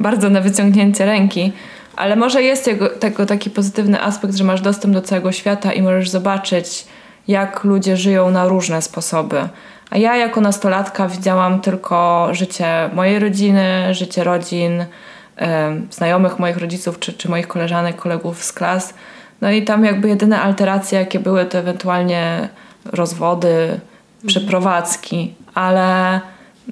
bardzo 0.00 0.30
na 0.30 0.40
wyciągnięcie 0.40 1.06
ręki. 1.06 1.52
Ale 1.96 2.16
może 2.16 2.42
jest 2.42 2.64
tego, 2.64 2.88
tego 2.88 3.26
taki 3.26 3.50
pozytywny 3.50 4.02
aspekt, 4.02 4.34
że 4.34 4.44
masz 4.44 4.60
dostęp 4.60 4.94
do 4.94 5.02
całego 5.02 5.32
świata 5.32 5.72
i 5.72 5.82
możesz 5.82 6.10
zobaczyć, 6.10 6.86
jak 7.28 7.64
ludzie 7.64 7.96
żyją 7.96 8.30
na 8.30 8.48
różne 8.48 8.82
sposoby. 8.82 9.48
A 9.90 9.98
ja 9.98 10.16
jako 10.16 10.40
nastolatka 10.40 11.08
widziałam 11.08 11.60
tylko 11.60 12.28
życie 12.32 12.90
mojej 12.92 13.18
rodziny, 13.18 13.94
życie 13.94 14.24
rodzin, 14.24 14.84
e, 15.38 15.76
znajomych 15.90 16.38
moich 16.38 16.56
rodziców 16.56 16.98
czy, 16.98 17.12
czy 17.12 17.28
moich 17.28 17.48
koleżanek, 17.48 17.96
kolegów 17.96 18.44
z 18.44 18.52
klas– 18.52 18.94
no 19.40 19.50
i 19.50 19.62
tam 19.62 19.84
jakby 19.84 20.08
jedyne 20.08 20.40
alteracje, 20.40 20.98
jakie 20.98 21.20
były, 21.20 21.44
to 21.44 21.58
ewentualnie 21.58 22.48
rozwody, 22.84 23.62
mhm. 23.62 23.80
przeprowadzki, 24.26 25.34
ale 25.54 26.20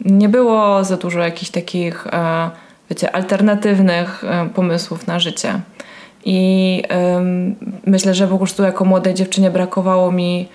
nie 0.05 0.29
było 0.29 0.85
za 0.85 0.97
dużo 0.97 1.21
jakichś 1.21 1.51
takich, 1.51 2.07
e, 2.07 2.51
wiecie, 2.91 3.17
alternatywnych 3.17 4.25
e, 4.25 4.49
pomysłów 4.55 5.07
na 5.07 5.19
życie. 5.19 5.61
I 6.25 6.83
myślę, 7.87 8.15
że 8.15 8.29
po 8.29 8.39
prostu 8.39 8.63
jako 8.63 8.85
młodej 8.85 9.15
dziewczynie 9.15 9.51
brakowało 9.51 10.13
mi 10.13 10.49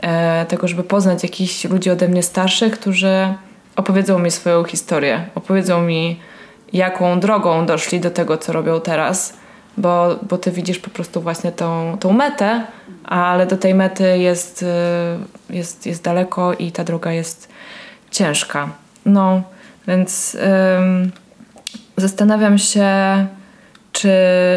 e, 0.00 0.46
tego, 0.46 0.68
żeby 0.68 0.82
poznać 0.82 1.22
jakichś 1.22 1.64
ludzi 1.64 1.90
ode 1.90 2.08
mnie 2.08 2.22
starszych, 2.22 2.72
którzy 2.80 3.34
opowiedzą 3.76 4.18
mi 4.18 4.30
swoją 4.30 4.64
historię, 4.64 5.24
opowiedzą 5.34 5.82
mi, 5.82 6.20
jaką 6.72 7.20
drogą 7.20 7.66
doszli 7.66 8.00
do 8.00 8.10
tego, 8.10 8.38
co 8.38 8.52
robią 8.52 8.80
teraz 8.80 9.36
bo, 9.76 10.16
bo 10.22 10.38
ty 10.38 10.50
widzisz 10.50 10.78
po 10.78 10.90
prostu 10.90 11.20
właśnie 11.20 11.52
tą, 11.52 11.96
tą 12.00 12.12
metę, 12.12 12.66
ale 13.04 13.46
do 13.46 13.56
tej 13.56 13.74
mety 13.74 14.18
jest, 14.18 14.62
y, 14.62 14.66
jest, 15.50 15.86
jest 15.86 16.02
daleko 16.02 16.54
i 16.54 16.72
ta 16.72 16.84
droga 16.84 17.12
jest 17.12 17.48
ciężka. 18.10 18.68
No, 19.06 19.42
więc 19.88 20.36
ym, 20.78 21.12
zastanawiam 21.96 22.58
się, 22.58 22.86
czy, 23.92 24.10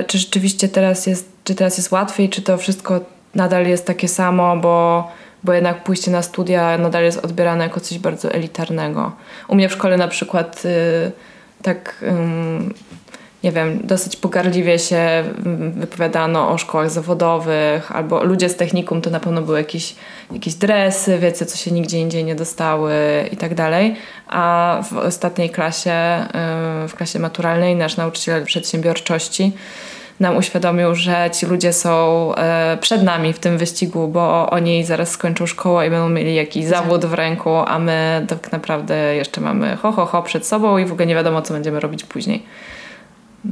czy 0.08 0.18
rzeczywiście 0.18 0.70
teraz 0.70 1.08
jest, 1.08 1.32
czy 1.44 1.56
teraz 1.56 1.78
jest 1.78 1.92
łatwiej, 1.92 2.30
czy 2.30 2.42
to 2.42 2.58
wszystko 2.58 3.00
nadal 3.36 3.68
jest 3.68 3.86
takie 3.86 4.08
samo, 4.08 4.58
bo, 4.58 5.08
bo 5.44 5.54
jednak 5.54 5.84
pójście 5.84 6.12
na 6.12 6.22
studia 6.22 6.78
nadal 6.78 7.04
jest 7.04 7.26
odbierane 7.26 7.64
jako 7.64 7.80
coś 7.80 8.00
bardzo 8.00 8.32
elitarnego. 8.32 9.12
U 9.48 9.56
mnie 9.56 9.70
w 9.70 9.74
szkole 9.74 9.98
na 9.98 10.08
przykład 10.08 10.66
y, 10.66 11.12
tak 11.62 12.06
nie 13.44 13.52
wiem, 13.52 13.80
dosyć 13.84 14.16
pogardliwie 14.16 14.80
się 14.80 15.24
wypowiadano 15.74 16.50
o 16.50 16.58
szkołach 16.58 16.90
zawodowych, 16.90 17.92
albo 17.92 18.24
ludzie 18.24 18.50
z 18.50 18.56
technikum 18.56 19.02
to 19.02 19.10
na 19.10 19.20
pewno 19.20 19.42
były 19.42 19.58
jakieś, 19.58 19.96
jakieś 20.32 20.54
dresy, 20.54 21.20
wiecie, 21.20 21.46
co 21.46 21.58
się 21.58 21.72
nigdzie 21.72 22.00
indziej 22.00 22.24
nie 22.24 22.36
dostały 22.36 22.94
i 23.32 23.38
tak 23.38 23.56
dalej. 23.56 23.96
A 24.28 24.82
w 24.92 24.98
ostatniej 24.98 25.50
klasie, 25.50 26.26
y, 26.86 26.88
w 26.88 26.96
klasie 26.96 27.20
maturalnej, 27.20 27.76
nasz 27.76 27.98
nauczyciel 27.98 28.46
przedsiębiorczości 28.46 29.52
nam 30.20 30.38
uświadomił, 30.38 30.96
że 30.96 31.30
ci 31.34 31.46
ludzie 31.46 31.74
są 31.74 32.32
y, 32.74 32.78
przed 32.78 33.04
nami 33.04 33.34
w 33.34 33.40
tym 33.40 33.58
wyścigu, 33.58 34.08
bo 34.08 34.50
oni 34.50 34.86
zaraz 34.86 35.12
skończą 35.12 35.46
szkołę 35.46 35.88
i 35.88 35.90
będą 35.90 36.10
mieli 36.10 36.36
jakiś 36.36 36.66
zawód 36.66 37.06
w 37.06 37.14
ręku, 37.14 37.56
a 37.56 37.80
my 37.80 38.26
tak 38.28 38.52
naprawdę 38.52 39.16
jeszcze 39.16 39.42
mamy 39.42 39.76
ho, 39.76 39.92
ho, 39.92 40.06
ho 40.06 40.24
przed 40.24 40.48
sobą 40.48 40.78
i 40.78 40.86
w 40.86 40.92
ogóle 40.92 41.06
nie 41.06 41.16
wiadomo, 41.16 41.42
co 41.42 41.54
będziemy 41.54 41.80
robić 41.80 42.04
później. 42.04 42.44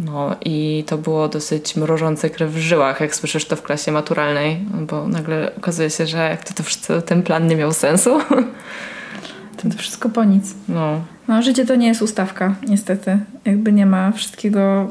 No 0.04 0.36
i 0.46 0.84
to 0.88 0.98
było 0.98 1.28
dosyć 1.28 1.76
mrożące 1.76 2.30
krew 2.30 2.52
w 2.52 2.58
żyłach, 2.58 3.00
jak 3.02 3.16
słyszysz 3.16 3.46
to 3.46 3.56
w 3.56 3.62
klasie 3.62 3.92
maturalnej, 3.92 4.60
bo 4.88 5.08
nagle 5.08 5.52
okazuje 5.58 5.90
się, 5.90 6.08
że 6.08 6.18
jak 6.18 6.44
to, 6.44 6.54
to 6.54 6.64
wszystko, 6.64 7.02
ten 7.02 7.24
plan 7.24 7.48
nie 7.48 7.56
miał 7.56 7.74
sensu. 7.74 8.20
To, 9.58 9.64
to 9.72 9.78
wszystko 9.78 10.10
po 10.10 10.24
nic. 10.24 10.56
No. 10.70 11.02
no. 11.28 11.42
Życie 11.42 11.66
to 11.66 11.76
nie 11.76 11.88
jest 11.88 12.02
ustawka, 12.02 12.56
niestety. 12.68 13.20
Jakby 13.46 13.72
nie 13.72 13.86
ma 13.86 14.12
wszystkiego 14.12 14.88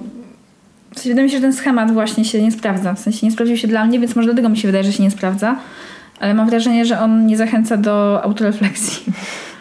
W 0.90 0.94
sensie 0.94 1.08
wydaje 1.08 1.24
mi 1.24 1.30
się, 1.30 1.36
że 1.36 1.42
ten 1.42 1.52
schemat 1.52 1.92
właśnie 1.92 2.24
się 2.24 2.42
nie 2.42 2.52
sprawdza. 2.52 2.94
W 2.94 2.98
sensie 2.98 3.26
nie 3.26 3.32
sprawdził 3.32 3.56
się 3.56 3.68
dla 3.68 3.84
mnie, 3.84 4.00
więc 4.00 4.16
może 4.16 4.26
dlatego 4.26 4.48
mi 4.48 4.56
się 4.56 4.68
wydaje, 4.68 4.84
że 4.84 4.92
się 4.92 5.02
nie 5.02 5.10
sprawdza. 5.10 5.56
Ale 6.20 6.34
mam 6.34 6.50
wrażenie, 6.50 6.84
że 6.84 7.00
on 7.00 7.26
nie 7.26 7.36
zachęca 7.36 7.76
do 7.76 8.22
autorefleksji 8.22 9.12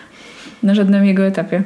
na 0.63 0.75
żadnym 0.75 1.05
jego 1.05 1.25
etapie. 1.25 1.63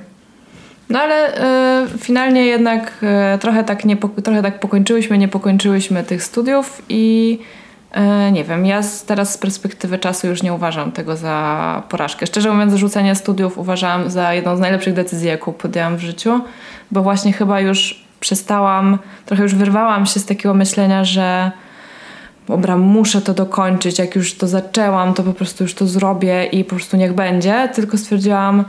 No 0.89 0.99
ale 0.99 1.37
y, 1.85 1.97
finalnie 1.97 2.45
jednak 2.45 2.91
y, 3.35 3.37
trochę, 3.37 3.63
tak 3.63 3.85
nie, 3.85 3.97
trochę 3.97 4.41
tak 4.41 4.59
pokończyłyśmy, 4.59 5.17
nie 5.17 5.27
pokończyłyśmy 5.27 6.03
tych 6.03 6.23
studiów 6.23 6.81
i 6.89 7.39
y, 8.27 8.31
nie 8.31 8.43
wiem, 8.43 8.65
ja 8.65 8.83
z, 8.83 9.05
teraz 9.05 9.33
z 9.33 9.37
perspektywy 9.37 9.97
czasu 9.97 10.27
już 10.27 10.43
nie 10.43 10.53
uważam 10.53 10.91
tego 10.91 11.15
za 11.15 11.83
porażkę. 11.89 12.27
Szczerze 12.27 12.51
mówiąc, 12.51 12.73
rzucenie 12.73 13.15
studiów 13.15 13.57
uważam 13.57 14.09
za 14.09 14.33
jedną 14.33 14.57
z 14.57 14.59
najlepszych 14.59 14.93
decyzji, 14.93 15.27
jaką 15.27 15.53
podjęłam 15.53 15.97
w 15.97 16.01
życiu, 16.01 16.41
bo 16.91 17.01
właśnie 17.01 17.33
chyba 17.33 17.59
już 17.59 18.07
przestałam, 18.19 18.97
trochę 19.25 19.43
już 19.43 19.55
wyrwałam 19.55 20.05
się 20.05 20.19
z 20.19 20.25
takiego 20.25 20.53
myślenia, 20.53 21.03
że 21.05 21.51
dobra, 22.47 22.77
muszę 22.77 23.21
to 23.21 23.33
dokończyć, 23.33 23.99
jak 23.99 24.15
już 24.15 24.37
to 24.37 24.47
zaczęłam, 24.47 25.13
to 25.13 25.23
po 25.23 25.33
prostu 25.33 25.63
już 25.63 25.73
to 25.73 25.87
zrobię 25.87 26.45
i 26.45 26.63
po 26.63 26.75
prostu 26.75 26.97
niech 26.97 27.13
będzie, 27.13 27.69
tylko 27.73 27.97
stwierdziłam, 27.97 28.65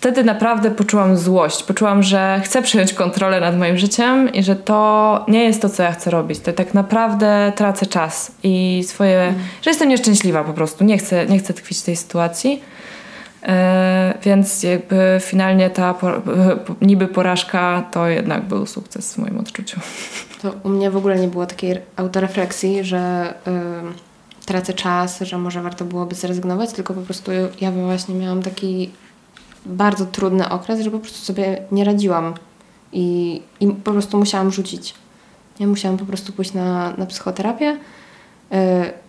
wtedy 0.00 0.24
naprawdę 0.24 0.70
poczułam 0.70 1.16
złość. 1.16 1.62
Poczułam, 1.62 2.02
że 2.02 2.40
chcę 2.44 2.62
przejąć 2.62 2.92
kontrolę 2.92 3.40
nad 3.40 3.58
moim 3.58 3.78
życiem 3.78 4.32
i 4.32 4.42
że 4.42 4.56
to 4.56 5.24
nie 5.28 5.44
jest 5.44 5.62
to, 5.62 5.68
co 5.68 5.82
ja 5.82 5.92
chcę 5.92 6.10
robić. 6.10 6.38
To 6.38 6.52
tak 6.52 6.74
naprawdę 6.74 7.52
tracę 7.56 7.86
czas 7.86 8.32
i 8.42 8.84
swoje. 8.86 9.20
Mm. 9.20 9.34
że 9.62 9.70
jestem 9.70 9.88
nieszczęśliwa 9.88 10.44
po 10.44 10.52
prostu. 10.52 10.84
Nie 10.84 10.98
chcę, 10.98 11.26
nie 11.26 11.38
chcę 11.38 11.54
tkwić 11.54 11.78
w 11.78 11.82
tej 11.82 11.96
sytuacji. 11.96 12.62
Yy, 13.42 13.48
więc 14.22 14.62
jakby 14.62 15.18
finalnie 15.20 15.70
ta 15.70 15.94
po, 15.94 16.12
niby 16.82 17.08
porażka 17.08 17.84
to 17.90 18.06
jednak 18.06 18.44
był 18.44 18.66
sukces 18.66 19.14
w 19.14 19.18
moim 19.18 19.38
odczuciu. 19.38 19.80
To 20.42 20.52
u 20.62 20.68
mnie 20.68 20.90
w 20.90 20.96
ogóle 20.96 21.18
nie 21.18 21.28
było 21.28 21.46
takiej 21.46 21.78
autorefleksji, 21.96 22.84
że 22.84 23.34
yy, 23.46 23.52
tracę 24.46 24.72
czas, 24.74 25.20
że 25.20 25.38
może 25.38 25.62
warto 25.62 25.84
byłoby 25.84 26.14
zrezygnować, 26.14 26.72
tylko 26.72 26.94
po 26.94 27.00
prostu 27.00 27.30
ja 27.60 27.72
właśnie 27.72 28.14
miałam 28.14 28.42
taki 28.42 28.90
bardzo 29.68 30.06
trudny 30.06 30.48
okres, 30.48 30.80
że 30.80 30.90
po 30.90 30.98
prostu 30.98 31.18
sobie 31.18 31.62
nie 31.72 31.84
radziłam 31.84 32.34
i, 32.92 33.42
i 33.60 33.68
po 33.68 33.92
prostu 33.92 34.18
musiałam 34.18 34.50
rzucić. 34.50 34.94
Ja 35.60 35.66
musiałam 35.66 35.98
po 35.98 36.04
prostu 36.04 36.32
pójść 36.32 36.52
na, 36.52 36.92
na 36.96 37.06
psychoterapię. 37.06 37.78
Yy, 38.50 38.58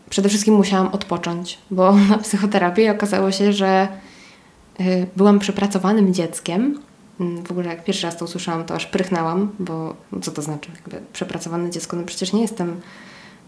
przede 0.09 0.29
wszystkim 0.29 0.53
musiałam 0.55 0.87
odpocząć, 0.87 1.57
bo 1.71 1.93
na 2.09 2.17
psychoterapii 2.17 2.89
okazało 2.89 3.31
się, 3.31 3.53
że 3.53 3.87
yy, 4.79 5.07
byłam 5.15 5.39
przepracowanym 5.39 6.13
dzieckiem. 6.13 6.79
Yy, 7.19 7.43
w 7.43 7.51
ogóle 7.51 7.67
jak 7.67 7.83
pierwszy 7.83 8.05
raz 8.05 8.17
to 8.17 8.25
usłyszałam, 8.25 8.65
to 8.65 8.75
aż 8.75 8.85
prychnęłam, 8.85 9.51
bo 9.59 9.95
co 10.21 10.31
to 10.31 10.41
znaczy? 10.41 10.71
Jakby 10.75 11.01
przepracowane 11.13 11.69
dziecko? 11.69 11.97
No 11.97 12.03
przecież 12.03 12.33
nie 12.33 12.41
jestem 12.41 12.81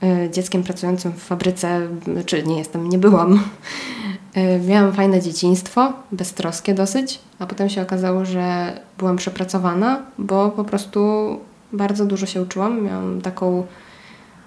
y, 0.04 0.30
dzieckiem 0.30 0.64
pracującym 0.64 1.12
w 1.12 1.24
fabryce, 1.24 1.88
czy 2.26 2.44
nie 2.44 2.58
jestem, 2.58 2.90
nie 2.90 2.98
byłam. 2.98 3.40
Y, 4.38 4.60
miałam 4.68 4.94
fajne 4.94 5.22
dzieciństwo, 5.22 5.94
beztroskie 6.12 6.74
dosyć, 6.74 7.20
a 7.40 7.46
potem 7.46 7.70
się 7.70 7.82
okazało, 7.82 8.26
że 8.26 8.74
byłam 8.98 9.18
przepracowana, 9.18 10.02
bo 10.18 10.50
po 10.50 10.64
prostu 10.64 11.40
bardzo 11.74 12.06
dużo 12.06 12.26
się 12.26 12.42
uczyłam. 12.42 12.84
Miałam 12.84 13.22
taką, 13.22 13.66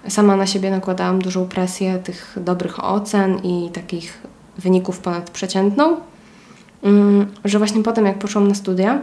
sama 0.07 0.35
na 0.35 0.47
siebie 0.47 0.71
nakładałam 0.71 1.21
dużą 1.21 1.47
presję 1.47 1.99
tych 1.99 2.37
dobrych 2.41 2.83
ocen 2.83 3.37
i 3.43 3.69
takich 3.73 4.21
wyników 4.57 4.99
ponadprzeciętną, 4.99 5.97
mm, 6.83 7.25
że 7.45 7.57
właśnie 7.57 7.83
potem 7.83 8.05
jak 8.05 8.19
poszłam 8.19 8.47
na 8.47 8.55
studia, 8.55 9.01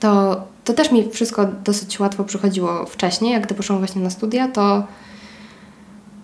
to, 0.00 0.44
to 0.64 0.72
też 0.72 0.92
mi 0.92 1.10
wszystko 1.10 1.46
dosyć 1.64 2.00
łatwo 2.00 2.24
przychodziło 2.24 2.86
wcześniej. 2.86 3.32
Jak 3.32 3.46
gdy 3.46 3.54
poszłam 3.54 3.78
właśnie 3.78 4.02
na 4.02 4.10
studia, 4.10 4.48
to 4.48 4.86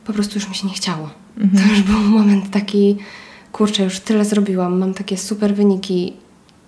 po 0.04 0.12
prostu 0.12 0.38
już 0.38 0.48
mi 0.48 0.54
się 0.54 0.66
nie 0.66 0.74
chciało. 0.74 1.10
Mhm. 1.38 1.64
To 1.64 1.70
już 1.70 1.82
był 1.82 1.98
moment 1.98 2.50
taki 2.50 2.96
kurczę, 3.52 3.84
już 3.84 4.00
tyle 4.00 4.24
zrobiłam, 4.24 4.78
mam 4.78 4.94
takie 4.94 5.16
super 5.16 5.54
wyniki, 5.54 6.16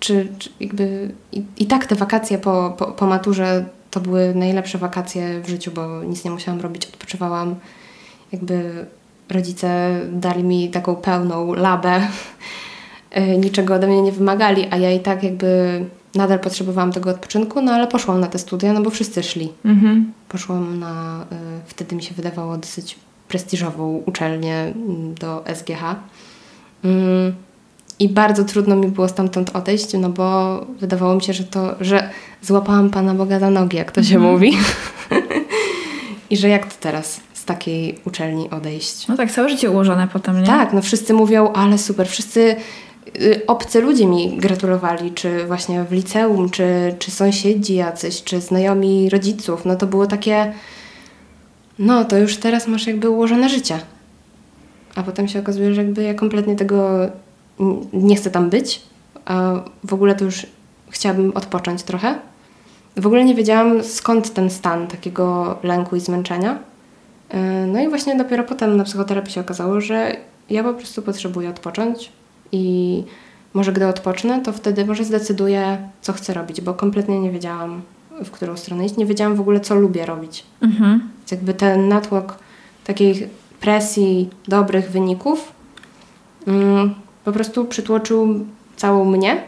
czy, 0.00 0.28
czy 0.38 0.50
jakby 0.60 1.14
i, 1.32 1.44
i, 1.58 1.66
tak 1.66 1.86
te 1.86 1.94
wakacje 1.94 2.38
po, 2.38 2.74
po, 2.78 2.86
po 2.86 3.06
maturze 3.06 3.64
to 3.90 4.00
były 4.00 4.34
najlepsze 4.34 4.78
wakacje 4.78 5.40
w 5.40 5.48
życiu, 5.48 5.70
bo 5.70 6.04
nic 6.04 6.24
nie 6.24 6.30
musiałam 6.30 6.60
robić, 6.60 6.86
odpoczywałam. 6.86 7.54
Jakby 8.32 8.86
rodzice 9.30 10.00
dali 10.12 10.44
mi 10.44 10.70
taką 10.70 10.96
pełną 10.96 11.54
labę, 11.54 12.00
niczego 13.44 13.74
ode 13.74 13.86
mnie 13.86 14.02
nie 14.02 14.12
wymagali, 14.12 14.66
a 14.70 14.76
ja 14.76 14.92
i 14.92 15.00
tak 15.00 15.22
jakby 15.22 15.84
nadal 16.14 16.38
potrzebowałam 16.38 16.92
tego 16.92 17.10
odpoczynku, 17.10 17.62
no 17.62 17.72
ale 17.72 17.86
poszłam 17.86 18.20
na 18.20 18.26
te 18.26 18.38
studia, 18.38 18.72
no 18.72 18.82
bo 18.82 18.90
wszyscy 18.90 19.22
szli. 19.22 19.52
Mhm. 19.64 20.12
Poszłam 20.28 20.78
na, 20.78 21.26
y, 21.32 21.36
wtedy 21.66 21.96
mi 21.96 22.02
się 22.02 22.14
wydawało 22.14 22.56
dosyć 22.56 22.96
prestiżową 23.28 24.02
uczelnię 24.06 24.54
mm, 24.54 25.14
do 25.14 25.44
SGH. 25.54 25.82
I 28.00 28.08
bardzo 28.08 28.44
trudno 28.44 28.76
mi 28.76 28.88
było 28.88 29.08
stamtąd 29.08 29.56
odejść, 29.56 29.92
no 29.94 30.10
bo 30.10 30.60
wydawało 30.80 31.14
mi 31.14 31.22
się, 31.22 31.32
że 31.32 31.44
to, 31.44 31.74
że 31.80 32.10
złapałam 32.42 32.90
Pana 32.90 33.14
Boga 33.14 33.38
za 33.38 33.50
nogi, 33.50 33.76
jak 33.76 33.92
to 33.92 34.02
się 34.02 34.16
mm. 34.16 34.30
mówi. 34.30 34.52
I 36.30 36.36
że 36.36 36.48
jak 36.48 36.66
to 36.66 36.74
teraz 36.80 37.20
z 37.34 37.44
takiej 37.44 37.98
uczelni 38.04 38.50
odejść? 38.50 39.08
No 39.08 39.16
tak, 39.16 39.32
całe 39.32 39.48
życie 39.48 39.70
ułożone 39.70 40.08
potem, 40.12 40.40
nie? 40.40 40.46
Tak, 40.46 40.72
no 40.72 40.82
wszyscy 40.82 41.14
mówią, 41.14 41.52
ale 41.52 41.78
super, 41.78 42.08
wszyscy 42.08 42.56
y, 43.20 43.40
obcy 43.46 43.80
ludzie 43.80 44.06
mi 44.06 44.36
gratulowali, 44.36 45.12
czy 45.12 45.46
właśnie 45.46 45.84
w 45.84 45.92
liceum, 45.92 46.50
czy, 46.50 46.94
czy 46.98 47.10
sąsiedzi 47.10 47.74
jacyś, 47.74 48.22
czy 48.22 48.40
znajomi 48.40 49.10
rodziców. 49.10 49.64
No 49.64 49.76
to 49.76 49.86
było 49.86 50.06
takie, 50.06 50.52
no 51.78 52.04
to 52.04 52.18
już 52.18 52.36
teraz 52.36 52.68
masz 52.68 52.86
jakby 52.86 53.10
ułożone 53.10 53.48
życie. 53.48 53.78
A 54.94 55.02
potem 55.02 55.28
się 55.28 55.38
okazuje, 55.40 55.74
że 55.74 55.84
jakby 55.84 56.02
ja 56.02 56.14
kompletnie 56.14 56.56
tego 56.56 56.98
nie 57.92 58.16
chcę 58.16 58.30
tam 58.30 58.50
być, 58.50 58.82
a 59.24 59.52
w 59.84 59.94
ogóle 59.94 60.14
to 60.14 60.24
już 60.24 60.46
chciałabym 60.90 61.32
odpocząć 61.34 61.82
trochę. 61.82 62.18
W 62.96 63.06
ogóle 63.06 63.24
nie 63.24 63.34
wiedziałam 63.34 63.84
skąd 63.84 64.34
ten 64.34 64.50
stan 64.50 64.86
takiego 64.86 65.58
lęku 65.62 65.96
i 65.96 66.00
zmęczenia. 66.00 66.58
E, 67.28 67.66
no 67.66 67.80
i 67.80 67.88
właśnie 67.88 68.16
dopiero 68.16 68.44
potem 68.44 68.76
na 68.76 68.84
psychoterapii 68.84 69.32
się 69.32 69.40
okazało, 69.40 69.80
że 69.80 70.16
ja 70.50 70.64
po 70.64 70.74
prostu 70.74 71.02
potrzebuję 71.02 71.50
odpocząć 71.50 72.12
i 72.52 73.04
może 73.54 73.72
gdy 73.72 73.86
odpocznę, 73.86 74.40
to 74.40 74.52
wtedy 74.52 74.86
może 74.86 75.04
zdecyduję, 75.04 75.88
co 76.02 76.12
chcę 76.12 76.34
robić, 76.34 76.60
bo 76.60 76.74
kompletnie 76.74 77.20
nie 77.20 77.30
wiedziałam, 77.30 77.82
w 78.24 78.30
którą 78.30 78.56
stronę 78.56 78.86
iść. 78.86 78.96
Nie 78.96 79.06
wiedziałam 79.06 79.34
w 79.34 79.40
ogóle, 79.40 79.60
co 79.60 79.74
lubię 79.74 80.06
robić. 80.06 80.44
Mhm. 80.62 81.08
Więc 81.18 81.30
jakby 81.30 81.54
ten 81.54 81.88
natłok 81.88 82.38
takiej 82.84 83.28
presji 83.60 84.30
dobrych 84.48 84.90
wyników 84.90 85.52
mm, 86.46 86.94
po 87.24 87.32
prostu 87.32 87.64
przytłoczył 87.64 88.46
całą 88.80 89.04
mnie, 89.04 89.42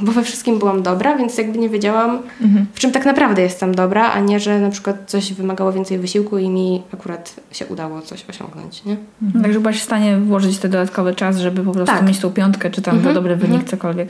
bo 0.00 0.12
we 0.12 0.22
wszystkim 0.22 0.58
byłam 0.58 0.82
dobra, 0.82 1.16
więc 1.16 1.38
jakby 1.38 1.58
nie 1.58 1.68
wiedziałam, 1.68 2.18
mhm. 2.40 2.66
w 2.72 2.78
czym 2.78 2.92
tak 2.92 3.06
naprawdę 3.06 3.42
jestem 3.42 3.74
dobra, 3.74 4.12
a 4.12 4.20
nie, 4.20 4.40
że 4.40 4.60
na 4.60 4.70
przykład 4.70 4.96
coś 5.06 5.32
wymagało 5.32 5.72
więcej 5.72 5.98
wysiłku 5.98 6.38
i 6.38 6.48
mi 6.48 6.82
akurat 6.94 7.34
się 7.52 7.66
udało 7.66 8.02
coś 8.02 8.24
osiągnąć, 8.28 8.84
nie? 8.84 8.96
Mhm. 9.22 9.44
Także 9.44 9.60
byłaś 9.60 9.80
w 9.80 9.82
stanie 9.82 10.16
włożyć 10.16 10.58
ten 10.58 10.70
dodatkowy 10.70 11.14
czas, 11.14 11.38
żeby 11.38 11.62
po 11.62 11.72
prostu 11.72 11.96
tak. 11.96 12.06
mieć 12.06 12.18
tą 12.18 12.30
piątkę, 12.30 12.70
czy 12.70 12.82
tam 12.82 12.96
mhm. 12.96 13.14
dobry 13.14 13.36
wynik, 13.36 13.60
mhm. 13.60 13.70
cokolwiek. 13.70 14.08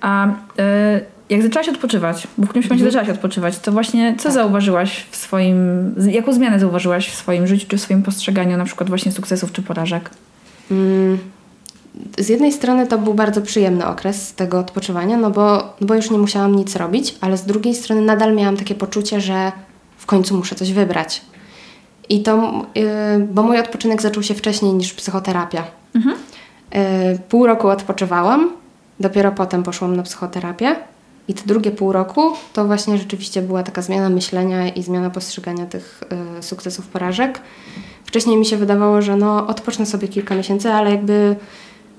A 0.00 0.26
y, 0.28 0.32
jak 1.30 1.42
zaczęłaś 1.42 1.68
odpoczywać, 1.68 2.28
bo 2.38 2.46
w 2.46 2.48
którymś 2.48 2.66
momencie 2.66 2.84
mhm. 2.84 2.92
zaczęłaś 2.92 3.16
odpoczywać, 3.16 3.58
to 3.58 3.72
właśnie 3.72 4.14
co 4.18 4.22
tak. 4.22 4.32
zauważyłaś 4.32 5.06
w 5.10 5.16
swoim, 5.16 5.58
jaką 6.10 6.32
zmianę 6.32 6.60
zauważyłaś 6.60 7.08
w 7.08 7.14
swoim 7.14 7.46
życiu, 7.46 7.66
czy 7.68 7.76
w 7.76 7.80
swoim 7.80 8.02
postrzeganiu 8.02 8.56
na 8.56 8.64
przykład 8.64 8.88
właśnie 8.88 9.12
sukcesów 9.12 9.52
czy 9.52 9.62
porażek? 9.62 10.10
Mm, 10.70 11.18
z 12.18 12.28
jednej 12.28 12.52
strony 12.52 12.86
to 12.86 12.98
był 12.98 13.14
bardzo 13.14 13.42
przyjemny 13.42 13.86
okres 13.86 14.34
tego 14.34 14.58
odpoczywania, 14.58 15.16
no 15.16 15.30
bo, 15.30 15.56
no 15.80 15.86
bo 15.86 15.94
już 15.94 16.10
nie 16.10 16.18
musiałam 16.18 16.56
nic 16.56 16.76
robić, 16.76 17.14
ale 17.20 17.36
z 17.36 17.44
drugiej 17.44 17.74
strony 17.74 18.02
nadal 18.02 18.34
miałam 18.34 18.56
takie 18.56 18.74
poczucie, 18.74 19.20
że 19.20 19.52
w 19.96 20.06
końcu 20.06 20.36
muszę 20.36 20.54
coś 20.54 20.72
wybrać. 20.72 21.22
I 22.08 22.22
to, 22.22 22.64
yy, 22.74 22.84
bo 23.30 23.42
mój 23.42 23.58
odpoczynek 23.58 24.02
zaczął 24.02 24.22
się 24.22 24.34
wcześniej 24.34 24.72
niż 24.72 24.92
psychoterapia. 24.92 25.64
Mhm. 25.94 26.16
Yy, 26.72 27.18
pół 27.28 27.46
roku 27.46 27.68
odpoczywałam, 27.68 28.52
dopiero 29.00 29.32
potem 29.32 29.62
poszłam 29.62 29.96
na 29.96 30.02
psychoterapię. 30.02 30.76
I 31.28 31.34
to 31.34 31.42
drugie 31.46 31.70
pół 31.70 31.92
roku 31.92 32.32
to 32.52 32.64
właśnie 32.64 32.98
rzeczywiście 32.98 33.42
była 33.42 33.62
taka 33.62 33.82
zmiana 33.82 34.08
myślenia 34.10 34.68
i 34.68 34.82
zmiana 34.82 35.10
postrzegania 35.10 35.66
tych 35.66 36.02
y, 36.38 36.42
sukcesów, 36.42 36.86
porażek. 36.86 37.40
Wcześniej 38.04 38.36
mi 38.36 38.46
się 38.46 38.56
wydawało, 38.56 39.02
że 39.02 39.16
no 39.16 39.46
odpocznę 39.46 39.86
sobie 39.86 40.08
kilka 40.08 40.34
miesięcy, 40.34 40.72
ale 40.72 40.90
jakby 40.90 41.36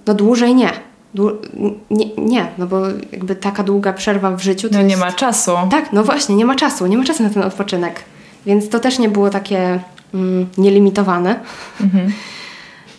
no 0.08 0.14
dłużej 0.14 0.56
nie. 0.56 0.70
Dłu 1.14 1.32
nie, 1.90 2.06
nie, 2.18 2.48
no 2.58 2.68
bo 2.68 2.82
jakby 3.12 3.36
taka 3.36 3.64
długa 3.64 3.94
przerwa 3.94 4.32
w 4.32 4.42
życiu. 4.42 4.68
no 4.72 4.78
jest... 4.78 4.90
nie 4.90 4.98
ma 4.98 5.12
czasu. 5.12 5.52
Tak, 5.72 5.94
no 5.94 6.04
właśnie, 6.04 6.36
nie 6.36 6.46
ma 6.46 6.56
czasu, 6.56 6.88
nie 6.88 6.98
ma 6.98 7.04
czasu 7.04 7.24
na 7.24 7.30
ten 7.30 7.44
odpoczynek. 7.44 8.04
Więc 8.46 8.70
to 8.70 8.80
też 8.80 9.00
nie 9.00 9.10
było 9.10 9.30
takie 9.30 9.80
mm, 10.14 10.48
nielimitowane. 10.58 11.40
Mhm. 11.82 12.14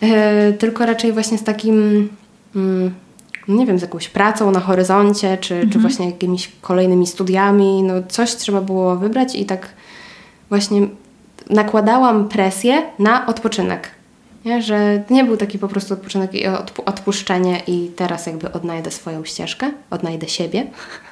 y, 0.03 0.53
tylko 0.61 0.85
raczej 0.85 1.13
właśnie 1.13 1.37
z 1.37 1.43
takim. 1.43 2.09
Mm, 2.55 2.93
nie 3.47 3.65
wiem, 3.65 3.79
z 3.79 3.81
jakąś 3.81 4.09
pracą 4.09 4.51
na 4.51 4.59
horyzoncie, 4.59 5.37
czy, 5.37 5.53
mhm. 5.53 5.71
czy 5.71 5.79
właśnie 5.79 6.05
jakimiś 6.05 6.51
kolejnymi 6.61 7.07
studiami, 7.07 7.83
no 7.83 7.93
coś 8.07 8.35
trzeba 8.35 8.61
było 8.61 8.95
wybrać 8.95 9.35
i 9.35 9.45
tak 9.45 9.69
właśnie 10.49 10.87
nakładałam 11.49 12.29
presję 12.29 12.81
na 12.99 13.25
odpoczynek. 13.25 13.94
Nie? 14.45 14.61
Że 14.61 15.03
nie 15.09 15.23
był 15.23 15.37
taki 15.37 15.59
po 15.59 15.67
prostu 15.67 15.93
odpoczynek 15.93 16.33
i 16.33 16.45
odpu- 16.47 16.81
odpuszczenie 16.85 17.61
i 17.67 17.91
teraz 17.95 18.25
jakby 18.25 18.51
odnajdę 18.51 18.91
swoją 18.91 19.25
ścieżkę, 19.25 19.71
odnajdę 19.89 20.27
siebie, 20.27 20.67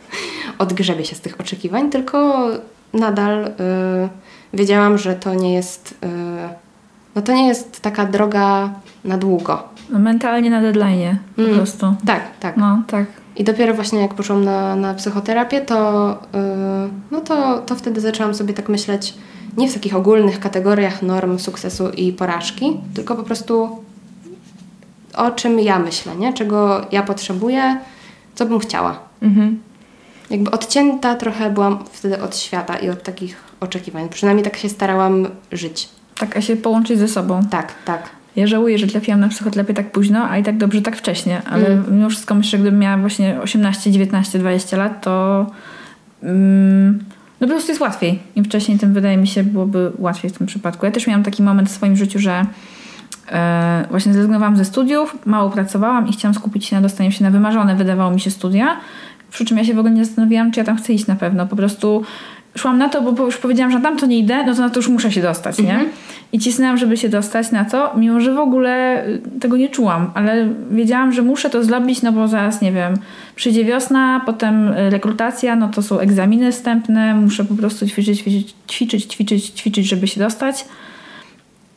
odgrzebię 0.58 1.06
się 1.06 1.16
z 1.16 1.22
tych 1.22 1.40
oczekiwań, 1.42 1.90
tylko 1.90 2.46
nadal 2.94 3.46
y, 3.48 3.52
wiedziałam, 4.54 4.98
że 4.98 5.16
to 5.16 5.34
nie 5.34 5.54
jest 5.54 5.96
y, 6.04 6.08
no 7.16 7.22
to 7.22 7.34
nie 7.34 7.48
jest 7.48 7.82
taka 7.82 8.06
droga 8.06 8.70
na 9.06 9.18
długo. 9.18 9.64
Mentalnie 9.90 10.50
na 10.50 10.62
deadline 10.62 11.18
po 11.36 11.42
Mm. 11.42 11.56
prostu. 11.56 11.96
Tak, 12.06 12.22
tak. 12.40 12.58
No, 12.58 12.82
tak. 12.88 13.06
I 13.36 13.44
dopiero 13.44 13.74
właśnie 13.74 14.00
jak 14.00 14.14
poszłam 14.14 14.44
na, 14.44 14.76
na 14.76 14.94
psychoterapię, 14.94 15.62
to, 15.62 16.10
yy, 16.34 16.40
no 17.12 17.22
to, 17.22 17.60
to 17.60 17.76
wtedy 17.76 18.02
zaczęłam 18.02 18.34
sobie 18.36 18.54
tak 18.54 18.70
myśleć 18.70 19.14
nie 19.58 19.70
w 19.70 19.74
takich 19.74 19.96
ogólnych 19.96 20.40
kategoriach 20.40 21.02
norm 21.02 21.40
sukcesu 21.40 21.90
i 21.90 22.14
porażki, 22.14 22.78
tylko 22.94 23.16
po 23.16 23.24
prostu 23.24 23.84
o 25.14 25.32
czym 25.32 25.60
ja 25.60 25.80
myślę, 25.80 26.16
nie? 26.16 26.34
czego 26.34 26.86
ja 26.92 27.04
potrzebuję, 27.04 27.78
co 28.36 28.46
bym 28.46 28.60
chciała. 28.60 29.00
Mhm. 29.22 29.60
Jakby 30.30 30.52
odcięta 30.52 31.16
trochę 31.16 31.50
byłam 31.50 31.80
wtedy 31.92 32.22
od 32.22 32.38
świata 32.38 32.76
i 32.78 32.90
od 32.90 33.04
takich 33.04 33.38
oczekiwań. 33.60 34.10
Przynajmniej 34.10 34.44
tak 34.44 34.58
się 34.58 34.70
starałam 34.70 35.28
żyć. 35.52 35.90
Tak, 36.18 36.38
a 36.38 36.42
się 36.42 36.56
połączyć 36.56 37.00
ze 37.00 37.08
sobą. 37.08 37.42
Tak, 37.52 37.74
tak. 37.86 38.10
Ja 38.36 38.48
żałuję, 38.48 38.78
że 38.78 38.88
trafiłam 38.88 39.20
na 39.20 39.28
psychoterapię 39.30 39.74
tak 39.74 39.92
późno, 39.92 40.30
a 40.30 40.38
i 40.38 40.44
tak 40.44 40.58
dobrze 40.58 40.82
tak 40.82 40.96
wcześnie, 40.98 41.42
ale 41.46 41.68
Mm. 41.68 41.86
mimo 41.92 42.10
wszystko 42.10 42.36
myślę, 42.36 42.50
że 42.50 42.58
gdybym 42.58 42.80
miała 42.80 42.98
właśnie 42.98 43.42
18, 43.42 43.92
19, 43.92 44.40
20 44.40 44.78
lat, 44.78 45.02
to 45.02 45.46
mm, 46.24 47.04
no 47.42 47.48
po 47.48 47.54
prostu 47.54 47.72
jest 47.72 47.82
łatwiej. 47.82 48.20
Im 48.36 48.46
wcześniej, 48.46 48.80
tym 48.80 48.94
wydaje 48.94 49.18
mi 49.18 49.28
się 49.28 49.44
byłoby 49.44 49.92
łatwiej 49.98 50.32
w 50.32 50.38
tym 50.38 50.48
przypadku. 50.48 50.86
Ja 50.86 50.92
też 50.92 51.08
miałam 51.08 51.24
taki 51.24 51.44
moment 51.44 51.70
w 51.70 51.72
swoim 51.72 51.96
życiu, 51.96 52.20
że 52.20 52.46
e, 53.32 53.86
właśnie 53.90 54.14
zrezygnowałam 54.14 54.58
ze 54.58 54.66
studiów, 54.66 55.18
mało 55.26 55.50
pracowałam 55.50 56.08
i 56.08 56.14
chciałam 56.14 56.36
skupić 56.36 56.66
się 56.66 56.76
na 56.76 56.82
dostaniu 56.82 57.12
się 57.12 57.24
na 57.24 57.32
wymarzone, 57.32 57.76
wydawało 57.76 58.12
mi 58.12 58.20
się, 58.20 58.32
studia. 58.32 58.78
Przy 59.32 59.46
czym 59.46 59.58
ja 59.58 59.66
się 59.66 59.74
w 59.74 59.80
ogóle 59.80 59.94
nie 59.94 60.06
zastanawiałam, 60.06 60.52
czy 60.52 60.60
ja 60.60 60.66
tam 60.66 60.78
chcę 60.78 60.94
iść 60.94 61.08
na 61.08 61.16
pewno. 61.16 61.48
Po 61.48 61.56
prostu 61.56 62.04
szłam 62.56 62.78
na 62.78 62.90
to, 62.90 63.02
bo 63.02 63.26
już 63.26 63.38
powiedziałam, 63.38 63.72
że 63.72 63.82
tam 63.82 63.98
to 63.98 64.06
nie 64.06 64.20
idę, 64.20 64.46
no 64.46 64.56
to 64.56 64.62
na 64.62 64.70
to 64.70 64.80
już 64.80 64.90
muszę 64.90 65.12
się 65.12 65.22
dostać, 65.22 65.60
nie? 65.60 65.86
I 66.34 66.40
cisnęłam, 66.40 66.78
żeby 66.78 66.98
się 66.98 67.10
dostać 67.10 67.52
na 67.52 67.66
to, 67.66 67.94
mimo 67.96 68.20
że 68.20 68.34
w 68.34 68.40
ogóle 68.40 69.06
y, 69.08 69.22
tego 69.40 69.58
nie 69.58 69.70
czułam, 69.70 70.12
ale 70.14 70.50
wiedziałam, 70.72 71.14
że 71.14 71.22
muszę 71.22 71.50
to 71.50 71.64
zrobić, 71.64 72.02
no 72.02 72.12
bo 72.12 72.28
zaraz, 72.28 72.62
nie 72.62 72.72
wiem, 72.72 72.94
przyjdzie 73.36 73.66
wiosna, 73.66 74.22
potem 74.26 74.68
y, 74.68 74.90
rekrutacja, 74.90 75.56
no 75.56 75.68
to 75.68 75.82
są 75.82 76.00
egzaminy 76.00 76.52
wstępne, 76.52 77.16
muszę 77.16 77.46
po 77.46 77.56
prostu 77.56 77.88
ćwiczyć, 77.88 78.20
ćwiczyć, 78.20 78.56
ćwiczyć, 78.68 79.06
ćwiczyć, 79.06 79.46
ćwiczyć 79.46 79.90
żeby 79.90 80.08
się 80.08 80.20
dostać. 80.20 80.66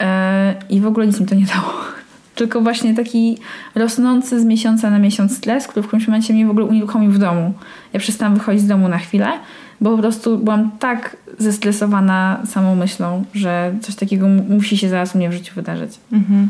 E, 0.00 0.54
I 0.70 0.80
w 0.80 0.86
ogóle 0.86 1.06
nic 1.06 1.20
mi 1.20 1.26
to 1.26 1.34
nie 1.34 1.46
dało. 1.46 1.72
Tylko 2.34 2.60
właśnie 2.60 2.94
taki 2.94 3.38
rosnący 3.74 4.40
z 4.40 4.44
miesiąca 4.44 4.90
na 4.90 4.98
miesiąc 4.98 5.36
stres, 5.36 5.66
który 5.66 5.82
w 5.82 5.86
którymś 5.86 6.08
momencie 6.08 6.34
mnie 6.34 6.46
w 6.46 6.50
ogóle 6.50 6.66
unieruchomił 6.66 7.10
w 7.10 7.18
domu. 7.18 7.52
Ja 7.92 8.00
przestałam 8.00 8.34
wychodzić 8.34 8.62
z 8.62 8.66
domu 8.66 8.88
na 8.88 8.98
chwilę, 8.98 9.32
bo 9.80 9.90
po 9.90 9.98
prostu 9.98 10.38
byłam 10.38 10.70
tak 10.78 11.16
zestresowana 11.38 12.42
samą 12.46 12.74
myślą, 12.74 13.24
że 13.34 13.74
coś 13.82 13.94
takiego 13.94 14.28
mu- 14.28 14.42
musi 14.48 14.78
się 14.78 14.88
zaraz 14.88 15.14
u 15.14 15.18
mnie 15.18 15.30
w 15.30 15.32
życiu 15.32 15.52
wydarzyć. 15.56 15.90
Mhm. 16.12 16.48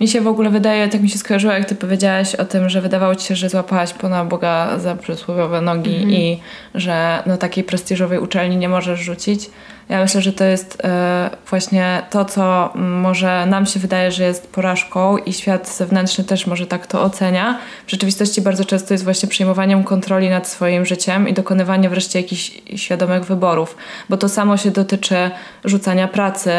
Mi 0.00 0.08
się 0.08 0.20
w 0.20 0.26
ogóle 0.26 0.50
wydaje, 0.50 0.88
tak 0.88 1.02
mi 1.02 1.08
się 1.08 1.18
skojarzyło, 1.18 1.52
jak 1.52 1.64
ty 1.68 1.74
powiedziałaś 1.74 2.34
o 2.34 2.44
tym, 2.44 2.68
że 2.68 2.80
wydawało 2.80 3.14
ci 3.14 3.26
się, 3.26 3.36
że 3.36 3.48
złapałaś 3.48 3.92
Pana 3.92 4.24
Boga 4.24 4.78
za 4.78 4.94
przysłowiowe 4.94 5.60
nogi 5.60 6.14
i 6.14 6.40
że 6.74 7.22
no, 7.26 7.36
takiej 7.36 7.64
prestiżowej 7.64 8.18
uczelni 8.18 8.56
nie 8.56 8.68
możesz 8.68 9.00
rzucić. 9.00 9.50
Ja 9.90 10.00
myślę, 10.00 10.22
że 10.22 10.32
to 10.32 10.44
jest 10.44 10.78
e, 10.84 11.30
właśnie 11.50 12.02
to, 12.10 12.24
co 12.24 12.72
może 12.74 13.46
nam 13.46 13.66
się 13.66 13.80
wydaje, 13.80 14.12
że 14.12 14.24
jest 14.24 14.52
porażką 14.52 15.16
i 15.16 15.32
świat 15.32 15.68
zewnętrzny 15.68 16.24
też 16.24 16.46
może 16.46 16.66
tak 16.66 16.86
to 16.86 17.02
ocenia. 17.02 17.58
W 17.86 17.90
rzeczywistości 17.90 18.40
bardzo 18.40 18.64
często 18.64 18.94
jest 18.94 19.04
właśnie 19.04 19.28
przejmowaniem 19.28 19.84
kontroli 19.84 20.30
nad 20.30 20.48
swoim 20.48 20.86
życiem 20.86 21.28
i 21.28 21.32
dokonywanie 21.32 21.88
wreszcie 21.88 22.20
jakichś 22.20 22.52
świadomych 22.76 23.24
wyborów, 23.24 23.76
bo 24.08 24.16
to 24.16 24.28
samo 24.28 24.56
się 24.56 24.70
dotyczy 24.70 25.30
rzucania 25.64 26.08
pracy, 26.08 26.52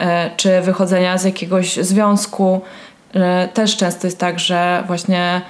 e, 0.00 0.30
czy 0.36 0.60
wychodzenia 0.60 1.18
z 1.18 1.24
jakiegoś 1.24 1.76
związku. 1.76 2.60
E, 3.14 3.48
Też 3.48 3.76
często 3.76 4.06
jest 4.06 4.18
tak, 4.18 4.38
że 4.38 4.84
właśnie 4.86 5.42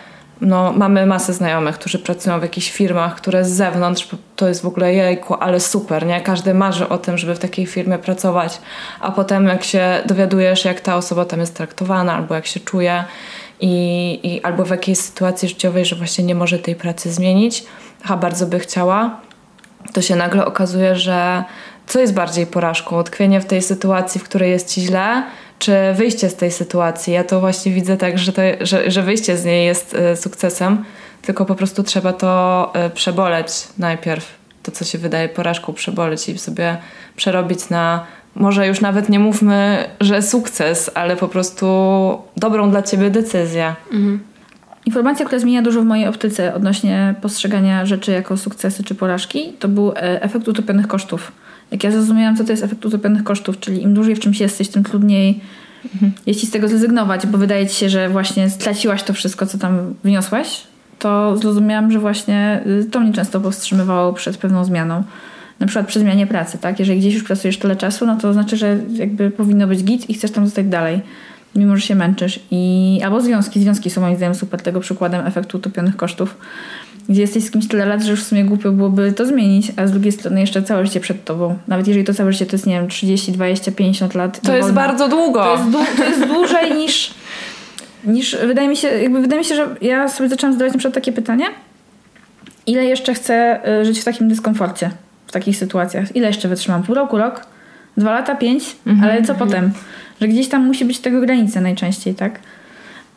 no, 0.42 0.72
mamy 0.72 1.06
masę 1.06 1.32
znajomych, 1.32 1.78
którzy 1.78 1.98
pracują 1.98 2.40
w 2.40 2.42
jakichś 2.42 2.70
firmach, 2.70 3.16
które 3.16 3.44
z 3.44 3.50
zewnątrz 3.50 4.08
to 4.36 4.48
jest 4.48 4.62
w 4.62 4.66
ogóle 4.66 4.94
jejku, 4.94 5.34
ale 5.34 5.60
super, 5.60 6.06
nie? 6.06 6.20
Każdy 6.20 6.54
marzy 6.54 6.88
o 6.88 6.98
tym, 6.98 7.18
żeby 7.18 7.34
w 7.34 7.38
takiej 7.38 7.66
firmie 7.66 7.98
pracować, 7.98 8.60
a 9.00 9.12
potem 9.12 9.46
jak 9.46 9.64
się 9.64 10.02
dowiadujesz, 10.06 10.64
jak 10.64 10.80
ta 10.80 10.96
osoba 10.96 11.24
tam 11.24 11.40
jest 11.40 11.56
traktowana, 11.56 12.16
albo 12.16 12.34
jak 12.34 12.46
się 12.46 12.60
czuje 12.60 13.04
i, 13.60 14.20
i 14.22 14.42
albo 14.42 14.64
w 14.64 14.70
jakiejś 14.70 14.98
sytuacji 14.98 15.48
życiowej, 15.48 15.84
że 15.84 15.96
właśnie 15.96 16.24
nie 16.24 16.34
może 16.34 16.58
tej 16.58 16.74
pracy 16.74 17.12
zmienić, 17.12 17.64
a 18.08 18.16
bardzo 18.16 18.46
by 18.46 18.58
chciała, 18.58 19.20
to 19.92 20.02
się 20.02 20.16
nagle 20.16 20.44
okazuje, 20.44 20.96
że 20.96 21.44
co 21.86 22.00
jest 22.00 22.14
bardziej 22.14 22.46
porażką? 22.46 22.98
Utkwienie 22.98 23.40
w 23.40 23.44
tej 23.44 23.62
sytuacji, 23.62 24.20
w 24.20 24.24
której 24.24 24.50
jest 24.50 24.74
ci 24.74 24.80
źle, 24.80 25.22
czy 25.62 25.72
wyjście 25.94 26.28
z 26.30 26.34
tej 26.34 26.50
sytuacji? 26.50 27.12
Ja 27.12 27.24
to 27.24 27.40
właśnie 27.40 27.72
widzę 27.72 27.96
tak, 27.96 28.18
że, 28.18 28.32
to, 28.32 28.42
że, 28.60 28.90
że 28.90 29.02
wyjście 29.02 29.36
z 29.36 29.44
niej 29.44 29.66
jest 29.66 29.94
e, 29.94 30.16
sukcesem, 30.16 30.84
tylko 31.22 31.44
po 31.44 31.54
prostu 31.54 31.82
trzeba 31.82 32.12
to 32.12 32.70
e, 32.74 32.90
przeboleć 32.90 33.48
najpierw. 33.78 34.38
To, 34.62 34.70
co 34.70 34.84
się 34.84 34.98
wydaje 34.98 35.28
porażką, 35.28 35.72
przeboleć 35.72 36.28
i 36.28 36.38
sobie 36.38 36.76
przerobić 37.16 37.70
na 37.70 38.06
może 38.34 38.66
już 38.66 38.80
nawet 38.80 39.08
nie 39.08 39.18
mówmy, 39.18 39.88
że 40.00 40.22
sukces, 40.22 40.90
ale 40.94 41.16
po 41.16 41.28
prostu 41.28 41.66
dobrą 42.36 42.70
dla 42.70 42.82
ciebie 42.82 43.10
decyzję. 43.10 43.74
Informacja, 44.86 45.26
która 45.26 45.38
zmienia 45.38 45.62
dużo 45.62 45.82
w 45.82 45.84
mojej 45.84 46.06
optyce 46.06 46.54
odnośnie 46.54 47.14
postrzegania 47.22 47.86
rzeczy 47.86 48.12
jako 48.12 48.36
sukcesy 48.36 48.84
czy 48.84 48.94
porażki, 48.94 49.52
to 49.58 49.68
był 49.68 49.90
e, 49.90 50.22
efekt 50.22 50.48
utopionych 50.48 50.88
kosztów. 50.88 51.32
Jak 51.72 51.84
ja 51.84 51.90
zrozumiałam, 51.90 52.36
co 52.36 52.44
to 52.44 52.52
jest 52.52 52.62
efekt 52.62 52.86
utopionych 52.86 53.24
kosztów, 53.24 53.60
czyli 53.60 53.82
im 53.82 53.94
dłużej 53.94 54.14
w 54.16 54.20
czymś 54.20 54.40
jesteś, 54.40 54.68
tym 54.68 54.84
trudniej 54.84 55.40
jest 56.26 56.40
ci 56.40 56.46
z 56.46 56.50
tego 56.50 56.68
zrezygnować, 56.68 57.26
bo 57.26 57.38
wydaje 57.38 57.66
ci 57.66 57.74
się, 57.74 57.88
że 57.88 58.08
właśnie 58.08 58.50
straciłaś 58.50 59.02
to 59.02 59.12
wszystko, 59.12 59.46
co 59.46 59.58
tam 59.58 59.94
wniosłaś, 60.04 60.60
to 60.98 61.36
zrozumiałam, 61.36 61.92
że 61.92 61.98
właśnie 61.98 62.60
y, 62.66 62.84
to 62.84 63.00
mnie 63.00 63.12
często 63.12 63.40
powstrzymywało 63.40 64.12
przed 64.12 64.36
pewną 64.36 64.64
zmianą. 64.64 65.02
Na 65.60 65.66
przykład 65.66 65.86
przy 65.86 66.00
zmianie 66.00 66.26
pracy, 66.26 66.58
tak? 66.58 66.78
Jeżeli 66.78 67.00
gdzieś 67.00 67.14
już 67.14 67.24
pracujesz 67.24 67.58
tyle 67.58 67.76
czasu, 67.76 68.06
no 68.06 68.16
to 68.16 68.32
znaczy, 68.32 68.56
że 68.56 68.78
jakby 68.92 69.30
powinno 69.30 69.66
być 69.66 69.84
git 69.84 70.10
i 70.10 70.14
chcesz 70.14 70.30
tam 70.30 70.44
zostać 70.44 70.66
dalej, 70.66 71.00
mimo 71.56 71.76
że 71.76 71.82
się 71.82 71.94
męczysz. 71.94 72.40
I, 72.50 73.00
albo 73.04 73.20
związki. 73.20 73.60
Związki 73.60 73.90
są 73.90 74.00
moim 74.00 74.16
zdaniem 74.16 74.34
super 74.34 74.62
tego 74.62 74.80
przykładem 74.80 75.26
efektu 75.26 75.58
utopionych 75.58 75.96
kosztów. 75.96 76.36
Gdzie 77.08 77.20
jesteś 77.20 77.44
z 77.44 77.50
kimś 77.50 77.68
tyle 77.68 77.86
lat, 77.86 78.02
że 78.02 78.10
już 78.10 78.24
w 78.24 78.26
sumie 78.26 78.44
głupio 78.44 78.72
byłoby 78.72 79.12
to 79.12 79.26
zmienić, 79.26 79.72
a 79.76 79.86
z 79.86 79.90
drugiej 79.92 80.12
strony 80.12 80.40
jeszcze 80.40 80.62
całe 80.62 80.86
życie 80.86 81.00
przed 81.00 81.24
tobą. 81.24 81.58
Nawet 81.68 81.86
jeżeli 81.88 82.04
to 82.04 82.14
całe 82.14 82.32
życie 82.32 82.46
to 82.46 82.52
jest, 82.52 82.66
nie 82.66 82.74
wiem, 82.74 82.88
30, 82.88 83.32
20, 83.32 83.72
50 83.72 84.14
lat. 84.14 84.40
To 84.40 84.56
jest 84.56 84.72
bardzo 84.72 85.08
długo. 85.08 85.44
To 85.44 85.52
jest, 85.52 85.64
dłu- 85.64 85.96
to 85.96 86.04
jest 86.04 86.26
dłużej 86.26 86.74
niż, 86.82 87.14
niż 88.04 88.36
wydaje 88.46 88.68
mi 88.68 88.76
się, 88.76 88.88
jakby 88.88 89.20
wydaje 89.20 89.40
mi 89.40 89.44
się, 89.44 89.54
że 89.54 89.68
ja 89.80 90.08
sobie 90.08 90.28
zaczęłam 90.28 90.52
zadawać 90.52 90.72
na 90.72 90.78
przykład 90.78 90.94
takie 90.94 91.12
pytanie, 91.12 91.44
ile 92.66 92.84
jeszcze 92.84 93.14
chcę 93.14 93.60
y, 93.80 93.84
żyć 93.84 94.00
w 94.00 94.04
takim 94.04 94.28
dyskomforcie, 94.28 94.90
w 95.26 95.32
takich 95.32 95.56
sytuacjach? 95.56 96.16
Ile 96.16 96.26
jeszcze 96.26 96.48
wytrzymam? 96.48 96.82
Pół 96.82 96.94
roku, 96.94 97.18
rok? 97.18 97.46
Dwa 97.96 98.12
lata, 98.12 98.34
pięć? 98.34 98.64
Ale 99.02 99.22
co 99.22 99.34
potem? 99.34 99.70
Że 100.20 100.28
gdzieś 100.28 100.48
tam 100.48 100.66
musi 100.66 100.84
być 100.84 100.98
tego 100.98 101.20
granica 101.20 101.60
najczęściej, 101.60 102.14
tak? 102.14 102.38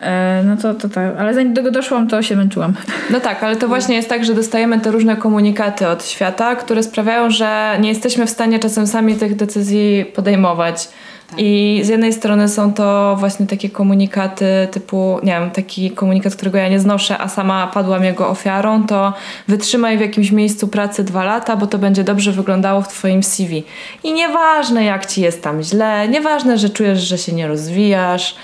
E, 0.02 0.44
No 0.46 0.58
to, 0.58 0.74
to 0.74 0.90
tak. 0.90 1.14
Ale 1.20 1.34
zanim 1.34 1.54
do 1.54 1.62
tego 1.62 1.72
doszłam, 1.72 2.08
to 2.08 2.22
się 2.22 2.36
męczyłam. 2.36 2.74
No 3.10 3.20
tak, 3.20 3.44
ale 3.44 3.56
to 3.56 3.68
właśnie 3.68 3.96
jest 3.96 4.10
tak, 4.10 4.26
że 4.26 4.34
dostajemy 4.34 4.80
te 4.80 4.92
różne 4.92 5.16
komunikaty 5.16 5.88
od 5.88 6.06
świata, 6.06 6.56
które 6.56 6.84
sprawiają, 6.84 7.30
że 7.30 7.78
nie 7.82 7.90
jesteśmy 7.90 8.26
w 8.26 8.30
stanie 8.30 8.60
czasem 8.60 8.88
sami 8.88 9.16
tych 9.16 9.36
decyzji 9.36 10.06
podejmować. 10.16 10.90
I 11.38 11.82
z 11.84 11.88
jednej 11.88 12.14
strony 12.14 12.50
są 12.50 12.74
to 12.74 13.16
właśnie 13.20 13.48
takie 13.48 13.70
komunikaty 13.70 14.68
typu, 14.72 15.20
nie 15.24 15.32
wiem, 15.32 15.52
taki 15.52 15.92
komunikat, 15.92 16.36
którego 16.36 16.58
ja 16.58 16.70
nie 16.70 16.80
znoszę, 16.80 17.18
a 17.18 17.28
sama 17.28 17.68
padłam 17.68 18.04
jego 18.04 18.30
ofiarą, 18.30 18.86
to 18.88 19.14
wytrzymaj 19.48 19.98
w 19.98 20.02
jakimś 20.02 20.32
miejscu 20.32 20.68
pracy 20.68 21.04
dwa 21.04 21.24
lata, 21.24 21.56
bo 21.56 21.68
to 21.68 21.78
będzie 21.78 22.04
dobrze 22.04 22.32
wyglądało 22.32 22.82
w 22.82 22.88
twoim 22.88 23.24
CV. 23.24 23.64
I 24.04 24.14
nieważne 24.14 24.84
jak 24.84 25.06
ci 25.06 25.22
jest 25.22 25.44
tam 25.44 25.62
źle, 25.64 26.08
nieważne, 26.08 26.58
że 26.58 26.70
czujesz, 26.70 27.00
że 27.00 27.18
się 27.18 27.32
nie 27.32 27.48
rozwijasz, 27.48 28.36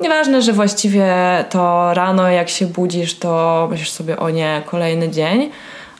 nieważne, 0.00 0.42
że 0.42 0.52
właściwie 0.52 1.14
to 1.50 1.94
rano 1.94 2.28
jak 2.28 2.48
się 2.48 2.66
budzisz, 2.66 3.18
to 3.18 3.68
myślisz 3.70 3.90
sobie 3.90 4.18
o 4.18 4.30
nie, 4.30 4.62
kolejny 4.66 5.08
dzień, 5.08 5.50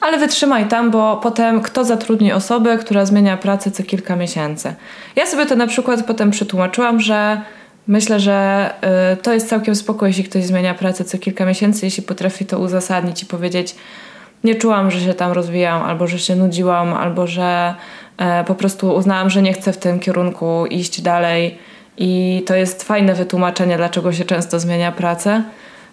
ale 0.01 0.19
wytrzymaj 0.19 0.69
tam, 0.69 0.91
bo 0.91 1.17
potem 1.17 1.63
kto 1.63 1.85
zatrudni 1.85 2.33
osobę, 2.33 2.79
która 2.79 3.07
zmienia 3.07 3.37
pracę 3.37 3.71
co 3.71 3.83
kilka 3.83 4.17
miesięcy. 4.17 4.75
Ja 5.17 5.27
sobie 5.27 5.47
to 5.47 5.57
na 5.57 5.67
przykład 5.67 6.07
potem 6.07 6.31
przetłumaczyłam, 6.31 7.01
że 7.01 7.41
myślę, 7.87 8.21
że 8.21 8.71
y, 9.13 9.17
to 9.17 9.33
jest 9.33 9.49
całkiem 9.49 9.75
spoko, 9.75 10.07
jeśli 10.07 10.25
ktoś 10.25 10.45
zmienia 10.45 10.75
pracę 10.75 11.05
co 11.05 11.19
kilka 11.19 11.45
miesięcy, 11.45 11.87
jeśli 11.87 12.03
potrafi 12.03 12.47
to 12.47 12.59
uzasadnić 12.59 13.23
i 13.23 13.27
powiedzieć, 13.27 13.75
nie 14.45 14.55
czułam, 14.55 14.91
że 14.91 15.01
się 15.01 15.15
tam 15.15 15.33
rozwijałam, 15.33 15.83
albo 15.83 16.07
że 16.07 16.19
się 16.19 16.37
nudziłam, 16.37 16.95
albo 16.95 17.27
że 17.27 17.75
E, 18.21 18.45
po 18.45 18.55
prostu 18.55 18.95
uznałam, 18.95 19.31
że 19.31 19.43
nie 19.43 19.53
chcę 19.53 19.73
w 19.73 19.77
tym 19.77 20.01
kierunku 20.01 20.67
iść 20.67 21.01
dalej 21.01 21.59
i 21.99 22.43
to 22.47 22.55
jest 22.55 22.83
fajne 22.83 23.15
wytłumaczenie, 23.15 23.77
dlaczego 23.77 24.13
się 24.13 24.25
często 24.25 24.61
zmienia 24.61 24.93
pracę. 24.93 25.43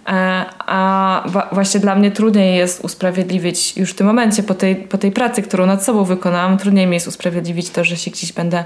E, 0.07 0.45
a 0.59 1.23
właśnie 1.51 1.79
dla 1.79 1.95
mnie 1.95 2.11
trudniej 2.11 2.57
jest 2.57 2.83
usprawiedliwić 2.83 3.77
już 3.77 3.91
w 3.91 3.95
tym 3.95 4.07
momencie, 4.07 4.43
po 4.43 4.53
tej, 4.53 4.75
po 4.75 4.97
tej 4.97 5.11
pracy, 5.11 5.41
którą 5.41 5.65
nad 5.65 5.83
sobą 5.83 6.03
wykonałam, 6.03 6.57
trudniej 6.57 6.87
mi 6.87 6.93
jest 6.93 7.07
usprawiedliwić 7.07 7.69
to, 7.69 7.83
że 7.83 7.97
się 7.97 8.11
gdzieś 8.11 8.33
będę 8.33 8.63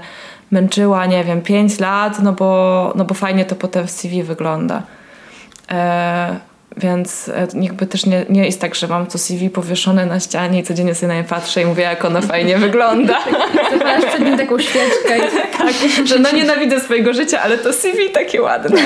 męczyła, 0.50 1.06
nie 1.06 1.24
wiem, 1.24 1.42
5 1.42 1.80
lat, 1.80 2.22
no 2.22 2.32
bo, 2.32 2.92
no 2.96 3.04
bo 3.04 3.14
fajnie 3.14 3.44
to 3.44 3.54
potem 3.54 3.86
w 3.86 3.90
CV 3.90 4.22
wygląda. 4.22 4.82
E, 5.70 6.51
więc 6.76 7.28
e, 7.28 7.46
jakby 7.60 7.86
też 7.86 8.06
nie, 8.06 8.26
nie 8.28 8.46
jest 8.46 8.60
tak, 8.60 8.74
że 8.74 8.88
mam 8.88 9.06
to 9.06 9.18
CV 9.18 9.50
powieszone 9.50 10.06
na 10.06 10.20
ścianie 10.20 10.60
i 10.60 10.62
codziennie 10.62 10.94
sobie 10.94 11.08
na 11.08 11.14
nie 11.14 11.24
patrzę 11.24 11.62
i 11.62 11.66
mówię, 11.66 11.82
jak 11.82 12.04
ono 12.04 12.22
fajnie 12.22 12.58
wygląda. 12.58 13.18
Zapalasz 13.72 14.04
przed 14.04 14.20
nim 14.20 14.36
taką 14.36 14.58
świeczkę. 14.58 15.18
I... 15.18 15.20
tak, 15.58 15.74
że 16.04 16.18
no 16.18 16.32
nienawidzę 16.32 16.80
swojego 16.80 17.12
życia, 17.12 17.40
ale 17.40 17.58
to 17.58 17.72
CV 17.72 18.10
takie 18.10 18.42
ładne. 18.42 18.80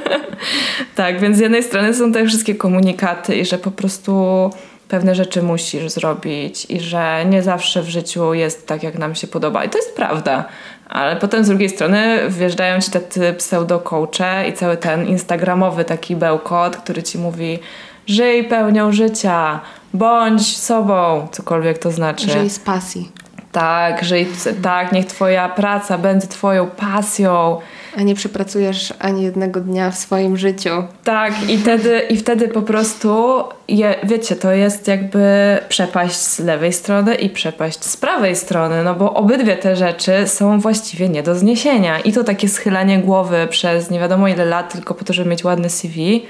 tak, 0.94 1.20
więc 1.20 1.36
z 1.36 1.40
jednej 1.40 1.62
strony 1.62 1.94
są 1.94 2.12
te 2.12 2.26
wszystkie 2.26 2.54
komunikaty 2.54 3.36
i 3.36 3.44
że 3.44 3.58
po 3.58 3.70
prostu 3.70 4.50
pewne 4.88 5.14
rzeczy 5.14 5.42
musisz 5.42 5.90
zrobić 5.90 6.66
i 6.70 6.80
że 6.80 7.24
nie 7.24 7.42
zawsze 7.42 7.82
w 7.82 7.88
życiu 7.88 8.34
jest 8.34 8.66
tak, 8.66 8.82
jak 8.82 8.98
nam 8.98 9.14
się 9.14 9.26
podoba. 9.26 9.64
I 9.64 9.68
to 9.68 9.78
jest 9.78 9.96
prawda. 9.96 10.44
Ale 10.92 11.16
potem 11.16 11.44
z 11.44 11.48
drugiej 11.48 11.68
strony 11.68 12.18
wjeżdżają 12.28 12.80
ci 12.80 12.90
tacy 12.90 13.34
pseudo-coache 13.38 14.48
i 14.48 14.52
cały 14.52 14.76
ten 14.76 15.06
instagramowy 15.06 15.84
taki 15.84 16.16
bełkot, 16.16 16.76
który 16.76 17.02
ci 17.02 17.18
mówi 17.18 17.58
żyj 18.06 18.44
pełnią 18.44 18.92
życia, 18.92 19.60
bądź 19.94 20.56
sobą, 20.56 21.28
cokolwiek 21.32 21.78
to 21.78 21.90
znaczy. 21.90 22.30
Żyj 22.30 22.50
z 22.50 22.58
pasji. 22.58 23.10
Tak, 23.52 24.04
żyj, 24.04 24.26
tak, 24.62 24.92
niech 24.92 25.06
twoja 25.06 25.48
praca 25.48 25.98
będzie 25.98 26.26
twoją 26.26 26.66
pasją. 26.66 27.60
A 27.96 28.02
nie 28.02 28.14
przepracujesz 28.14 28.94
ani 28.98 29.22
jednego 29.22 29.60
dnia 29.60 29.90
w 29.90 29.98
swoim 29.98 30.36
życiu. 30.36 30.70
Tak, 31.04 31.50
i 31.50 31.58
wtedy, 31.58 32.00
i 32.10 32.16
wtedy 32.16 32.48
po 32.48 32.62
prostu, 32.62 33.42
je, 33.68 33.94
wiecie, 34.04 34.36
to 34.36 34.52
jest 34.52 34.88
jakby 34.88 35.58
przepaść 35.68 36.16
z 36.16 36.38
lewej 36.38 36.72
strony 36.72 37.14
i 37.14 37.30
przepaść 37.30 37.84
z 37.84 37.96
prawej 37.96 38.36
strony, 38.36 38.84
no 38.84 38.94
bo 38.94 39.14
obydwie 39.14 39.56
te 39.56 39.76
rzeczy 39.76 40.12
są 40.26 40.60
właściwie 40.60 41.08
nie 41.08 41.22
do 41.22 41.34
zniesienia. 41.34 42.00
I 42.00 42.12
to 42.12 42.24
takie 42.24 42.48
schylanie 42.48 42.98
głowy 42.98 43.46
przez 43.50 43.90
nie 43.90 44.00
wiadomo 44.00 44.28
ile 44.28 44.44
lat 44.44 44.72
tylko 44.72 44.94
po 44.94 45.04
to, 45.04 45.12
żeby 45.12 45.30
mieć 45.30 45.44
ładny 45.44 45.70
CV, 45.70 46.26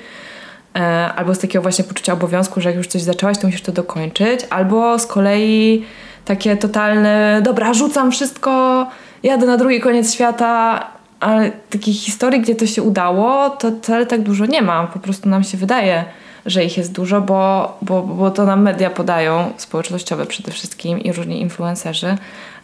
albo 1.17 1.35
z 1.35 1.39
takiego 1.39 1.63
właśnie 1.63 1.85
poczucia 1.85 2.13
obowiązku, 2.13 2.61
że 2.61 2.69
jak 2.69 2.77
już 2.77 2.87
coś 2.87 3.03
zaczęłaś, 3.03 3.39
to 3.39 3.47
musisz 3.47 3.63
to 3.63 3.73
dokończyć, 3.73 4.41
albo 4.51 4.99
z 4.99 5.07
kolei 5.07 5.85
takie 6.25 6.57
totalne, 6.57 7.41
dobra, 7.43 7.75
rzucam 7.75 8.13
wszystko, 8.13 8.87
jadę 9.23 9.47
na 9.47 9.57
drugi 9.57 9.81
koniec 9.81 10.15
świata, 10.15 10.87
ale 11.23 11.51
takich 11.71 11.97
historii, 11.97 12.41
gdzie 12.41 12.55
to 12.55 12.67
się 12.67 12.83
udało, 12.83 13.51
to 13.51 13.71
wcale 13.83 14.07
tak 14.07 14.23
dużo 14.23 14.47
nie 14.47 14.63
ma. 14.63 14.87
Po 14.87 14.99
prostu 14.99 15.29
nam 15.29 15.45
się 15.45 15.59
wydaje, 15.59 16.05
że 16.47 16.65
ich 16.65 16.77
jest 16.77 16.93
dużo, 16.93 17.21
bo, 17.21 17.79
bo, 17.83 18.03
bo 18.03 18.31
to 18.31 18.45
nam 18.45 18.63
media 18.63 18.91
podają, 18.91 19.53
społecznościowe 19.57 20.27
przede 20.27 20.53
wszystkim 20.53 21.01
i 21.01 21.13
różni 21.13 21.41
influencerzy. 21.41 22.17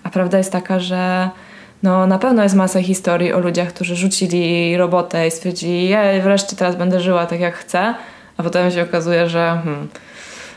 A 0.02 0.11
prawda 0.11 0.38
jest 0.38 0.52
taka, 0.52 0.80
że 0.80 1.30
no, 1.82 2.06
na 2.06 2.18
pewno 2.18 2.42
jest 2.42 2.54
masa 2.54 2.82
historii 2.82 3.32
o 3.32 3.38
ludziach, 3.38 3.68
którzy 3.68 3.96
rzucili 3.96 4.76
robotę 4.76 5.26
i 5.26 5.30
stwierdzili, 5.30 5.88
ja 5.88 6.02
wreszcie 6.22 6.56
teraz 6.56 6.76
będę 6.76 7.00
żyła 7.00 7.26
tak 7.26 7.40
jak 7.40 7.54
chcę, 7.54 7.94
a 8.36 8.42
potem 8.42 8.70
się 8.70 8.82
okazuje, 8.82 9.28
że 9.28 9.61
hmm, 9.64 9.88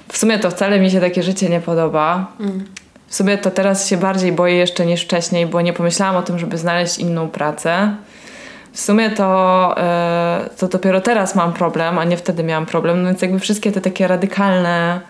w 0.07 0.17
sumie 0.17 0.39
to 0.39 0.51
wcale 0.51 0.79
mi 0.79 0.91
się 0.91 1.01
takie 1.01 1.23
życie 1.23 1.49
nie 1.49 1.61
podoba. 1.61 2.27
Mm. 2.39 2.65
W 3.11 3.15
sumie 3.15 3.37
to 3.37 3.51
teraz 3.51 3.87
się 3.87 3.97
bardziej 3.97 4.31
boję 4.31 4.55
jeszcze 4.55 4.85
niż 4.85 5.03
wcześniej, 5.03 5.45
bo 5.45 5.61
nie 5.61 5.73
pomyślałam 5.73 6.15
o 6.15 6.21
tym, 6.21 6.39
żeby 6.39 6.57
znaleźć 6.57 6.97
inną 6.97 7.29
pracę. 7.29 7.95
W 8.73 8.79
sumie 8.79 9.09
to, 9.09 9.75
yy, 10.43 10.49
to 10.57 10.67
dopiero 10.67 11.01
teraz 11.01 11.35
mam 11.35 11.53
problem, 11.53 11.99
a 11.99 12.03
nie 12.03 12.17
wtedy 12.17 12.43
miałam 12.43 12.65
problem. 12.65 13.03
No 13.03 13.09
więc 13.09 13.21
jakby 13.21 13.39
wszystkie 13.39 13.71
te 13.71 13.81
takie 13.81 14.07
radykalne 14.07 15.01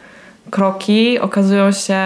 kroki 0.51 1.19
okazują 1.19 1.71
się 1.71 1.97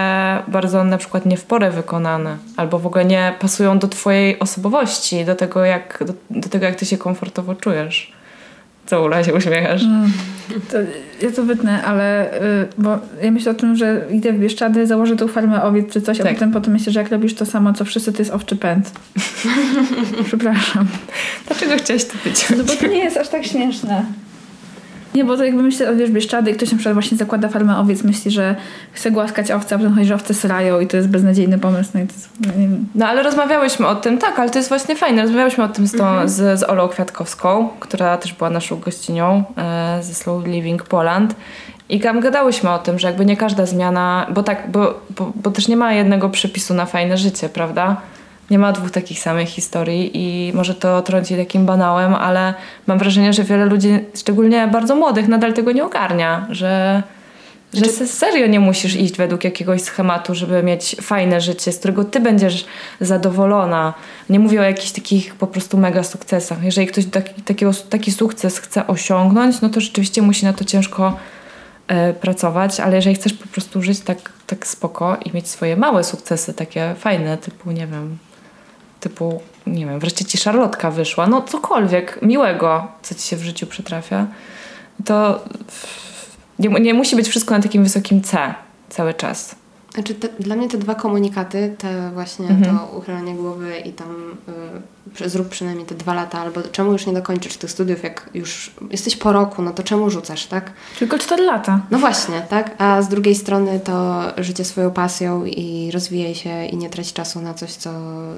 bardzo 0.48 0.84
na 0.84 0.98
przykład 0.98 1.26
nie 1.26 1.36
w 1.36 1.44
porę 1.44 1.70
wykonane, 1.70 2.36
albo 2.56 2.78
w 2.78 2.86
ogóle 2.86 3.04
nie 3.04 3.34
pasują 3.40 3.78
do 3.78 3.88
twojej 3.88 4.38
osobowości, 4.38 5.24
do 5.24 5.34
tego 5.34 5.64
jak, 5.64 6.04
do, 6.06 6.12
do 6.30 6.48
tego, 6.48 6.66
jak 6.66 6.74
ty 6.74 6.86
się 6.86 6.98
komfortowo 6.98 7.54
czujesz. 7.54 8.15
Co 8.86 9.04
Ula 9.04 9.24
się 9.24 9.34
uśmiechasz? 9.34 9.82
Mm. 9.82 10.12
To, 10.70 10.78
ja 11.26 11.32
to 11.32 11.42
wytnę, 11.42 11.82
ale 11.82 12.34
y, 12.34 12.66
bo 12.78 12.98
ja 13.22 13.30
myślę 13.30 13.52
o 13.52 13.54
tym, 13.54 13.76
że 13.76 14.06
idę 14.10 14.32
w 14.32 14.38
Bieszczady, 14.38 14.86
założę 14.86 15.16
tą 15.16 15.28
farmę 15.28 15.62
owiec 15.62 15.92
czy 15.92 16.00
coś, 16.00 16.18
tak. 16.18 16.26
a 16.26 16.34
potem 16.34 16.52
potem 16.52 16.72
myślę, 16.72 16.92
że 16.92 17.00
jak 17.00 17.10
robisz 17.10 17.34
to 17.34 17.46
samo, 17.46 17.72
co 17.72 17.84
wszyscy, 17.84 18.12
to 18.12 18.18
jest 18.18 18.30
owczy 18.30 18.56
pęd. 18.56 18.92
Przepraszam. 20.26 20.86
Dlaczego 21.46 21.76
chciałaś 21.76 22.04
to 22.04 22.14
być? 22.24 22.50
No 22.50 22.64
bo 22.64 22.72
to 22.76 22.86
nie 22.86 22.98
jest 22.98 23.16
aż 23.16 23.28
tak 23.28 23.46
śmieszne. 23.46 24.04
Nie, 25.16 25.24
bo 25.24 25.36
to 25.36 25.44
jakby 25.44 25.62
myślę, 25.62 25.96
wiesz, 25.96 26.10
Bieszczady 26.10 26.50
i 26.50 26.54
ktoś 26.54 26.72
na 26.72 26.78
przykład 26.78 26.94
właśnie 26.94 27.16
zakłada 27.18 27.48
farmę 27.48 27.78
owiec, 27.78 28.02
myśli, 28.02 28.30
że 28.30 28.56
chce 28.92 29.10
głaskać 29.10 29.50
owce, 29.50 29.74
a 29.74 29.78
potem 29.78 29.94
chodzi, 29.94 30.06
że 30.06 30.14
owce 30.14 30.34
srają 30.34 30.80
i 30.80 30.86
to 30.86 30.96
jest 30.96 31.08
beznadziejny 31.08 31.58
pomysł. 31.58 31.90
No, 31.94 32.00
i 32.00 32.06
to 32.06 32.12
jest, 32.12 32.28
nie 32.40 32.68
wiem. 32.68 32.86
no 32.94 33.06
ale 33.06 33.22
rozmawiałyśmy 33.22 33.86
o 33.86 33.94
tym, 33.94 34.18
tak, 34.18 34.38
ale 34.38 34.50
to 34.50 34.58
jest 34.58 34.68
właśnie 34.68 34.96
fajne. 34.96 35.22
Rozmawiałyśmy 35.22 35.64
o 35.64 35.68
tym 35.68 35.86
z, 35.86 35.92
tą, 35.92 36.06
mhm. 36.06 36.28
z, 36.28 36.60
z 36.60 36.62
Olą 36.62 36.88
Kwiatkowską, 36.88 37.68
która 37.80 38.16
też 38.16 38.34
była 38.34 38.50
naszą 38.50 38.80
gościnią 38.80 39.44
e, 39.56 39.98
ze 40.02 40.14
Slow 40.14 40.46
Living 40.46 40.82
Poland. 40.82 41.34
I 41.88 42.00
tam 42.00 42.20
gadałyśmy 42.20 42.70
o 42.70 42.78
tym, 42.78 42.98
że 42.98 43.06
jakby 43.06 43.24
nie 43.24 43.36
każda 43.36 43.66
zmiana, 43.66 44.26
bo 44.34 44.42
tak, 44.42 44.70
bo, 44.70 45.00
bo, 45.10 45.32
bo 45.34 45.50
też 45.50 45.68
nie 45.68 45.76
ma 45.76 45.92
jednego 45.92 46.30
przepisu 46.30 46.74
na 46.74 46.86
fajne 46.86 47.16
życie, 47.16 47.48
prawda? 47.48 47.96
Nie 48.50 48.58
ma 48.58 48.72
dwóch 48.72 48.90
takich 48.90 49.18
samych 49.18 49.48
historii 49.48 50.10
i 50.14 50.52
może 50.52 50.74
to 50.74 51.02
trąci 51.02 51.36
takim 51.36 51.66
banałem, 51.66 52.14
ale 52.14 52.54
mam 52.86 52.98
wrażenie, 52.98 53.32
że 53.32 53.44
wiele 53.44 53.64
ludzi, 53.64 53.98
szczególnie 54.16 54.68
bardzo 54.68 54.96
młodych, 54.96 55.28
nadal 55.28 55.52
tego 55.52 55.72
nie 55.72 55.84
ogarnia, 55.84 56.46
że, 56.50 57.02
że 57.74 57.84
znaczy... 57.84 58.06
serio 58.06 58.46
nie 58.46 58.60
musisz 58.60 58.96
iść 58.96 59.16
według 59.16 59.44
jakiegoś 59.44 59.82
schematu, 59.82 60.34
żeby 60.34 60.62
mieć 60.62 60.96
fajne 61.00 61.40
życie, 61.40 61.72
z 61.72 61.78
którego 61.78 62.04
ty 62.04 62.20
będziesz 62.20 62.66
zadowolona. 63.00 63.94
Nie 64.30 64.38
mówię 64.38 64.60
o 64.60 64.64
jakichś 64.64 64.90
takich 64.90 65.34
po 65.34 65.46
prostu 65.46 65.78
mega 65.78 66.02
sukcesach. 66.02 66.64
Jeżeli 66.64 66.86
ktoś 66.86 67.06
taki, 67.06 67.42
takiego, 67.42 67.72
taki 67.90 68.12
sukces 68.12 68.58
chce 68.58 68.86
osiągnąć, 68.86 69.60
no 69.60 69.68
to 69.68 69.80
rzeczywiście 69.80 70.22
musi 70.22 70.44
na 70.44 70.52
to 70.52 70.64
ciężko 70.64 71.16
e, 71.88 72.12
pracować, 72.12 72.80
ale 72.80 72.96
jeżeli 72.96 73.16
chcesz 73.16 73.32
po 73.32 73.48
prostu 73.48 73.82
żyć 73.82 74.00
tak, 74.00 74.32
tak 74.46 74.66
spoko 74.66 75.16
i 75.24 75.34
mieć 75.34 75.48
swoje 75.48 75.76
małe 75.76 76.04
sukcesy, 76.04 76.54
takie 76.54 76.94
fajne, 76.98 77.38
typu 77.38 77.70
nie 77.70 77.86
wiem, 77.86 78.18
typu, 79.00 79.40
nie 79.66 79.86
wiem, 79.86 80.00
wreszcie 80.00 80.24
ci 80.24 80.38
szarlotka 80.38 80.90
wyszła, 80.90 81.26
no 81.26 81.42
cokolwiek 81.42 82.18
miłego, 82.22 82.86
co 83.02 83.14
ci 83.14 83.22
się 83.22 83.36
w 83.36 83.44
życiu 83.44 83.66
przytrafia, 83.66 84.26
to 85.04 85.44
nie, 86.58 86.68
nie 86.68 86.94
musi 86.94 87.16
być 87.16 87.28
wszystko 87.28 87.54
na 87.56 87.62
takim 87.62 87.82
wysokim 87.82 88.22
C 88.22 88.54
cały 88.88 89.14
czas. 89.14 89.56
Znaczy 89.96 90.14
te, 90.14 90.28
dla 90.40 90.56
mnie 90.56 90.68
te 90.68 90.78
dwa 90.78 90.94
komunikaty, 90.94 91.74
te 91.78 92.10
właśnie 92.10 92.48
mhm. 92.48 92.76
to 92.76 92.96
uchylanie 92.98 93.34
głowy 93.34 93.78
i 93.78 93.92
tam 93.92 94.36
y, 95.20 95.28
zrób 95.28 95.48
przynajmniej 95.48 95.86
te 95.86 95.94
dwa 95.94 96.14
lata, 96.14 96.40
albo 96.40 96.62
czemu 96.62 96.92
już 96.92 97.06
nie 97.06 97.12
dokończysz 97.12 97.56
tych 97.56 97.70
studiów, 97.70 98.02
jak 98.02 98.30
już 98.34 98.74
jesteś 98.90 99.16
po 99.16 99.32
roku, 99.32 99.62
no 99.62 99.72
to 99.72 99.82
czemu 99.82 100.10
rzucasz, 100.10 100.46
tak? 100.46 100.72
Tylko 100.98 101.18
cztery 101.18 101.44
lata. 101.44 101.80
No 101.90 101.98
właśnie, 101.98 102.42
tak? 102.48 102.74
A 102.78 103.02
z 103.02 103.08
drugiej 103.08 103.34
strony 103.34 103.80
to 103.80 104.22
życie 104.36 104.64
swoją 104.64 104.90
pasją 104.90 105.44
i 105.44 105.90
rozwijaj 105.92 106.34
się 106.34 106.66
i 106.66 106.76
nie 106.76 106.90
trać 106.90 107.12
czasu 107.12 107.40
na 107.40 107.54
coś, 107.54 107.72
co, 107.72 107.90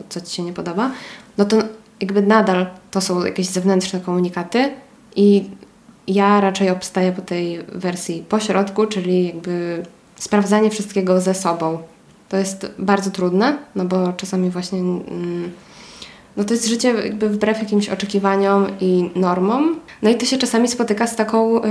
co 0.08 0.20
Ci 0.20 0.36
się 0.36 0.42
nie 0.42 0.52
podoba, 0.52 0.90
no 1.38 1.44
to 1.44 1.56
jakby 2.00 2.22
nadal 2.22 2.66
to 2.90 3.00
są 3.00 3.24
jakieś 3.24 3.46
zewnętrzne 3.46 4.00
komunikaty 4.00 4.70
i 5.16 5.50
ja 6.06 6.40
raczej 6.40 6.70
obstaję 6.70 7.12
po 7.12 7.22
tej 7.22 7.64
wersji 7.72 8.24
pośrodku, 8.28 8.86
czyli 8.86 9.26
jakby 9.26 9.82
sprawdzanie 10.18 10.70
wszystkiego 10.70 11.20
ze 11.20 11.34
sobą. 11.34 11.78
To 12.28 12.36
jest 12.36 12.66
bardzo 12.78 13.10
trudne, 13.10 13.58
no 13.74 13.84
bo 13.84 14.12
czasami 14.12 14.50
właśnie 14.50 14.78
mm, 14.78 15.50
no 16.36 16.44
to 16.44 16.54
jest 16.54 16.68
życie 16.68 16.88
jakby 16.88 17.28
wbrew 17.28 17.58
jakimś 17.58 17.88
oczekiwaniom 17.88 18.66
i 18.80 19.10
normom. 19.14 19.80
No 20.02 20.10
i 20.10 20.14
to 20.14 20.26
się 20.26 20.38
czasami 20.38 20.68
spotyka 20.68 21.06
z 21.06 21.16
taką 21.16 21.58
y, 21.58 21.62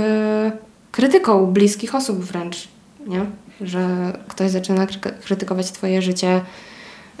krytyką 0.92 1.46
bliskich 1.46 1.94
osób 1.94 2.18
wręcz, 2.18 2.68
nie? 3.06 3.26
Że 3.60 4.12
ktoś 4.28 4.50
zaczyna 4.50 4.86
krytykować 5.24 5.72
twoje 5.72 6.02
życie, 6.02 6.40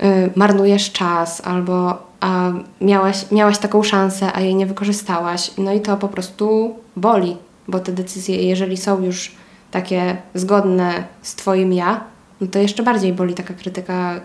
y, 0.02 0.30
marnujesz 0.34 0.92
czas 0.92 1.40
albo 1.44 2.08
a 2.20 2.52
miałaś, 2.80 3.30
miałaś 3.30 3.58
taką 3.58 3.82
szansę, 3.82 4.30
a 4.34 4.40
jej 4.40 4.54
nie 4.54 4.66
wykorzystałaś. 4.66 5.50
No 5.58 5.72
i 5.72 5.80
to 5.80 5.96
po 5.96 6.08
prostu 6.08 6.74
boli, 6.96 7.36
bo 7.68 7.80
te 7.80 7.92
decyzje, 7.92 8.42
jeżeli 8.42 8.76
są 8.76 9.02
już 9.04 9.32
takie 9.70 10.16
zgodne 10.34 11.04
z 11.22 11.34
Twoim 11.34 11.72
ja, 11.72 12.00
no 12.40 12.46
to 12.46 12.58
jeszcze 12.58 12.82
bardziej 12.82 13.12
boli 13.12 13.34
taka 13.34 13.54
krytyka 13.54 14.20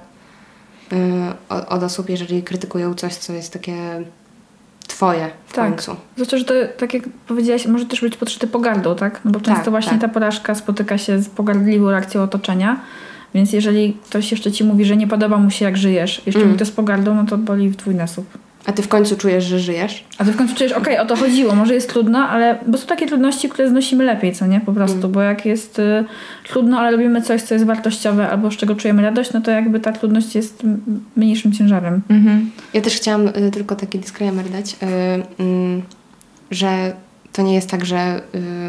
yy, 0.92 0.98
od, 1.50 1.84
osób, 1.84 2.10
jeżeli 2.10 2.44
krytykują 2.44 2.94
coś, 2.94 3.16
co 3.16 3.34
jest 3.34 3.54
takie 3.54 4.04
Twoje 4.88 5.30
w 5.48 5.54
tak. 5.54 5.70
końcu. 5.70 5.96
Zwłaszcza, 6.16 6.38
że 6.38 6.46
to, 6.46 6.54
tak 6.78 6.94
jak 6.94 7.04
powiedziałaś, 7.28 7.66
może 7.66 7.86
też 7.86 8.02
być 8.02 8.18
podszyte 8.18 8.48
pogardą, 8.48 8.96
tak? 8.96 9.20
No 9.26 9.32
bo 9.32 9.40
często 9.40 9.64
tak, 9.64 9.70
właśnie 9.72 9.92
tak. 9.92 10.02
ta 10.02 10.08
porażka 10.08 10.56
spotyka 10.56 10.98
się 10.98 11.20
z 11.20 11.30
pogardliwą 11.30 11.92
reakcją 11.92 12.24
otoczenia. 12.24 12.80
Więc 13.34 13.54
jeżeli 13.54 13.94
ktoś 13.94 14.32
jeszcze 14.32 14.52
ci 14.52 14.64
mówi, 14.64 14.86
że 14.86 14.98
nie 14.98 15.08
podoba 15.08 15.38
mu 15.38 15.50
się 15.50 15.66
jak 15.66 15.78
żyjesz, 15.78 16.22
jeszcze 16.26 16.40
Mm. 16.40 16.48
mówi 16.48 16.60
to 16.60 16.66
z 16.66 16.72
pogardą, 16.72 17.16
no 17.16 17.26
to 17.26 17.38
boli 17.38 17.70
w 17.70 17.76
dwójnasób. 17.76 18.26
A 18.66 18.72
ty 18.72 18.82
w 18.82 18.88
końcu 18.88 19.18
czujesz, 19.18 19.44
że 19.44 19.60
żyjesz? 19.60 20.04
A 20.18 20.26
ty 20.26 20.32
w 20.32 20.38
końcu 20.38 20.56
czujesz, 20.56 20.72
okej, 20.74 21.00
o 21.00 21.06
to 21.06 21.16
chodziło, 21.16 21.56
może 21.56 21.74
jest 21.74 21.90
trudno, 21.90 22.20
ale 22.20 22.60
bo 22.68 22.78
są 22.78 22.88
takie 22.88 23.08
trudności, 23.08 23.50
które 23.50 23.70
znosimy 23.70 24.04
lepiej, 24.04 24.34
co 24.34 24.48
nie? 24.48 24.62
Po 24.62 24.74
prostu, 24.74 24.98
Mm. 24.98 25.12
bo 25.12 25.22
jak 25.22 25.46
jest 25.46 25.80
y, 25.80 26.06
trudno, 26.50 26.80
ale 26.80 26.92
robimy 26.92 27.22
coś, 27.22 27.42
co 27.42 27.54
jest 27.54 27.66
wartościowe 27.66 28.30
albo 28.30 28.52
z 28.52 28.58
czego 28.58 28.76
czujemy 28.76 29.02
radość, 29.02 29.34
no 29.34 29.42
to 29.42 29.52
jakby 29.52 29.80
ta 29.80 29.92
trudność 29.92 30.36
jest 30.36 30.64
mniejszym 31.16 31.52
ciężarem. 31.52 32.02
Mhm. 32.10 32.52
Ja 32.74 32.82
też 32.82 32.96
chciałam 32.96 33.28
y, 33.28 33.52
tylko 33.52 33.76
taki 33.76 34.00
disclaimer 34.00 34.50
dać, 34.50 34.74
y, 34.74 34.86
mm, 35.44 35.82
że 36.52 36.94
to 37.34 37.42
nie 37.42 37.54
jest 37.56 37.70
tak, 37.70 37.86
że... 37.86 38.22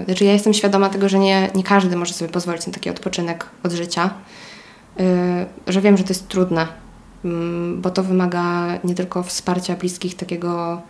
Y, 0.03 0.05
znaczy 0.05 0.25
ja 0.25 0.33
jestem 0.33 0.55
świadoma 0.55 0.89
tego, 0.89 1.09
że 1.09 1.19
nie, 1.19 1.49
nie 1.55 1.63
każdy 1.65 1.97
może 1.97 2.13
sobie 2.15 2.31
pozwolić 2.31 2.67
na 2.67 2.73
taki 2.73 2.91
odpoczynek 2.91 3.47
od 3.63 3.73
życia. 3.73 4.11
Y, 5.01 5.03
że 5.73 5.81
wiem, 5.81 5.97
że 5.97 6.05
to 6.05 6.09
jest 6.11 6.29
trudne, 6.29 6.67
bo 7.77 7.91
to 7.91 8.03
wymaga 8.03 8.66
nie 8.85 8.95
tylko 8.95 9.22
wsparcia 9.22 9.77
bliskich, 9.77 10.14
takiego, 10.14 10.83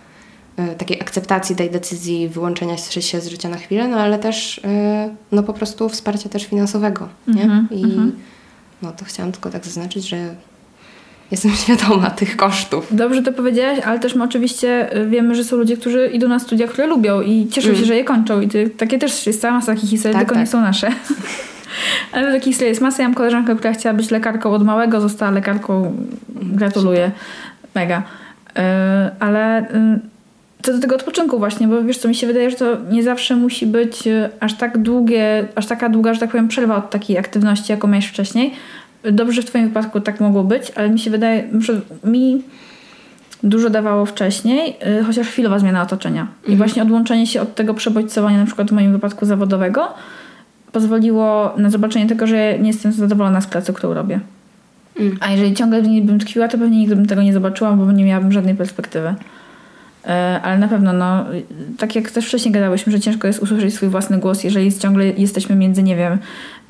y, 0.59 0.75
takiej 0.79 1.01
akceptacji 1.01 1.57
tej 1.57 1.71
decyzji, 1.71 2.29
wyłączenia 2.29 2.77
się 2.77 3.21
z 3.21 3.29
życia 3.29 3.49
na 3.49 3.57
chwilę, 3.57 3.89
no 3.89 3.97
ale 3.97 4.19
też 4.19 4.59
y, 4.59 4.63
no 5.33 5.43
po 5.43 5.53
prostu 5.53 5.89
wsparcia 5.89 6.29
też 6.29 6.45
finansowego, 6.45 7.09
nie? 7.29 7.43
Mhm, 7.43 7.69
I 7.71 7.85
mhm. 7.85 8.13
no 8.83 8.93
to 8.93 9.05
chciałam 9.05 9.33
tylko 9.33 9.51
tak 9.51 9.65
zaznaczyć, 9.65 10.09
że 10.09 10.35
jestem 11.31 11.53
świadoma 11.65 12.11
tych 12.11 12.37
kosztów. 12.37 12.87
Dobrze 12.91 13.23
to 13.23 13.33
powiedziałaś, 13.33 13.79
ale 13.85 14.01
też 14.01 14.15
my 14.15 14.25
oczywiście 14.25 14.97
y, 14.97 15.09
wiemy, 15.09 15.35
że 15.35 15.45
są 15.45 15.57
ludzie, 15.57 15.77
którzy 15.77 16.09
idą 16.09 16.29
na 16.29 16.39
studia, 16.39 16.67
które 16.67 16.87
lubią 16.87 17.21
i 17.21 17.49
cieszą 17.49 17.69
Mm. 17.69 17.81
się, 17.81 17.87
że 17.87 17.97
je 17.97 18.05
kończą. 18.05 18.41
I 18.41 18.49
ty, 18.49 18.71
takie 18.71 18.99
też 18.99 19.27
jest 19.27 19.41
cała 19.41 19.55
masa 19.55 19.75
takich 19.75 19.91
historii, 19.91 20.19
Tak, 20.19 20.27
tylko 20.27 20.35
nie 20.41 20.47
tak. 20.47 20.53
są 20.53 20.61
nasze. 20.61 20.93
ale 22.13 22.33
takich 22.33 22.45
historii 22.45 22.69
jest 22.69 22.81
masa. 22.81 23.03
Ja 23.03 23.09
mam 23.09 23.15
koleżankę, 23.15 23.57
która 23.57 23.75
chciała 23.75 23.95
być 23.95 24.11
lekarką 24.11 24.51
od 24.51 24.65
małego, 24.65 25.01
została 25.01 25.31
lekarką. 25.31 25.97
Gratuluję. 26.29 27.11
Mega. 27.75 27.99
Y, 27.99 28.61
ale 29.21 29.63
y, 29.63 29.65
co 30.63 30.73
do 30.73 30.79
tego 30.79 30.95
odpoczynku 30.97 31.39
właśnie, 31.39 31.69
bo 31.69 31.83
wiesz 31.83 31.99
co, 31.99 32.09
mi 32.09 32.15
się 32.15 32.27
wydaje, 32.27 32.51
że 32.51 32.57
to 32.57 32.77
nie 32.91 33.03
zawsze 33.03 33.37
musi 33.37 33.67
być 33.67 34.07
y, 34.07 34.29
aż 34.41 34.55
tak 34.55 34.79
długie, 34.79 35.49
aż 35.55 35.67
taka 35.67 35.89
długa, 35.89 36.15
że 36.15 36.21
tak 36.21 36.31
powiem, 36.31 36.49
przerwa 36.49 36.77
od 36.77 36.91
takiej 36.91 37.19
aktywności, 37.19 37.73
jaką 37.73 37.89
miałeś 37.89 38.07
wcześniej. 38.07 38.55
Dobrze, 39.13 39.33
że 39.35 39.43
w 39.43 39.45
twoim 39.45 39.69
wypadku 39.69 40.01
tak 40.01 40.21
mogło 40.21 40.45
być, 40.45 40.73
ale 40.75 40.91
mi 40.91 40.99
się 40.99 41.11
wydaje, 41.11 41.45
że 41.61 41.81
mi 42.05 42.43
dużo 43.43 43.71
dawało 43.71 44.07
wcześniej, 44.07 44.77
y, 45.01 45.05
chociaż 45.05 45.27
chwilowa 45.27 45.59
zmiana 45.59 45.83
otoczenia. 45.83 46.27
I 46.43 46.53
Mhm. 46.53 46.59
właśnie 46.59 46.83
odłączenie 46.83 47.27
się 47.27 47.41
od 47.41 47.55
tego 47.55 47.75
przebodźcowania, 47.75 48.39
na 48.39 48.47
przykład 48.47 48.71
w 48.71 48.73
moim 48.73 48.93
wypadku 48.93 49.27
zawodowego, 49.27 49.89
pozwoliło 50.75 51.55
na 51.57 51.71
zobaczenie 51.71 52.07
tego, 52.07 52.27
że 52.27 52.59
nie 52.59 52.69
jestem 52.69 52.93
zadowolona 52.93 53.41
z 53.41 53.47
pracy, 53.47 53.73
którą 53.73 53.95
robię. 53.95 54.21
Mm. 55.01 55.17
A 55.21 55.31
jeżeli 55.31 55.55
ciągle 55.55 55.83
w 55.83 55.89
niej 55.89 56.03
bym 56.03 56.19
tkwiła, 56.19 56.49
to 56.49 56.59
pewnie 56.59 56.79
nigdy 56.79 56.97
bym 56.97 57.07
tego 57.07 57.23
nie 57.23 57.33
zobaczyła, 57.33 57.73
bo 57.73 57.93
nie 57.93 58.05
miałabym 58.05 58.33
żadnej 58.33 58.55
perspektywy. 58.55 59.15
E, 60.07 60.41
Ale 60.43 60.59
na 60.59 60.69
pewno, 60.69 60.93
no, 60.93 61.25
tak 61.79 61.97
jak 61.97 62.11
też 62.11 62.27
wcześniej 62.27 62.53
gadałyśmy, 62.53 62.93
że 62.93 63.01
ciężko 63.01 63.27
jest 63.27 63.43
usłyszeć 63.43 63.75
swój 63.75 63.89
własny 63.89 64.19
głos, 64.19 64.45
jeżeli 64.45 64.79
ciągle 64.79 65.05
jesteśmy 65.07 65.57
między, 65.57 65.83
nie 65.83 65.97
wiem, 65.97 66.19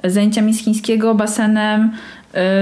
zajęciami 0.04 0.54
z 0.54 0.64
chińskiego, 0.64 1.14
basenem, 1.14 1.90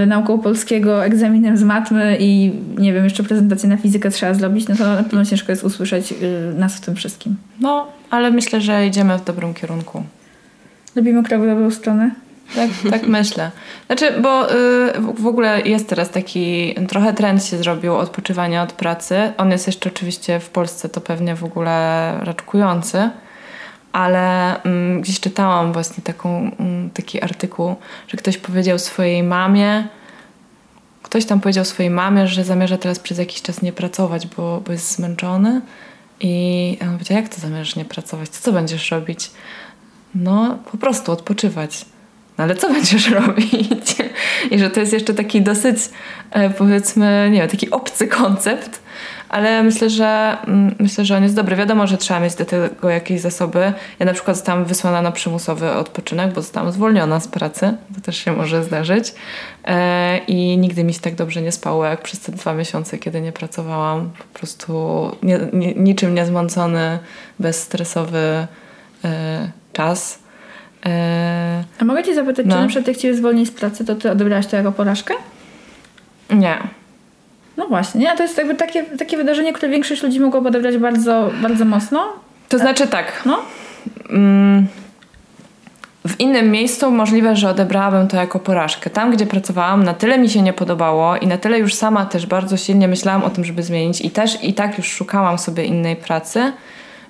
y, 0.02 0.06
nauką 0.06 0.38
polskiego, 0.38 1.04
egzaminem 1.04 1.56
z 1.56 1.62
matmy 1.62 2.16
i 2.20 2.52
nie 2.78 2.92
wiem, 2.92 3.04
jeszcze 3.04 3.22
prezentację 3.22 3.68
na 3.68 3.76
fizykę 3.76 4.10
trzeba 4.10 4.34
zrobić, 4.34 4.68
no 4.68 4.76
to 4.76 4.84
na 4.84 5.02
pewno 5.02 5.24
ciężko 5.24 5.52
jest 5.52 5.64
usłyszeć 5.64 6.12
y, 6.12 6.54
nas 6.58 6.76
w 6.76 6.80
tym 6.80 6.94
wszystkim. 6.94 7.36
No, 7.60 7.86
ale 8.10 8.30
myślę, 8.30 8.60
że 8.60 8.86
idziemy 8.86 9.18
w 9.18 9.24
dobrym 9.24 9.54
kierunku. 9.54 10.02
Robimy 10.96 11.22
krok 11.22 11.42
w 11.42 11.46
dobrą 11.46 11.70
stronę. 11.70 12.10
Tak, 12.54 12.70
tak 12.90 13.06
myślę. 13.06 13.50
Znaczy, 13.86 14.20
bo 14.20 14.50
y, 14.52 14.54
w- 15.00 15.22
w 15.22 15.26
ogóle 15.26 15.60
jest 15.62 15.88
teraz 15.88 16.10
taki 16.10 16.74
trochę 16.88 17.12
trend 17.14 17.44
się 17.44 17.56
zrobił 17.58 17.96
odpoczywania 17.96 18.62
od 18.62 18.72
pracy. 18.72 19.32
On 19.36 19.50
jest 19.50 19.66
jeszcze 19.66 19.90
oczywiście 19.90 20.40
w 20.40 20.48
Polsce 20.48 20.88
to 20.88 21.00
pewnie 21.00 21.34
w 21.34 21.44
ogóle 21.44 22.12
raczkujący, 22.22 23.10
ale 23.92 24.56
mm, 24.62 25.00
gdzieś 25.00 25.20
czytałam 25.20 25.72
właśnie 25.72 26.02
taką, 26.04 26.50
mm, 26.58 26.90
taki 26.90 27.22
artykuł, 27.22 27.74
że 28.08 28.16
ktoś 28.16 28.38
powiedział 28.38 28.78
swojej 28.78 29.22
mamie, 29.22 29.88
ktoś 31.02 31.24
tam 31.24 31.40
powiedział 31.40 31.64
swojej 31.64 31.90
mamie, 31.90 32.26
że 32.28 32.44
zamierza 32.44 32.78
teraz 32.78 32.98
przez 32.98 33.18
jakiś 33.18 33.42
czas 33.42 33.62
nie 33.62 33.72
pracować, 33.72 34.26
bo, 34.26 34.60
bo 34.66 34.72
jest 34.72 34.92
zmęczony. 34.96 35.60
I 36.20 36.78
on 36.82 36.92
powiedział, 36.92 37.16
jak 37.16 37.28
to 37.28 37.40
zamierzasz 37.40 37.76
nie 37.76 37.84
pracować? 37.84 38.28
To 38.30 38.36
co 38.40 38.52
będziesz 38.52 38.90
robić? 38.90 39.30
No, 40.14 40.58
po 40.72 40.78
prostu 40.78 41.12
odpoczywać. 41.12 41.84
No 42.38 42.44
ale 42.44 42.54
co 42.54 42.68
będziesz 42.74 43.10
robić? 43.10 43.96
I 44.50 44.58
że 44.58 44.70
to 44.70 44.80
jest 44.80 44.92
jeszcze 44.92 45.14
taki 45.14 45.42
dosyć, 45.42 45.76
e, 46.30 46.50
powiedzmy, 46.50 47.28
nie 47.32 47.40
wiem, 47.40 47.48
taki 47.48 47.70
obcy 47.70 48.08
koncept, 48.08 48.82
ale 49.28 49.62
myślę, 49.62 49.90
że 49.90 50.36
mm, 50.46 50.74
myślę, 50.78 51.04
że 51.04 51.16
on 51.16 51.22
jest 51.22 51.34
dobry. 51.34 51.56
Wiadomo, 51.56 51.86
że 51.86 51.98
trzeba 51.98 52.20
mieć 52.20 52.34
do 52.34 52.44
tego 52.44 52.90
jakieś 52.90 53.20
zasoby. 53.20 53.72
Ja 53.98 54.06
na 54.06 54.12
przykład 54.12 54.36
zostałam 54.36 54.64
wysłana 54.64 55.02
na 55.02 55.12
przymusowy 55.12 55.72
odpoczynek, 55.72 56.32
bo 56.32 56.42
zostałam 56.42 56.72
zwolniona 56.72 57.20
z 57.20 57.28
pracy. 57.28 57.74
To 57.94 58.00
też 58.00 58.16
się 58.16 58.32
może 58.32 58.64
zdarzyć. 58.64 59.14
E, 59.64 60.18
I 60.18 60.58
nigdy 60.58 60.84
mi 60.84 60.94
się 60.94 61.00
tak 61.00 61.14
dobrze 61.14 61.42
nie 61.42 61.52
spało, 61.52 61.84
jak 61.84 62.02
przez 62.02 62.20
te 62.20 62.32
dwa 62.32 62.54
miesiące, 62.54 62.98
kiedy 62.98 63.20
nie 63.20 63.32
pracowałam. 63.32 64.10
Po 64.18 64.38
prostu 64.38 65.10
nie, 65.22 65.40
nie, 65.52 65.74
niczym 65.74 66.14
niezmącony, 66.14 66.98
bezstresowy 67.38 68.46
czas. 69.72 70.18
E, 70.86 71.64
A 71.80 71.84
mogę 71.84 72.02
cię 72.04 72.14
zapytać, 72.14 72.46
No. 72.46 72.54
czy 72.54 72.60
na 72.60 72.66
przykład 72.68 72.88
jak 72.88 72.96
cię 72.96 73.14
zwolnili 73.14 73.46
z 73.46 73.50
pracy, 73.50 73.84
to 73.84 73.94
ty 73.94 74.10
odebrałaś 74.10 74.46
to 74.46 74.56
jako 74.56 74.72
porażkę? 74.72 75.14
nie. 76.30 76.58
No 77.56 77.66
właśnie, 77.66 78.00
nie? 78.00 78.16
To 78.16 78.22
jest 78.22 78.38
jakby 78.38 78.54
takie, 78.54 78.82
takie 78.82 79.16
wydarzenie, 79.16 79.52
które 79.52 79.72
większość 79.72 80.02
ludzi 80.02 80.20
mogło 80.20 80.40
odebrać 80.40 80.76
bardzo, 80.78 81.30
bardzo 81.42 81.64
mocno. 81.64 82.06
To 82.48 82.58
znaczy 82.58 82.86
tak. 82.86 83.22
No, 83.26 83.38
Mm, 84.10 84.66
w 86.08 86.20
innym 86.20 86.50
miejscu 86.50 86.90
możliwe, 86.90 87.36
że 87.36 87.50
odebrałabym 87.50 88.08
to 88.08 88.16
jako 88.16 88.38
porażkę. 88.38 88.90
Tam, 88.90 89.10
gdzie 89.10 89.26
pracowałam, 89.26 89.82
na 89.84 89.94
tyle 89.94 90.18
mi 90.18 90.28
się 90.30 90.42
nie 90.42 90.52
podobało 90.52 91.16
i 91.16 91.26
na 91.26 91.38
tyle 91.38 91.58
już 91.58 91.74
sama 91.74 92.06
też 92.06 92.26
bardzo 92.26 92.56
silnie 92.56 92.88
myślałam 92.88 93.24
o 93.24 93.30
tym, 93.30 93.44
żeby 93.44 93.62
zmienić 93.62 94.00
i 94.00 94.10
też 94.10 94.44
i 94.44 94.54
tak 94.54 94.78
już 94.78 94.86
szukałam 94.86 95.38
sobie 95.38 95.64
innej 95.64 95.96
pracy, 95.96 96.52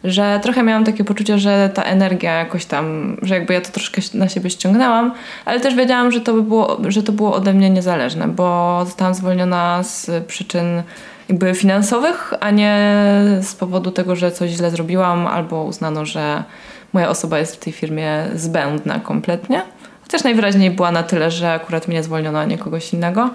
że 0.05 0.41
trochę 0.43 0.63
miałam 0.63 0.85
takie 0.85 1.05
poczucie, 1.05 1.39
że 1.39 1.71
ta 1.75 1.83
energia 1.83 2.33
jakoś 2.33 2.65
tam, 2.65 3.17
że 3.23 3.35
jakby 3.35 3.55
ja 3.55 3.61
to 3.61 3.71
troszkę 3.71 4.03
na 4.15 4.29
siebie 4.29 4.51
ściągnęłam, 4.51 5.15
ale 5.45 5.61
też 5.61 5.75
wiedziałam, 5.75 6.13
że 6.13 6.21
to, 6.21 6.35
by 6.35 6.43
było, 6.43 6.79
że 6.89 7.03
to 7.03 7.13
było 7.13 7.35
ode 7.35 7.53
mnie 7.53 7.71
niezależne, 7.71 8.29
bo 8.29 8.81
zostałam 8.85 9.15
zwolniona 9.15 9.83
z 9.83 10.25
przyczyn 10.27 10.83
jakby 11.29 11.55
finansowych, 11.55 12.35
a 12.41 12.51
nie 12.51 12.95
z 13.43 13.55
powodu 13.55 13.91
tego, 13.91 14.17
że 14.17 14.33
coś 14.33 14.51
źle 14.51 14.71
zrobiłam 14.71 15.27
albo 15.27 15.65
uznano, 15.65 16.07
że 16.07 16.45
moja 16.93 17.09
osoba 17.09 17.39
jest 17.39 17.57
w 17.57 17.59
tej 17.59 17.73
firmie 17.73 18.27
zbędna 18.35 19.01
kompletnie. 19.01 19.63
Chociaż 20.03 20.25
najwyraźniej 20.25 20.71
była 20.71 20.93
na 20.93 21.03
tyle, 21.03 21.31
że 21.31 21.53
akurat 21.53 21.89
mnie 21.89 22.03
zwolniono, 22.03 22.39
a 22.39 22.45
nie 22.45 22.59
kogoś 22.59 22.93
innego. 22.93 23.31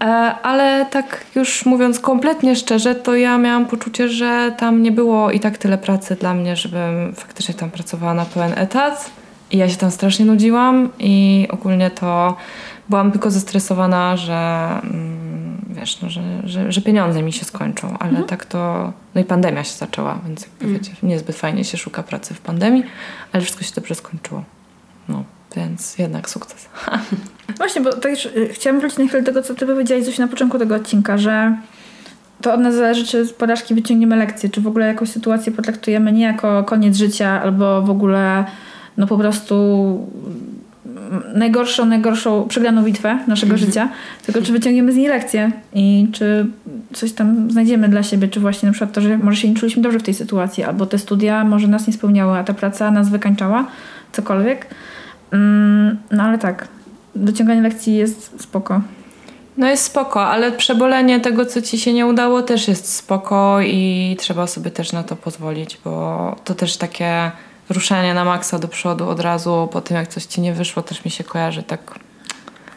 E, 0.00 0.04
Ale 0.42 0.86
tak 0.86 1.24
już 1.34 1.66
mówiąc 1.66 2.00
kompletnie 2.00 2.56
szczerze, 2.56 2.94
to 2.94 3.14
ja 3.14 3.38
miałam 3.38 3.66
poczucie, 3.66 4.08
że 4.08 4.54
tam 4.58 4.82
nie 4.82 4.92
było 4.92 5.30
i 5.30 5.40
tak 5.40 5.58
tyle 5.58 5.78
pracy 5.78 6.16
dla 6.20 6.34
mnie, 6.34 6.56
żebym 6.56 7.14
faktycznie 7.14 7.54
tam 7.54 7.70
pracowała 7.70 8.14
na 8.14 8.24
pełen 8.24 8.52
etat. 8.56 9.10
I 9.50 9.58
ja 9.58 9.68
się 9.68 9.76
tam 9.76 9.90
strasznie 9.90 10.24
nudziłam 10.24 10.88
i 10.98 11.46
ogólnie 11.50 11.90
to 11.90 12.36
byłam 12.88 13.12
tylko 13.12 13.30
zestresowana, 13.30 14.16
że 14.16 14.68
mm, 14.82 15.58
wiesz, 15.68 16.02
no, 16.02 16.10
że, 16.10 16.22
że, 16.44 16.72
że 16.72 16.82
pieniądze 16.82 17.22
mi 17.22 17.32
się 17.32 17.44
skończą, 17.44 17.98
ale 17.98 18.22
tak 18.22 18.44
to... 18.44 18.92
No 19.14 19.20
i 19.20 19.24
pandemia 19.24 19.64
się 19.64 19.72
zaczęła, 19.72 20.18
więc 20.26 20.42
jakby 20.42 20.78
wiecie, 20.78 20.92
niezbyt 21.02 21.36
fajnie 21.36 21.64
się 21.64 21.78
szuka 21.78 22.02
pracy 22.02 22.34
w 22.34 22.40
pandemii, 22.40 22.82
ale 23.32 23.42
wszystko 23.42 23.64
się 23.64 23.72
dobrze 23.74 23.94
skończyło. 23.94 24.42
No, 25.08 25.24
więc 25.56 25.98
jednak 25.98 26.30
sukces. 26.30 26.68
Właśnie, 27.58 27.80
bo 27.80 27.92
też 27.92 28.26
y, 28.26 28.48
chciałam 28.52 28.80
wrócić 28.80 28.98
na 28.98 29.06
chwilę 29.06 29.22
do 29.22 29.26
tego, 29.26 29.42
co 29.42 29.54
ty 29.54 29.66
powiedziałaś 29.66 30.04
coś 30.04 30.18
na 30.18 30.28
początku 30.28 30.58
tego 30.58 30.74
odcinka, 30.74 31.18
że 31.18 31.56
to 32.42 32.54
od 32.54 32.60
nas 32.60 32.74
zależy, 32.74 33.06
czy 33.06 33.24
z 33.24 33.32
porażki 33.32 33.74
wyciągniemy 33.74 34.16
lekcję, 34.16 34.48
czy 34.48 34.60
w 34.60 34.66
ogóle 34.66 34.86
jakąś 34.86 35.08
sytuację 35.08 35.52
potraktujemy 35.52 36.12
nie 36.12 36.24
jako 36.24 36.64
koniec 36.64 36.96
życia, 36.96 37.42
albo 37.42 37.82
w 37.82 37.90
ogóle 37.90 38.44
no 38.96 39.06
po 39.06 39.18
prostu 39.18 39.54
mm, 40.86 41.38
najgorszą, 41.38 41.84
najgorszą 41.84 42.48
przegraną 42.48 42.82
bitwę 42.82 43.18
naszego 43.26 43.56
życia, 43.56 43.88
tylko 44.26 44.42
czy 44.42 44.52
wyciągniemy 44.52 44.92
z 44.92 44.96
niej 44.96 45.08
lekcję 45.08 45.52
i 45.74 46.08
czy 46.12 46.46
coś 46.92 47.12
tam 47.12 47.50
znajdziemy 47.50 47.88
dla 47.88 48.02
siebie, 48.02 48.28
czy 48.28 48.40
właśnie 48.40 48.66
na 48.66 48.72
przykład 48.72 48.92
to, 48.92 49.00
że 49.00 49.18
może 49.18 49.40
się 49.40 49.48
nie 49.48 49.54
czuliśmy 49.54 49.82
dobrze 49.82 49.98
w 49.98 50.02
tej 50.02 50.14
sytuacji, 50.14 50.64
albo 50.64 50.86
te 50.86 50.98
studia 50.98 51.44
może 51.44 51.68
nas 51.68 51.86
nie 51.86 51.92
spełniały, 51.92 52.38
a 52.38 52.44
ta 52.44 52.54
praca 52.54 52.90
nas 52.90 53.08
wykańczała, 53.08 53.66
cokolwiek. 54.12 54.66
Mm, 55.32 55.98
no 56.10 56.22
ale 56.22 56.38
tak, 56.38 56.68
dociąganie 57.14 57.60
lekcji 57.60 57.96
jest 57.96 58.42
spoko. 58.42 58.80
No 59.56 59.66
jest 59.66 59.84
spoko, 59.84 60.26
ale 60.26 60.52
przebolenie 60.52 61.20
tego, 61.20 61.46
co 61.46 61.62
ci 61.62 61.78
się 61.78 61.92
nie 61.92 62.06
udało, 62.06 62.42
też 62.42 62.68
jest 62.68 62.94
spoko 62.94 63.60
i 63.60 64.16
trzeba 64.18 64.46
sobie 64.46 64.70
też 64.70 64.92
na 64.92 65.02
to 65.02 65.16
pozwolić, 65.16 65.78
bo 65.84 66.36
to 66.44 66.54
też 66.54 66.76
takie 66.76 67.30
ruszenie 67.70 68.14
na 68.14 68.24
maksa 68.24 68.58
do 68.58 68.68
przodu 68.68 69.08
od 69.08 69.20
razu 69.20 69.68
po 69.72 69.80
tym, 69.80 69.96
jak 69.96 70.08
coś 70.08 70.24
ci 70.24 70.40
nie 70.40 70.52
wyszło, 70.52 70.82
też 70.82 71.04
mi 71.04 71.10
się 71.10 71.24
kojarzy 71.24 71.62
tak 71.62 71.98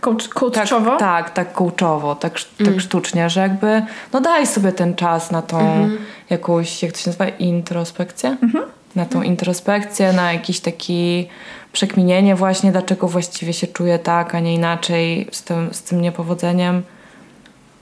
coach, 0.02 0.28
coachowo? 0.28 0.98
Tak, 0.98 1.00
tak, 1.00 1.30
tak 1.30 1.54
coachowo, 1.54 2.16
tak, 2.16 2.34
tak 2.58 2.68
mm. 2.68 2.80
sztucznie, 2.80 3.30
że 3.30 3.42
jakby 3.42 3.82
no 4.14 4.22
daj 4.22 4.48
sobie 4.48 4.72
ten 4.72 4.96
czas 4.96 5.32
na 5.32 5.42
tą 5.42 5.60
mm 5.60 5.90
-hmm. 5.90 5.98
jakąś, 6.30 6.84
jak 6.84 6.92
to 6.92 6.98
się 6.98 7.10
nazywa, 7.10 7.28
introspekcję? 7.28 8.30
Mm 8.30 8.52
-hmm. 8.52 8.64
Na 8.96 9.06
tą 9.06 9.22
introspekcję, 9.22 10.14
na 10.14 10.34
jakiś 10.34 10.60
taki 10.60 11.28
przekminienie 11.74 12.36
właśnie, 12.36 12.72
dlaczego 12.72 13.08
właściwie 13.08 13.54
się 13.54 13.68
czuję 13.68 14.00
tak, 14.00 14.36
a 14.36 14.40
nie 14.40 14.56
inaczej 14.56 15.28
z 15.32 15.44
tym, 15.44 15.74
z 15.74 15.82
tym 15.82 16.02
niepowodzeniem. 16.02 16.84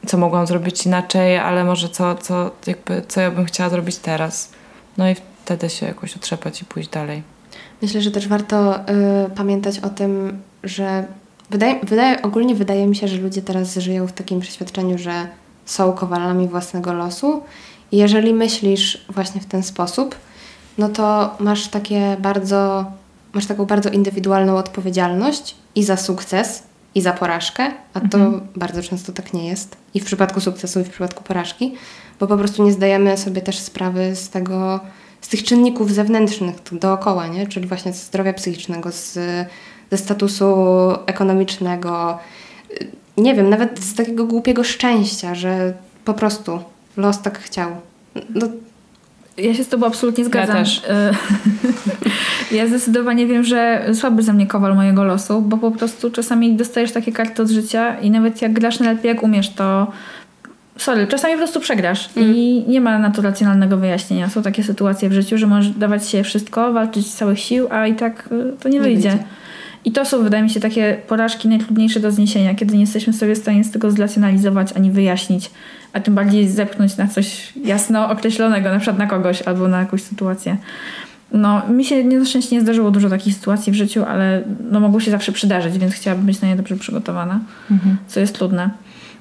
Co 0.06 0.18
mogłam 0.18 0.48
zrobić 0.48 0.86
inaczej, 0.86 1.38
ale 1.38 1.64
może 1.64 1.90
co, 1.90 2.16
co, 2.16 2.52
jakby, 2.68 3.02
co 3.08 3.22
ja 3.22 3.32
bym 3.32 3.46
chciała 3.46 3.70
zrobić 3.70 3.98
teraz. 3.98 4.52
No 4.98 5.10
i 5.10 5.16
wtedy 5.46 5.70
się 5.70 5.86
jakoś 5.86 6.16
otrzepać 6.16 6.62
i 6.62 6.66
pójść 6.66 6.90
dalej. 6.90 7.24
Myślę, 7.82 8.02
że 8.02 8.12
też 8.12 8.28
warto 8.28 8.80
y, 8.80 8.84
pamiętać 9.36 9.80
o 9.80 9.90
tym, 9.90 10.42
że 10.64 11.06
wydaje, 11.50 11.80
wydaje, 11.84 12.22
ogólnie 12.22 12.56
wydaje 12.56 12.88
mi 12.88 12.96
się, 12.96 13.08
że 13.08 13.18
ludzie 13.18 13.42
teraz 13.42 13.76
żyją 13.76 14.08
w 14.08 14.12
takim 14.12 14.40
przeświadczeniu, 14.40 14.98
że 14.98 15.28
są 15.66 15.94
kowalami 15.94 16.48
własnego 16.48 16.94
losu. 16.94 17.44
I 17.92 17.98
jeżeli 17.98 18.34
myślisz 18.34 19.06
właśnie 19.10 19.42
w 19.42 19.46
ten 19.46 19.64
sposób, 19.64 20.16
no 20.78 20.90
to 20.90 21.36
masz 21.40 21.68
takie 21.68 22.18
bardzo, 22.20 22.86
masz 23.34 23.46
taką 23.46 23.66
bardzo 23.66 23.90
indywidualną 23.90 24.58
odpowiedzialność 24.58 25.56
i 25.76 25.84
za 25.84 25.98
sukces, 25.98 26.64
i 26.96 27.02
za 27.02 27.14
porażkę, 27.14 27.72
a 27.94 28.00
to 28.00 28.18
mhm. 28.18 28.48
bardzo 28.56 28.84
często 28.84 29.14
tak 29.14 29.34
nie 29.34 29.48
jest. 29.48 29.78
I 29.94 30.00
w 30.00 30.06
przypadku 30.06 30.40
sukcesu, 30.40 30.80
i 30.80 30.84
w 30.84 30.90
przypadku 30.90 31.24
porażki, 31.24 31.74
bo 32.20 32.28
po 32.28 32.38
prostu 32.38 32.64
nie 32.64 32.72
zdajemy 32.72 33.18
sobie 33.18 33.42
też 33.42 33.60
sprawy 33.60 34.16
z 34.16 34.30
tego, 34.30 34.80
z 35.22 35.28
tych 35.28 35.44
czynników 35.44 35.94
zewnętrznych 35.94 36.56
dookoła, 36.72 37.28
nie? 37.28 37.48
czyli 37.48 37.68
właśnie 37.68 37.94
ze 37.94 38.00
zdrowia 38.00 38.34
psychicznego, 38.34 38.92
z, 38.92 39.20
ze 39.92 39.98
statusu 39.98 40.56
ekonomicznego, 41.06 42.20
nie 43.18 43.36
wiem, 43.36 43.50
nawet 43.50 43.80
z 43.80 43.96
takiego 43.96 44.26
głupiego 44.26 44.64
szczęścia, 44.64 45.36
że 45.36 45.74
po 46.06 46.14
prostu 46.14 46.60
los 46.98 47.22
tak 47.22 47.40
chciał. 47.40 47.70
No, 48.36 48.48
ja 49.38 49.54
się 49.54 49.64
z 49.64 49.70
Tobą 49.70 49.88
absolutnie 49.88 50.26
zgadzam. 50.26 50.58
Ja 50.58 50.64
też. 50.64 50.82
ja 52.52 52.68
zdecydowanie 52.68 53.28
wiem, 53.28 53.44
że 53.44 53.86
słaby 53.94 54.24
ze 54.24 54.34
mnie 54.34 54.48
kowal 54.48 54.76
mojego 54.76 55.04
losu, 55.04 55.42
bo 55.42 55.58
po 55.58 55.72
prostu 55.72 56.12
czasami 56.12 56.56
dostajesz 56.56 56.92
takie 56.92 57.12
karty 57.12 57.42
od 57.42 57.50
życia 57.50 58.00
i 58.00 58.12
nawet 58.12 58.42
jak 58.42 58.54
grasz 58.54 58.80
najlepiej 58.80 59.10
jak 59.10 59.24
umiesz, 59.24 59.50
to 59.50 59.92
sorry, 60.78 61.08
czasami 61.08 61.34
po 61.34 61.38
prostu 61.38 61.60
przegrasz 61.60 62.10
mm. 62.18 62.36
i 62.36 62.66
nie 62.68 62.82
ma 62.82 63.00
na 63.00 63.12
to 63.12 63.22
racjonalnego 63.22 63.78
wyjaśnienia. 63.78 64.30
Są 64.30 64.42
takie 64.42 64.64
sytuacje 64.64 65.10
w 65.10 65.14
życiu, 65.14 65.38
że 65.38 65.48
możesz 65.48 65.72
dawać 65.72 66.10
się 66.10 66.24
wszystko, 66.24 66.74
walczyć 66.74 67.08
z 67.08 67.16
całych 67.16 67.40
sił, 67.40 67.68
a 67.72 67.88
i 67.88 67.96
tak 67.96 68.30
y, 68.32 68.58
to 68.60 68.70
nie, 68.70 68.76
nie 68.76 68.82
wyjdzie. 68.82 69.10
wyjdzie. 69.10 69.24
I 69.86 69.92
to 69.92 70.06
są, 70.06 70.24
wydaje 70.24 70.44
mi 70.44 70.50
się, 70.50 70.60
takie 70.60 70.98
porażki 71.08 71.48
najtrudniejsze 71.48 72.00
do 72.00 72.12
zniesienia, 72.12 72.56
kiedy 72.56 72.74
nie 72.74 72.82
jesteśmy 72.82 73.14
sobie 73.14 73.36
w 73.36 73.38
stanie 73.38 73.64
z 73.64 73.72
tego 73.72 73.92
zracjonalizować 73.92 74.74
ani 74.74 74.92
wyjaśnić, 74.92 75.52
a 75.94 76.00
tym 76.00 76.16
bardziej 76.16 76.48
zepchnąć 76.48 76.98
na 76.98 77.08
coś 77.08 77.54
jasno 77.66 78.10
określonego, 78.10 78.70
na 78.70 78.80
przykład 78.80 78.98
na 78.98 79.08
kogoś 79.08 79.42
albo 79.42 79.68
na 79.68 79.80
jakąś 79.80 80.02
sytuację. 80.02 80.58
No, 81.32 81.62
mi 81.68 81.86
się 81.86 82.04
na 82.04 82.26
szczęście 82.26 82.56
nie 82.56 82.62
zdarzyło 82.62 82.92
dużo 82.92 83.10
takich 83.10 83.36
sytuacji 83.36 83.72
w 83.72 83.76
życiu, 83.76 84.04
ale 84.06 84.44
no, 84.72 84.80
mogło 84.80 85.00
się 85.00 85.12
zawsze 85.12 85.32
przydarzyć, 85.32 85.78
więc 85.78 85.94
chciałabym 85.94 86.26
być 86.26 86.42
na 86.42 86.48
nie 86.48 86.56
dobrze 86.56 86.76
przygotowana, 86.76 87.40
mhm. 87.72 87.98
co 88.08 88.20
jest 88.20 88.36
trudne. 88.36 88.70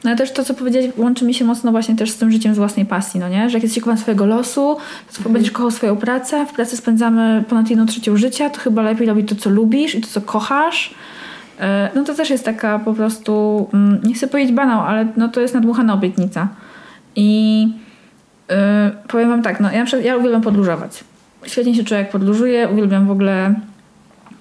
No 0.05 0.11
ale 0.11 0.17
też 0.17 0.33
to, 0.33 0.45
co 0.45 0.55
powiedziałeś, 0.55 0.91
łączy 0.97 1.25
mi 1.25 1.35
się 1.35 1.45
mocno 1.45 1.71
właśnie 1.73 1.97
też 1.97 2.11
z 2.11 2.17
tym 2.17 2.31
życiem 2.31 2.55
z 2.55 2.59
własnej 2.59 2.87
pasji, 2.87 3.21
no 3.21 3.29
nie? 3.29 3.51
Że 3.51 3.57
jak 3.57 3.63
jesteś 3.63 3.83
kochany 3.83 4.01
swojego 4.01 4.27
losu, 4.27 4.77
to 5.13 5.17
mhm. 5.17 5.33
będziesz 5.33 5.53
kochał 5.53 5.71
swoją 5.71 5.97
pracę, 5.97 6.47
w 6.47 6.53
pracy 6.53 6.77
spędzamy 6.77 7.45
ponad 7.49 7.71
jedną 7.71 7.87
trzecią 7.87 8.17
życia, 8.17 8.51
to 8.51 8.61
chyba 8.61 8.83
lepiej 8.83 9.07
robić 9.07 9.29
to, 9.29 9.35
co 9.35 9.51
lubisz 9.51 9.95
i 9.95 10.01
to, 10.01 10.09
co 10.09 10.21
kochasz. 10.21 10.95
E, 11.61 11.91
no 11.95 12.05
to 12.05 12.15
też 12.15 12.31
jest 12.31 12.45
taka 12.45 12.79
po 12.79 12.95
prostu, 12.95 13.67
mm, 13.75 14.01
nie 14.05 14.15
chcę 14.15 14.29
powiedzieć 14.29 14.55
banał, 14.55 14.81
ale 14.81 15.07
no 15.17 15.29
to 15.29 15.41
jest 15.41 15.55
nadmuchana 15.55 15.95
obietnica. 15.95 16.49
I 17.17 17.61
yy, 18.49 18.57
powiem 19.09 19.29
wam 19.29 19.43
tak, 19.43 19.61
no 19.61 19.73
ja, 19.73 19.85
ja 20.05 20.17
uwielbiam 20.17 20.43
podróżować. 20.43 21.05
Świetnie 21.49 21.75
się 21.75 21.85
czuję, 21.85 22.01
jak 22.01 22.11
podróżuję, 22.11 22.69
uwielbiam 22.69 23.07
w 23.07 23.11
ogóle 23.11 23.55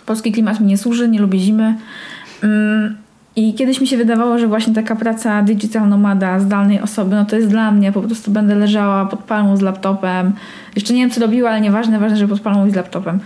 polski 0.05 0.31
klimat 0.31 0.59
mi 0.59 0.67
nie 0.67 0.77
służy, 0.77 1.07
nie 1.07 1.19
lubię 1.19 1.39
zimy. 1.39 1.75
Yy, 2.43 2.49
i 3.35 3.53
kiedyś 3.53 3.81
mi 3.81 3.87
się 3.87 3.97
wydawało, 3.97 4.39
że 4.39 4.47
właśnie 4.47 4.73
taka 4.73 4.95
praca 4.95 5.41
digital 5.41 5.89
nomada, 5.89 6.39
zdalnej 6.39 6.81
osoby, 6.81 7.15
no 7.15 7.25
to 7.25 7.35
jest 7.35 7.47
dla 7.47 7.71
mnie. 7.71 7.91
Po 7.91 8.01
prostu 8.01 8.31
będę 8.31 8.55
leżała 8.55 9.05
pod 9.05 9.19
palmą 9.19 9.57
z 9.57 9.61
laptopem. 9.61 10.33
Jeszcze 10.75 10.93
nie 10.93 11.01
wiem, 11.01 11.09
co 11.09 11.21
robiła, 11.21 11.49
ale 11.49 11.61
nieważne, 11.61 11.99
ważne, 11.99 12.17
że 12.17 12.27
pod 12.27 12.39
palmą 12.39 12.67
i 12.67 12.71
z 12.71 12.75
laptopem. 12.75 13.19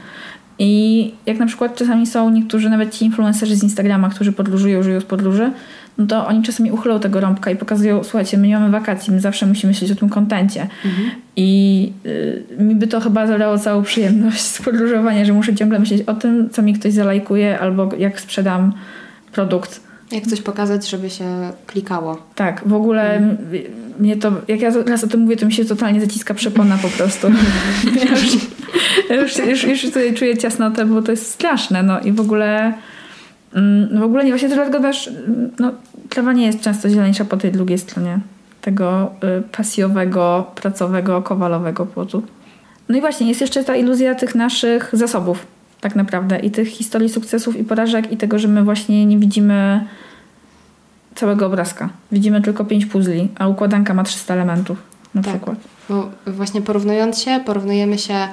I 0.59 1.13
jak 1.25 1.39
na 1.39 1.45
przykład 1.45 1.75
czasami 1.75 2.07
są 2.07 2.29
niektórzy, 2.29 2.69
nawet 2.69 2.95
ci 2.95 3.05
influencerzy 3.05 3.55
z 3.55 3.63
Instagrama, 3.63 4.09
którzy 4.09 4.31
podróżują, 4.31 4.83
żyją 4.83 4.99
z 4.99 5.05
podróży, 5.05 5.51
no 5.97 6.07
to 6.07 6.27
oni 6.27 6.43
czasami 6.43 6.71
uchylą 6.71 6.99
tego 6.99 7.19
rąbka 7.19 7.51
i 7.51 7.55
pokazują, 7.55 8.03
słuchajcie, 8.03 8.37
my 8.37 8.47
nie 8.47 8.59
mamy 8.59 8.71
wakacji, 8.71 9.13
my 9.13 9.19
zawsze 9.19 9.45
musimy 9.45 9.71
myśleć 9.71 9.91
o 9.91 9.95
tym 9.95 10.09
kontencie. 10.09 10.61
Mhm. 10.85 11.11
I 11.35 11.91
y, 12.05 12.43
mi 12.59 12.75
by 12.75 12.87
to 12.87 12.99
chyba 12.99 13.27
zabrało 13.27 13.57
całą 13.57 13.83
przyjemność 13.83 14.41
z 14.41 14.61
podróżowania, 14.61 15.25
że 15.25 15.33
muszę 15.33 15.55
ciągle 15.55 15.79
myśleć 15.79 16.01
o 16.01 16.13
tym, 16.13 16.49
co 16.49 16.61
mi 16.61 16.73
ktoś 16.73 16.93
zalajkuje 16.93 17.59
albo 17.59 17.89
jak 17.97 18.21
sprzedam 18.21 18.73
produkt. 19.31 19.81
Jak 20.11 20.27
coś 20.27 20.41
pokazać, 20.41 20.89
żeby 20.89 21.09
się 21.09 21.51
klikało. 21.67 22.23
Tak, 22.35 22.61
w 22.65 22.73
ogóle 22.73 23.15
mm. 23.15 23.37
mnie 23.99 24.17
to, 24.17 24.31
jak 24.47 24.61
ja 24.61 24.71
raz 24.87 25.03
o 25.03 25.07
tym 25.07 25.19
mówię, 25.19 25.37
to 25.37 25.45
mi 25.45 25.53
się 25.53 25.65
totalnie 25.65 26.01
zaciska 26.01 26.33
przepona 26.33 26.77
po 26.77 26.87
prostu. 26.87 27.27
ja 29.09 29.15
już, 29.15 29.37
już, 29.37 29.47
już, 29.47 29.63
już 29.63 29.81
tutaj 29.81 30.13
czuję 30.13 30.37
ciasnotę, 30.37 30.85
bo 30.85 31.01
to 31.01 31.11
jest 31.11 31.31
straszne, 31.31 31.83
no 31.83 31.99
i 31.99 32.11
w 32.11 32.19
ogóle 32.19 32.73
w 33.99 34.03
ogóle 34.03 34.23
nie, 34.23 34.31
właśnie 34.31 34.49
dlatego 34.49 34.79
też 34.79 35.11
no, 35.59 35.71
trawa 36.09 36.33
nie 36.33 36.45
jest 36.45 36.61
często 36.61 36.89
zieleńsza 36.89 37.25
po 37.25 37.37
tej 37.37 37.51
drugiej 37.51 37.77
stronie 37.77 38.19
tego 38.61 39.11
y, 39.39 39.41
pasjowego, 39.41 40.51
pracowego, 40.55 41.21
kowalowego 41.21 41.85
płotu. 41.85 42.23
No 42.89 42.97
i 42.97 43.01
właśnie, 43.01 43.27
jest 43.27 43.41
jeszcze 43.41 43.63
ta 43.63 43.75
iluzja 43.75 44.15
tych 44.15 44.35
naszych 44.35 44.89
zasobów 44.93 45.47
tak 45.81 45.95
naprawdę. 45.95 46.39
I 46.39 46.51
tych 46.51 46.67
historii 46.67 47.09
sukcesów 47.09 47.57
i 47.57 47.63
porażek 47.63 48.11
i 48.11 48.17
tego, 48.17 48.39
że 48.39 48.47
my 48.47 48.63
właśnie 48.63 49.05
nie 49.05 49.17
widzimy 49.17 49.85
całego 51.15 51.45
obrazka. 51.45 51.89
Widzimy 52.11 52.41
tylko 52.41 52.65
pięć 52.65 52.85
puzli, 52.85 53.29
a 53.35 53.47
układanka 53.47 53.93
ma 53.93 54.03
300 54.03 54.33
elementów 54.33 54.77
na 55.15 55.21
tak. 55.21 55.33
przykład. 55.33 55.57
Bo 55.89 56.09
właśnie 56.27 56.61
porównując 56.61 57.21
się, 57.21 57.39
porównujemy 57.45 57.97
się 57.97 58.27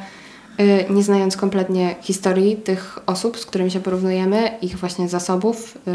nie 0.91 1.03
znając 1.03 1.37
kompletnie 1.37 1.97
historii 2.01 2.57
tych 2.57 2.99
osób, 3.07 3.39
z 3.39 3.47
którymi 3.47 3.71
się 3.71 3.81
porównujemy, 3.81 4.51
ich 4.63 4.79
właśnie 4.79 5.09
zasobów. 5.09 5.79
Yy, 5.87 5.93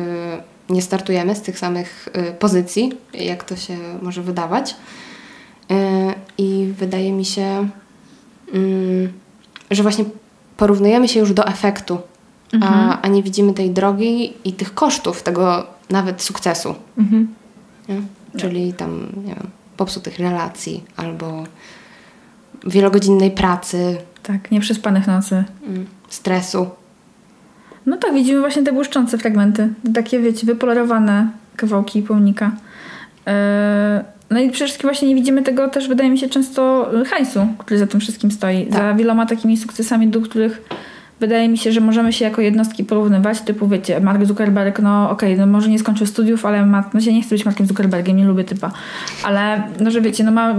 nie 0.69 0.81
startujemy 0.81 1.35
z 1.35 1.41
tych 1.41 1.59
samych 1.59 2.09
yy, 2.15 2.31
pozycji, 2.31 2.91
jak 3.13 3.43
to 3.43 3.55
się 3.55 3.77
może 4.01 4.21
wydawać. 4.21 4.75
Y, 5.71 5.75
I 6.37 6.73
wydaje 6.77 7.11
mi 7.11 7.25
się, 7.25 7.69
mm, 8.53 9.13
że 9.71 9.83
właśnie 9.83 10.05
porównujemy 10.57 11.07
się 11.07 11.19
już 11.19 11.33
do 11.33 11.47
efektu, 11.47 11.97
mhm. 12.53 12.73
a, 12.73 13.01
a 13.01 13.07
nie 13.07 13.23
widzimy 13.23 13.53
tej 13.53 13.71
drogi 13.71 14.33
i 14.43 14.53
tych 14.53 14.73
kosztów 14.73 15.23
tego 15.23 15.67
nawet 15.89 16.21
sukcesu. 16.21 16.75
Mhm. 16.97 17.33
Czyli 18.37 18.73
tam, 18.73 19.09
nie 19.25 19.35
wiem, 19.35 19.49
popsutych 19.77 20.19
relacji 20.19 20.83
albo 20.95 21.43
wielogodzinnej 22.67 23.31
pracy. 23.31 23.97
Tak, 24.23 24.51
nieprzespanych 24.51 25.07
nocy. 25.07 25.43
Mm, 25.67 25.85
stresu. 26.09 26.69
No 27.85 27.97
tak, 27.97 28.13
widzimy 28.13 28.39
właśnie 28.39 28.63
te 28.63 28.73
błyszczące 28.73 29.17
fragmenty. 29.17 29.69
Takie, 29.93 30.19
wiecie, 30.19 30.45
wypolerowane 30.45 31.27
kawałki 31.55 32.01
pomnika. 32.01 32.51
Yy, 33.25 33.33
no 34.29 34.39
i 34.39 34.49
przede 34.49 34.65
wszystkim 34.65 34.87
właśnie 34.87 35.07
nie 35.07 35.15
widzimy 35.15 35.41
tego 35.41 35.67
też, 35.67 35.87
wydaje 35.87 36.09
mi 36.09 36.17
się, 36.17 36.29
często 36.29 36.91
hajsu, 37.09 37.47
który 37.57 37.79
za 37.79 37.87
tym 37.87 37.99
wszystkim 37.99 38.31
stoi. 38.31 38.65
Tak. 38.65 38.73
Za 38.73 38.93
wieloma 38.93 39.25
takimi 39.25 39.57
sukcesami, 39.57 40.07
do 40.07 40.21
których 40.21 40.61
wydaje 41.23 41.49
mi 41.49 41.57
się, 41.57 41.71
że 41.71 41.81
możemy 41.81 42.13
się 42.13 42.25
jako 42.25 42.41
jednostki 42.41 42.83
porównywać, 42.83 43.41
typu 43.41 43.67
wiecie, 43.67 43.99
Mark 43.99 44.25
Zuckerberg, 44.25 44.79
no 44.79 45.09
okej, 45.09 45.33
okay, 45.33 45.45
no 45.45 45.51
może 45.51 45.69
nie 45.69 45.79
skończył 45.79 46.07
studiów, 46.07 46.45
ale 46.45 46.65
ma, 46.65 46.89
no 46.93 47.01
się 47.01 47.13
nie 47.13 47.21
chcę 47.21 47.35
być 47.35 47.45
Markiem 47.45 47.65
Zuckerbergiem, 47.65 48.17
nie 48.17 48.25
lubię 48.25 48.43
typa, 48.43 48.71
ale 49.23 49.63
no 49.79 49.91
że 49.91 50.01
wiecie, 50.01 50.23
no 50.23 50.31
ma 50.31 50.55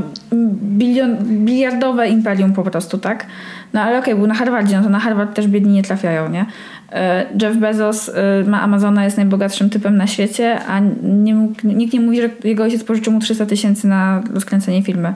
bilion, 0.62 1.16
biliardowe 1.20 2.08
imperium 2.08 2.52
po 2.52 2.62
prostu, 2.62 2.98
tak? 2.98 3.26
No 3.72 3.80
ale 3.80 3.98
okej, 3.98 4.12
okay, 4.12 4.14
był 4.14 4.26
na 4.26 4.34
Harvardzie, 4.34 4.76
no 4.76 4.82
to 4.82 4.88
na 4.88 5.00
Harvard 5.00 5.34
też 5.34 5.48
biedni 5.48 5.72
nie 5.72 5.82
trafiają, 5.82 6.30
nie? 6.30 6.46
E, 6.92 7.26
Jeff 7.42 7.56
Bezos 7.56 8.08
e, 8.08 8.44
ma 8.46 8.62
Amazona, 8.62 9.04
jest 9.04 9.16
najbogatszym 9.16 9.70
typem 9.70 9.96
na 9.96 10.06
świecie, 10.06 10.60
a 10.68 10.80
nie 11.02 11.34
mógł, 11.34 11.54
nikt 11.64 11.92
nie 11.92 12.00
mówi, 12.00 12.20
że 12.20 12.30
jego 12.44 12.62
ojciec 12.62 12.84
pożyczył 12.84 13.12
mu 13.12 13.20
300 13.20 13.46
tysięcy 13.46 13.88
na 13.88 14.22
rozkręcenie 14.34 14.82
filmy. 14.82 15.14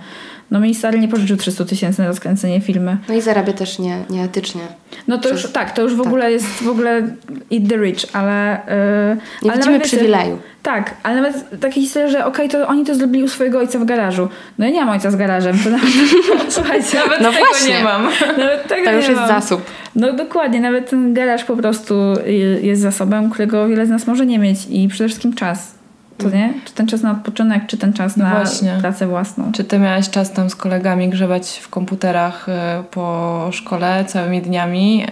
No 0.50 0.60
mi 0.60 0.74
stary 0.74 0.98
nie 0.98 1.08
pożyczył 1.08 1.36
300 1.36 1.64
tysięcy 1.64 2.02
na 2.02 2.08
rozkręcenie 2.08 2.60
filmy. 2.60 2.96
No 3.08 3.14
i 3.14 3.20
zarabia 3.20 3.52
też 3.52 3.78
nie, 3.78 3.96
nieetycznie. 4.10 4.60
No 5.08 5.18
to 5.18 5.28
już, 5.28 5.52
tak, 5.52 5.70
to 5.70 5.82
już 5.82 5.94
w 5.94 6.00
ogóle 6.00 6.32
jest 6.32 6.46
w 6.46 6.68
ogóle 6.68 6.90
eat 7.52 7.62
the 7.68 7.76
rich, 7.76 7.98
ale... 8.12 8.60
Yy, 9.10 9.16
Nie 9.42 9.50
ale 9.52 9.58
widzimy 9.60 9.80
przywileju. 9.80 10.38
Tak, 10.62 10.94
ale 11.02 11.16
nawet 11.16 11.60
takie 11.60 11.80
historie, 11.80 12.08
że 12.10 12.24
okej, 12.26 12.48
to 12.48 12.66
oni 12.68 12.84
to 12.84 12.94
zrobili 12.94 13.24
u 13.24 13.28
swojego 13.28 13.58
ojca 13.58 13.78
w 13.78 13.84
garażu. 13.84 14.28
No 14.58 14.64
ja 14.66 14.70
nie 14.72 14.80
mam 14.80 14.88
ojca 14.88 15.10
z 15.10 15.16
garażem, 15.16 15.58
to 15.64 15.70
nawet... 15.70 15.88
Słuchajcie, 16.48 16.98
Nawet 17.04 17.20
No 17.20 17.32
tego 17.32 17.44
właśnie. 17.50 17.78
nie 17.78 17.84
mam. 17.84 18.02
nawet 18.38 18.68
tego 18.68 18.84
To 18.84 18.92
już 18.92 19.04
nie 19.04 19.10
jest 19.10 19.20
mam. 19.20 19.40
zasób. 19.42 19.62
No 19.94 20.12
dokładnie, 20.12 20.60
nawet 20.60 20.90
ten 20.90 21.14
garaż 21.14 21.44
po 21.44 21.56
prostu 21.56 21.94
jest 22.62 22.82
zasobem, 22.82 23.30
którego 23.30 23.68
wiele 23.68 23.86
z 23.86 23.90
nas 23.90 24.06
może 24.06 24.26
nie 24.26 24.38
mieć 24.38 24.58
i 24.70 24.88
przede 24.88 25.08
wszystkim 25.08 25.34
czas. 25.34 25.77
To 26.18 26.30
nie? 26.30 26.54
Czy 26.64 26.72
ten 26.74 26.86
czas 26.86 27.02
na 27.02 27.10
odpoczynek, 27.12 27.66
czy 27.66 27.76
ten 27.78 27.92
czas 27.92 28.16
No 28.16 28.24
na 28.24 28.30
właśnie. 28.30 28.76
pracę 28.80 29.06
własną. 29.06 29.52
Czy 29.52 29.64
ty 29.64 29.78
miałeś 29.78 30.10
czas 30.10 30.32
tam 30.32 30.50
z 30.50 30.56
kolegami 30.56 31.08
grzebać 31.08 31.58
w 31.62 31.68
komputerach 31.68 32.48
y, 32.48 32.52
po 32.90 33.48
szkole 33.52 34.04
całymi 34.04 34.42
dniami? 34.42 35.04
y, 35.04 35.08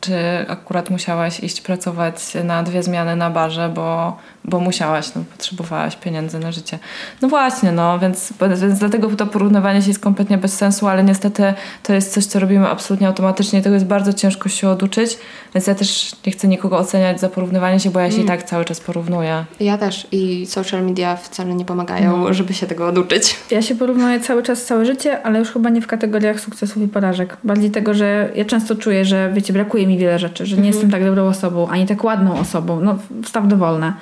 Czy 0.00 0.14
akurat 0.48 0.90
musiałaś 0.90 1.40
iść 1.40 1.60
pracować 1.60 2.36
na 2.44 2.62
dwie 2.62 2.82
zmiany 2.82 3.16
na 3.16 3.30
barze, 3.30 3.68
bo, 3.74 4.16
bo 4.48 4.60
musiałaś, 4.60 5.14
no, 5.16 5.22
potrzebowałaś 5.36 5.96
pieniędzy 5.96 6.38
na 6.38 6.52
życie? 6.52 6.78
No 7.22 7.28
właśnie, 7.28 7.72
no, 7.72 7.98
więc, 7.98 8.32
więc 8.60 8.78
dlatego 8.78 9.08
to 9.16 9.26
porównywanie 9.26 9.82
się 9.82 9.88
jest 9.88 10.00
kompletnie 10.00 10.38
bez 10.38 10.54
sensu, 10.56 10.88
ale 10.88 11.04
niestety 11.04 11.54
to 11.82 11.92
jest 11.92 12.12
coś, 12.12 12.24
co 12.24 12.38
robimy 12.40 12.68
absolutnie 12.68 13.06
automatycznie 13.06 13.58
i 13.58 13.62
tego 13.62 13.74
jest 13.74 13.86
bardzo 13.86 14.12
ciężko 14.12 14.48
się 14.48 14.68
oduczyć, 14.68 15.18
więc 15.54 15.66
ja 15.66 15.74
też 15.74 16.12
nie 16.26 16.32
chcę 16.32 16.48
nikogo 16.48 16.78
oceniać 16.78 17.20
za 17.20 17.28
porównywanie 17.28 17.80
się, 17.80 17.90
bo 17.90 18.00
ja 18.00 18.10
się 18.10 18.20
i 18.20 18.24
tak 18.24 18.42
cały 18.42 18.64
czas 18.64 18.80
porównuję. 18.80 19.44
Ja 19.60 19.78
też 19.78 20.06
i 20.12 20.46
social 20.46 20.84
media 20.84 21.16
wcale 21.16 21.54
nie 21.54 21.64
pomagają, 21.64 22.16
No. 22.16 22.34
żeby 22.34 22.54
się 22.54 22.66
tego 22.66 22.86
oduczyć. 22.86 23.36
Ja 23.50 23.62
się 23.62 23.74
porównuję 23.74 24.20
cały 24.20 24.42
czas, 24.42 24.64
całe 24.64 24.86
życie, 24.86 25.22
ale 25.22 25.38
już 25.38 25.50
chyba 25.50 25.70
nie 25.70 25.80
w 25.80 25.86
kategoriach 25.86 26.40
sukcesów 26.40 26.82
i 26.82 26.88
porażek. 26.88 27.36
Bardziej 27.44 27.70
tego, 27.70 27.94
że 27.94 28.28
ja 28.34 28.44
często 28.44 28.76
czuję, 28.76 29.04
że 29.04 29.30
wiecie, 29.34 29.52
brakuje 29.52 29.86
mi 29.86 29.98
wiele 29.98 30.18
rzeczy, 30.18 30.46
że 30.46 30.56
nie 30.56 30.66
jestem 30.68 30.90
tak 30.90 31.04
dobrą 31.04 31.26
osobą, 31.28 31.68
ani 31.68 31.86
tak 31.86 32.04
ładną 32.04 32.38
osobą. 32.38 32.80
No, 32.80 32.98
wstaw 33.24 33.48
dowolne. 33.48 33.92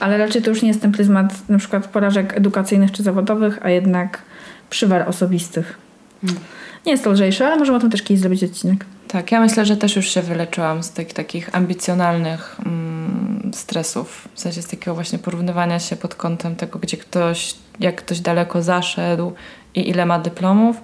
Ale 0.00 0.18
raczej 0.18 0.42
to 0.42 0.50
już 0.50 0.62
nie 0.62 0.68
jest 0.68 0.82
ten 0.82 0.92
pryzmat 0.92 1.48
na 1.48 1.58
przykład 1.58 1.86
porażek 1.86 2.36
edukacyjnych 2.36 2.92
czy 2.92 3.02
zawodowych, 3.02 3.58
a 3.62 3.70
jednak 3.70 4.22
przywar 4.70 5.08
osobistych. 5.08 5.78
Nie 6.86 6.92
jest 6.92 7.04
to 7.04 7.10
lżejsze, 7.10 7.46
ale 7.46 7.56
możemy 7.56 7.78
o 7.78 7.80
tym 7.80 7.90
też 7.90 8.02
kiedyś 8.02 8.20
zrobić 8.20 8.44
odcinek. 8.44 8.84
Tak, 9.08 9.32
ja 9.32 9.40
myślę, 9.40 9.66
że 9.66 9.76
też 9.76 9.96
już 9.96 10.08
się 10.08 10.22
wyleczyłam 10.22 10.82
z 10.82 10.90
tych 10.90 11.12
takich 11.12 11.54
ambicjonalnych 11.54 12.56
mm, 12.66 13.50
stresów. 13.54 14.28
W 14.34 14.40
sensie 14.40 14.62
z 14.62 14.66
takiego 14.66 14.94
właśnie 14.94 15.18
porównywania 15.18 15.78
się 15.78 15.96
pod 15.96 16.14
kątem 16.14 16.56
tego, 16.56 16.78
gdzie 16.78 16.96
ktoś, 16.96 17.54
jak 17.80 17.96
ktoś 17.96 18.20
daleko 18.20 18.62
zaszedł 18.62 19.32
i 19.74 19.90
ile 19.90 20.06
ma 20.06 20.18
dyplomów. 20.18 20.76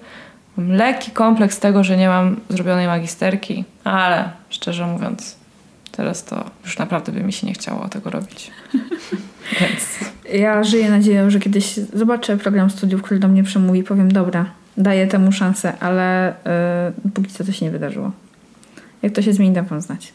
Lekki 0.59 1.11
kompleks 1.11 1.59
tego, 1.59 1.85
że 1.85 1.97
nie 1.97 2.09
mam 2.09 2.41
zrobionej 2.49 2.87
magisterki, 2.87 3.65
ale 3.85 4.31
szczerze 4.51 4.87
mówiąc, 4.87 5.37
teraz 5.93 6.25
to 6.25 6.51
już 6.65 6.79
naprawdę 6.79 7.13
by 7.13 7.25
mi 7.25 7.33
się 7.33 7.47
nie 7.47 7.53
chciało 7.53 7.89
tego 7.89 8.11
robić. 8.11 8.51
Więc 9.61 10.13
Ja 10.33 10.65
żyję 10.65 10.91
nadzieją, 10.91 11.31
że 11.31 11.41
kiedyś 11.41 11.75
zobaczę 11.95 12.37
program 12.37 12.71
studiów, 12.71 13.03
który 13.03 13.21
do 13.21 13.29
mnie 13.29 13.45
przemówi 13.45 13.79
i 13.79 13.85
powiem, 13.85 14.13
dobra, 14.13 14.47
daję 14.77 15.07
temu 15.07 15.33
szansę, 15.33 15.73
ale 15.81 16.35
yy, 17.05 17.11
póki 17.11 17.31
co 17.31 17.45
to 17.45 17.53
się 17.53 17.65
nie 17.65 17.71
wydarzyło. 17.71 18.13
Jak 19.03 19.13
to 19.13 19.23
się 19.23 19.33
zmieni, 19.33 19.55
dam 19.55 19.65
wam 19.65 19.81
znać. 19.81 20.13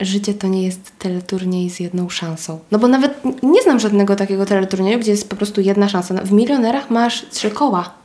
Życie 0.00 0.34
to 0.34 0.48
nie 0.48 0.62
jest 0.62 0.98
teleturniej 0.98 1.70
z 1.70 1.80
jedną 1.80 2.08
szansą. 2.08 2.58
No 2.70 2.78
bo 2.78 2.88
nawet 2.88 3.22
nie 3.42 3.62
znam 3.62 3.80
żadnego 3.80 4.16
takiego 4.16 4.46
teleturnieju, 4.46 4.98
gdzie 4.98 5.10
jest 5.10 5.30
po 5.30 5.36
prostu 5.36 5.60
jedna 5.60 5.88
szansa. 5.88 6.14
W 6.14 6.32
milionerach 6.32 6.90
masz 6.90 7.26
trzy 7.30 7.50
koła. 7.50 7.99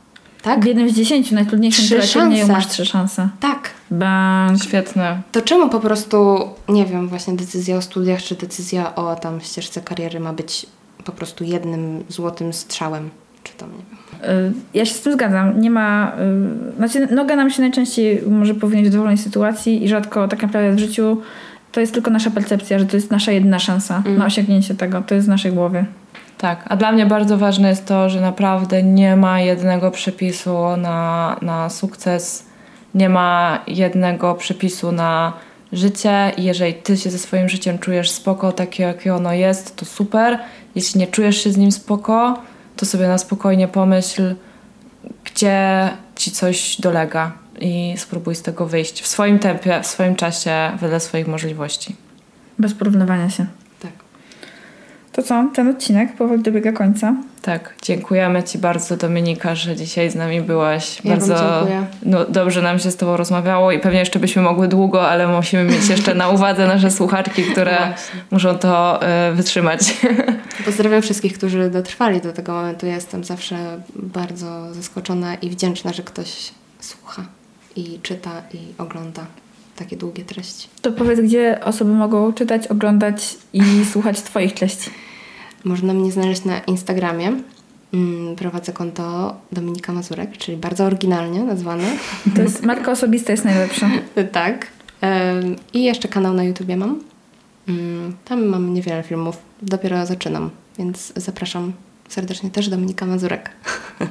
Tak? 0.46 0.60
W 0.60 0.64
jednym 0.66 0.90
z 0.90 0.94
dziesięciu 0.94 1.34
najtrudniejszym 1.34 1.84
Trzy 1.84 2.06
szanse. 2.06 2.46
masz 2.52 2.66
trzy 2.66 2.84
szanse. 2.86 3.28
Tak. 3.40 3.70
Bank. 3.90 4.62
świetne. 4.62 5.20
To 5.32 5.42
czemu 5.42 5.68
po 5.68 5.80
prostu, 5.80 6.38
nie 6.68 6.84
wiem, 6.86 7.08
właśnie 7.08 7.34
decyzja 7.36 7.76
o 7.76 7.82
studiach, 7.82 8.22
czy 8.22 8.34
decyzja 8.34 8.94
o 8.94 9.16
tam 9.16 9.40
ścieżce 9.40 9.80
kariery 9.80 10.20
ma 10.20 10.32
być 10.32 10.66
po 11.04 11.12
prostu 11.12 11.44
jednym 11.44 12.04
złotym 12.08 12.52
strzałem? 12.52 13.10
Czy 13.44 13.52
tam, 13.52 13.68
nie 13.70 13.84
wiem. 13.90 14.30
Y, 14.30 14.52
Ja 14.74 14.84
się 14.84 14.94
z 14.94 15.00
tym 15.00 15.12
zgadzam. 15.12 15.60
Nie 15.60 15.70
ma. 15.70 16.12
y, 16.72 16.76
Znaczy, 16.76 17.14
noga 17.14 17.36
nam 17.36 17.50
się 17.50 17.62
najczęściej 17.62 18.22
może 18.30 18.54
powinien 18.54 18.84
w 18.86 18.90
dowolnej 18.90 19.18
sytuacji 19.18 19.84
i 19.84 19.88
rzadko 19.88 20.28
tak 20.28 20.42
naprawdę 20.42 20.72
w 20.72 20.78
życiu 20.78 21.22
to 21.72 21.80
jest 21.80 21.94
tylko 21.94 22.10
nasza 22.10 22.30
percepcja, 22.30 22.78
że 22.78 22.86
to 22.86 22.96
jest 22.96 23.10
nasza 23.10 23.32
jedyna 23.32 23.58
szansa 23.58 24.02
na 24.18 24.26
osiągnięcie 24.26 24.74
tego. 24.74 25.02
To 25.06 25.14
jest 25.14 25.26
w 25.26 25.30
naszej 25.30 25.52
głowie. 25.52 25.84
Tak, 26.38 26.64
a 26.68 26.76
dla 26.76 26.92
mnie 26.92 27.06
bardzo 27.06 27.38
ważne 27.38 27.68
jest 27.68 27.86
to, 27.86 28.10
że 28.10 28.20
naprawdę 28.20 28.82
nie 28.82 29.16
ma 29.16 29.40
jednego 29.40 29.90
przepisu 29.90 30.76
na, 30.76 31.36
na 31.42 31.70
sukces, 31.70 32.46
nie 32.94 33.08
ma 33.08 33.58
jednego 33.66 34.34
przepisu 34.34 34.92
na 34.92 35.32
życie 35.72 36.32
jeżeli 36.38 36.74
ty 36.74 36.96
się 36.96 37.10
ze 37.10 37.18
swoim 37.18 37.48
życiem 37.48 37.78
czujesz 37.78 38.10
spoko, 38.10 38.52
takie 38.52 38.82
jakie 38.82 39.14
ono 39.14 39.32
jest, 39.32 39.76
to 39.76 39.84
super. 39.84 40.38
Jeśli 40.74 41.00
nie 41.00 41.06
czujesz 41.06 41.44
się 41.44 41.52
z 41.52 41.56
nim 41.56 41.72
spoko, 41.72 42.42
to 42.76 42.86
sobie 42.86 43.08
na 43.08 43.18
spokojnie 43.18 43.68
pomyśl, 43.68 44.34
gdzie 45.24 45.88
ci 46.16 46.30
coś 46.30 46.80
dolega 46.80 47.32
i 47.60 47.94
spróbuj 47.96 48.34
z 48.34 48.42
tego 48.42 48.66
wyjść 48.66 49.02
w 49.02 49.06
swoim 49.06 49.38
tempie, 49.38 49.80
w 49.82 49.86
swoim 49.86 50.16
czasie, 50.16 50.70
wedle 50.80 51.00
swoich 51.00 51.26
możliwości. 51.26 51.96
Bez 52.58 52.74
porównywania 52.74 53.30
się. 53.30 53.46
To 55.16 55.22
co? 55.22 55.48
Ten 55.54 55.68
odcinek 55.68 56.16
powoli 56.16 56.42
dobiega 56.42 56.72
końca. 56.72 57.14
Tak, 57.42 57.74
dziękujemy 57.82 58.42
Ci 58.42 58.58
bardzo 58.58 58.96
Dominika, 58.96 59.54
że 59.54 59.76
dzisiaj 59.76 60.10
z 60.10 60.14
nami 60.14 60.40
byłaś. 60.40 61.04
Ja 61.04 61.10
bardzo 61.10 61.34
dziękuję. 61.34 61.86
no, 62.02 62.24
dobrze 62.24 62.62
nam 62.62 62.78
się 62.78 62.90
z 62.90 62.96
Tobą 62.96 63.16
rozmawiało 63.16 63.72
i 63.72 63.78
pewnie 63.78 63.98
jeszcze 63.98 64.18
byśmy 64.18 64.42
mogły 64.42 64.68
długo, 64.68 65.08
ale 65.08 65.28
musimy 65.28 65.64
mieć 65.64 65.88
jeszcze 65.88 66.14
na 66.14 66.28
uwadze 66.28 66.66
nasze 66.66 66.90
słuchaczki, 66.90 67.42
które 67.42 67.76
Właśnie. 67.76 68.20
muszą 68.30 68.58
to 68.58 69.02
e, 69.02 69.32
wytrzymać. 69.32 69.80
Pozdrawiam 70.64 71.02
wszystkich, 71.02 71.38
którzy 71.38 71.70
dotrwali 71.70 72.20
do 72.20 72.32
tego 72.32 72.52
momentu. 72.52 72.86
Ja 72.86 72.94
Jestem 72.94 73.24
zawsze 73.24 73.56
bardzo 73.94 74.74
zaskoczona 74.74 75.34
i 75.34 75.50
wdzięczna, 75.50 75.92
że 75.92 76.02
ktoś 76.02 76.50
słucha 76.80 77.22
i 77.76 77.98
czyta 78.02 78.42
i 78.54 78.58
ogląda 78.78 79.26
takie 79.76 79.96
długie 79.96 80.24
treści. 80.24 80.68
To 80.82 80.92
powiedz, 80.92 81.20
gdzie 81.20 81.60
osoby 81.64 81.92
mogą 81.92 82.32
czytać, 82.32 82.66
oglądać 82.66 83.36
i 83.52 83.62
słuchać 83.92 84.22
Twoich 84.22 84.54
treści. 84.54 84.90
Można 85.66 85.94
mnie 85.94 86.12
znaleźć 86.12 86.44
na 86.44 86.58
Instagramie. 86.60 87.32
Mm, 87.94 88.36
Prowadzę 88.36 88.72
konto 88.72 89.34
Dominika 89.52 89.92
Mazurek, 89.92 90.36
czyli 90.36 90.56
bardzo 90.56 90.84
oryginalnie 90.84 91.44
nazwane. 91.44 91.84
To 92.36 92.42
jest 92.42 92.62
marka 92.62 92.92
osobista 92.92 93.32
jest 93.32 93.44
najlepsza. 93.44 93.90
tak. 94.32 94.66
I 95.72 95.84
jeszcze 95.84 96.08
kanał 96.08 96.34
na 96.34 96.44
YouTubie 96.44 96.76
mam. 96.76 97.00
Mm, 97.68 98.16
Tam 98.24 98.46
mam 98.46 98.74
niewiele 98.74 99.02
filmów. 99.02 99.36
Dopiero 99.62 100.06
zaczynam, 100.06 100.50
więc 100.78 101.12
zapraszam 101.16 101.72
serdecznie 102.08 102.50
też 102.50 102.68
Dominika 102.68 103.06
Mazurek. 103.06 103.50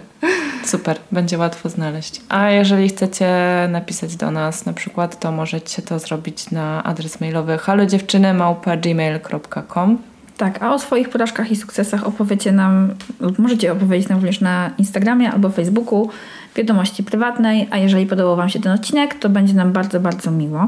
Super, 0.66 0.97
będzie 1.12 1.38
łatwo 1.38 1.70
znaleźć. 1.70 2.22
A 2.30 2.49
jeżeli 2.49 2.89
chcecie 2.89 3.28
napisać 3.70 4.16
do 4.16 4.32
nas 4.32 4.66
na 4.66 4.74
przykład, 4.74 5.20
to 5.20 5.32
możecie 5.32 5.82
to 5.82 5.99
zrobić 5.99 6.51
na 6.51 6.84
adres 6.84 7.22
mailowy 7.22 7.58
halodziewczynymałpa.gmail.com 7.58 9.97
Tak, 10.38 10.64
a 10.64 10.74
o 10.74 10.80
swoich 10.80 11.10
porażkach 11.10 11.52
i 11.52 11.56
sukcesach 11.56 12.08
opowiecie 12.08 12.52
nam, 12.52 12.94
lub 13.20 13.40
możecie 13.40 13.72
opowiedzieć 13.72 14.10
nam 14.10 14.18
również 14.18 14.42
na 14.42 14.72
Instagramie 14.78 15.32
albo 15.32 15.50
Facebooku, 15.50 16.10
wiadomości 16.56 17.04
prywatnej, 17.04 17.68
a 17.72 17.78
jeżeli 17.78 18.06
podobał 18.06 18.36
Wam 18.36 18.50
się 18.50 18.60
ten 18.60 18.72
odcinek, 18.72 19.14
to 19.14 19.30
będzie 19.30 19.54
nam 19.54 19.72
bardzo, 19.72 20.00
bardzo 20.00 20.32
miło. 20.32 20.68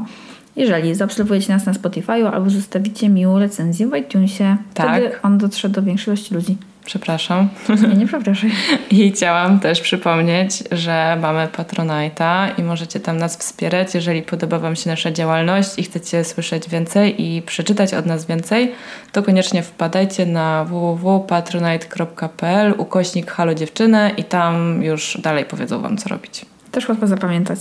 Jeżeli 0.56 0.94
zaobserwujecie 0.94 1.52
nas 1.52 1.66
na 1.66 1.74
Spotify 1.74 2.12
albo 2.12 2.50
zostawicie 2.50 3.08
miłą 3.08 3.38
recenzję 3.38 3.86
w 3.86 3.96
iTunesie, 3.96 4.56
Tak. 4.74 4.90
wtedy 4.90 5.22
on 5.22 5.38
dotrze 5.38 5.68
do 5.68 5.82
większej 5.82 6.14
ilości 6.14 6.34
ludzi. 6.34 6.56
Przepraszam. 6.88 7.48
Nie, 7.88 7.96
nie 7.96 8.06
przepraszaj. 8.06 8.50
I 8.90 9.12
chciałam 9.12 9.60
też 9.60 9.80
przypomnieć, 9.80 10.64
że 10.72 11.18
mamy 11.20 11.48
Patronite'a 11.56 12.50
i 12.58 12.62
możecie 12.62 13.00
tam 13.00 13.16
nas 13.16 13.36
wspierać. 13.36 13.94
Jeżeli 13.94 14.22
podoba 14.22 14.58
Wam 14.58 14.76
się 14.76 14.90
nasza 14.90 15.10
działalność 15.10 15.78
i 15.78 15.82
chcecie 15.82 16.24
słyszeć 16.24 16.68
więcej 16.68 17.22
i 17.22 17.42
przeczytać 17.42 17.94
od 17.94 18.06
nas 18.06 18.26
więcej, 18.26 18.72
to 19.12 19.22
koniecznie 19.22 19.62
wpadajcie 19.62 20.26
na 20.26 20.64
www.patronite.pl 20.64 22.74
ukośnik 22.78 23.30
Halo 23.30 23.54
Dziewczyny 23.54 24.10
i 24.16 24.24
tam 24.24 24.82
już 24.82 25.18
dalej 25.22 25.44
powiedzą 25.44 25.82
Wam, 25.82 25.96
co 25.96 26.08
robić. 26.08 26.46
Też 26.70 26.88
łatwo 26.88 27.06
zapamiętać. 27.06 27.58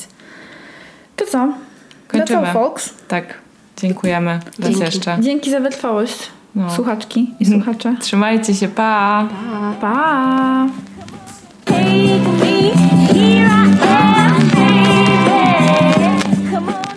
To 1.16 1.26
co? 1.26 1.54
Kończymy. 2.08 2.48
All, 2.48 2.54
folks. 2.54 2.94
Tak, 3.08 3.34
dziękujemy. 3.78 4.32
Raz 4.32 4.44
Dzięki. 4.60 4.80
jeszcze. 4.80 5.18
Dzięki 5.22 5.52
za 5.52 5.60
wytrwałość, 5.60 6.37
no. 6.58 6.70
słuchaczki 6.70 7.34
i 7.40 7.46
słuchacze. 7.46 7.96
Trzymajcie 8.00 8.54
się, 8.54 8.68
pa! 8.68 9.28
Pa! 9.62 9.74
pa. 9.82 10.68
Come 16.52 16.70
on. 16.70 16.97